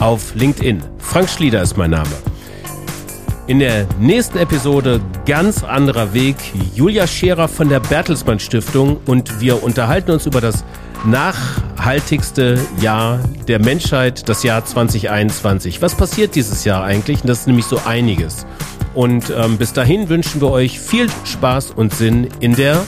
auf 0.00 0.34
LinkedIn. 0.34 0.82
Frank 0.98 1.28
Schlieder 1.28 1.62
ist 1.62 1.76
mein 1.76 1.90
Name. 1.90 2.10
In 3.46 3.60
der 3.60 3.86
nächsten 4.00 4.38
Episode 4.38 5.00
ganz 5.24 5.62
anderer 5.62 6.12
Weg. 6.12 6.36
Julia 6.74 7.06
Scherer 7.06 7.46
von 7.46 7.68
der 7.68 7.80
Bertelsmann 7.80 8.40
Stiftung 8.40 8.98
und 9.06 9.40
wir 9.40 9.62
unterhalten 9.62 10.10
uns 10.10 10.26
über 10.26 10.40
das 10.40 10.64
nachhaltigste 11.04 12.58
Jahr 12.80 13.20
der 13.46 13.60
Menschheit, 13.60 14.28
das 14.28 14.42
Jahr 14.42 14.64
2021. 14.64 15.80
Was 15.80 15.94
passiert 15.94 16.34
dieses 16.34 16.64
Jahr 16.64 16.82
eigentlich? 16.82 17.22
Und 17.22 17.28
das 17.28 17.40
ist 17.40 17.46
nämlich 17.46 17.66
so 17.66 17.80
einiges. 17.86 18.46
Und 18.94 19.32
ähm, 19.36 19.58
bis 19.58 19.72
dahin 19.72 20.08
wünschen 20.08 20.40
wir 20.40 20.50
euch 20.50 20.80
viel 20.80 21.08
Spaß 21.24 21.70
und 21.70 21.94
Sinn 21.94 22.28
in 22.40 22.56
der 22.56 22.82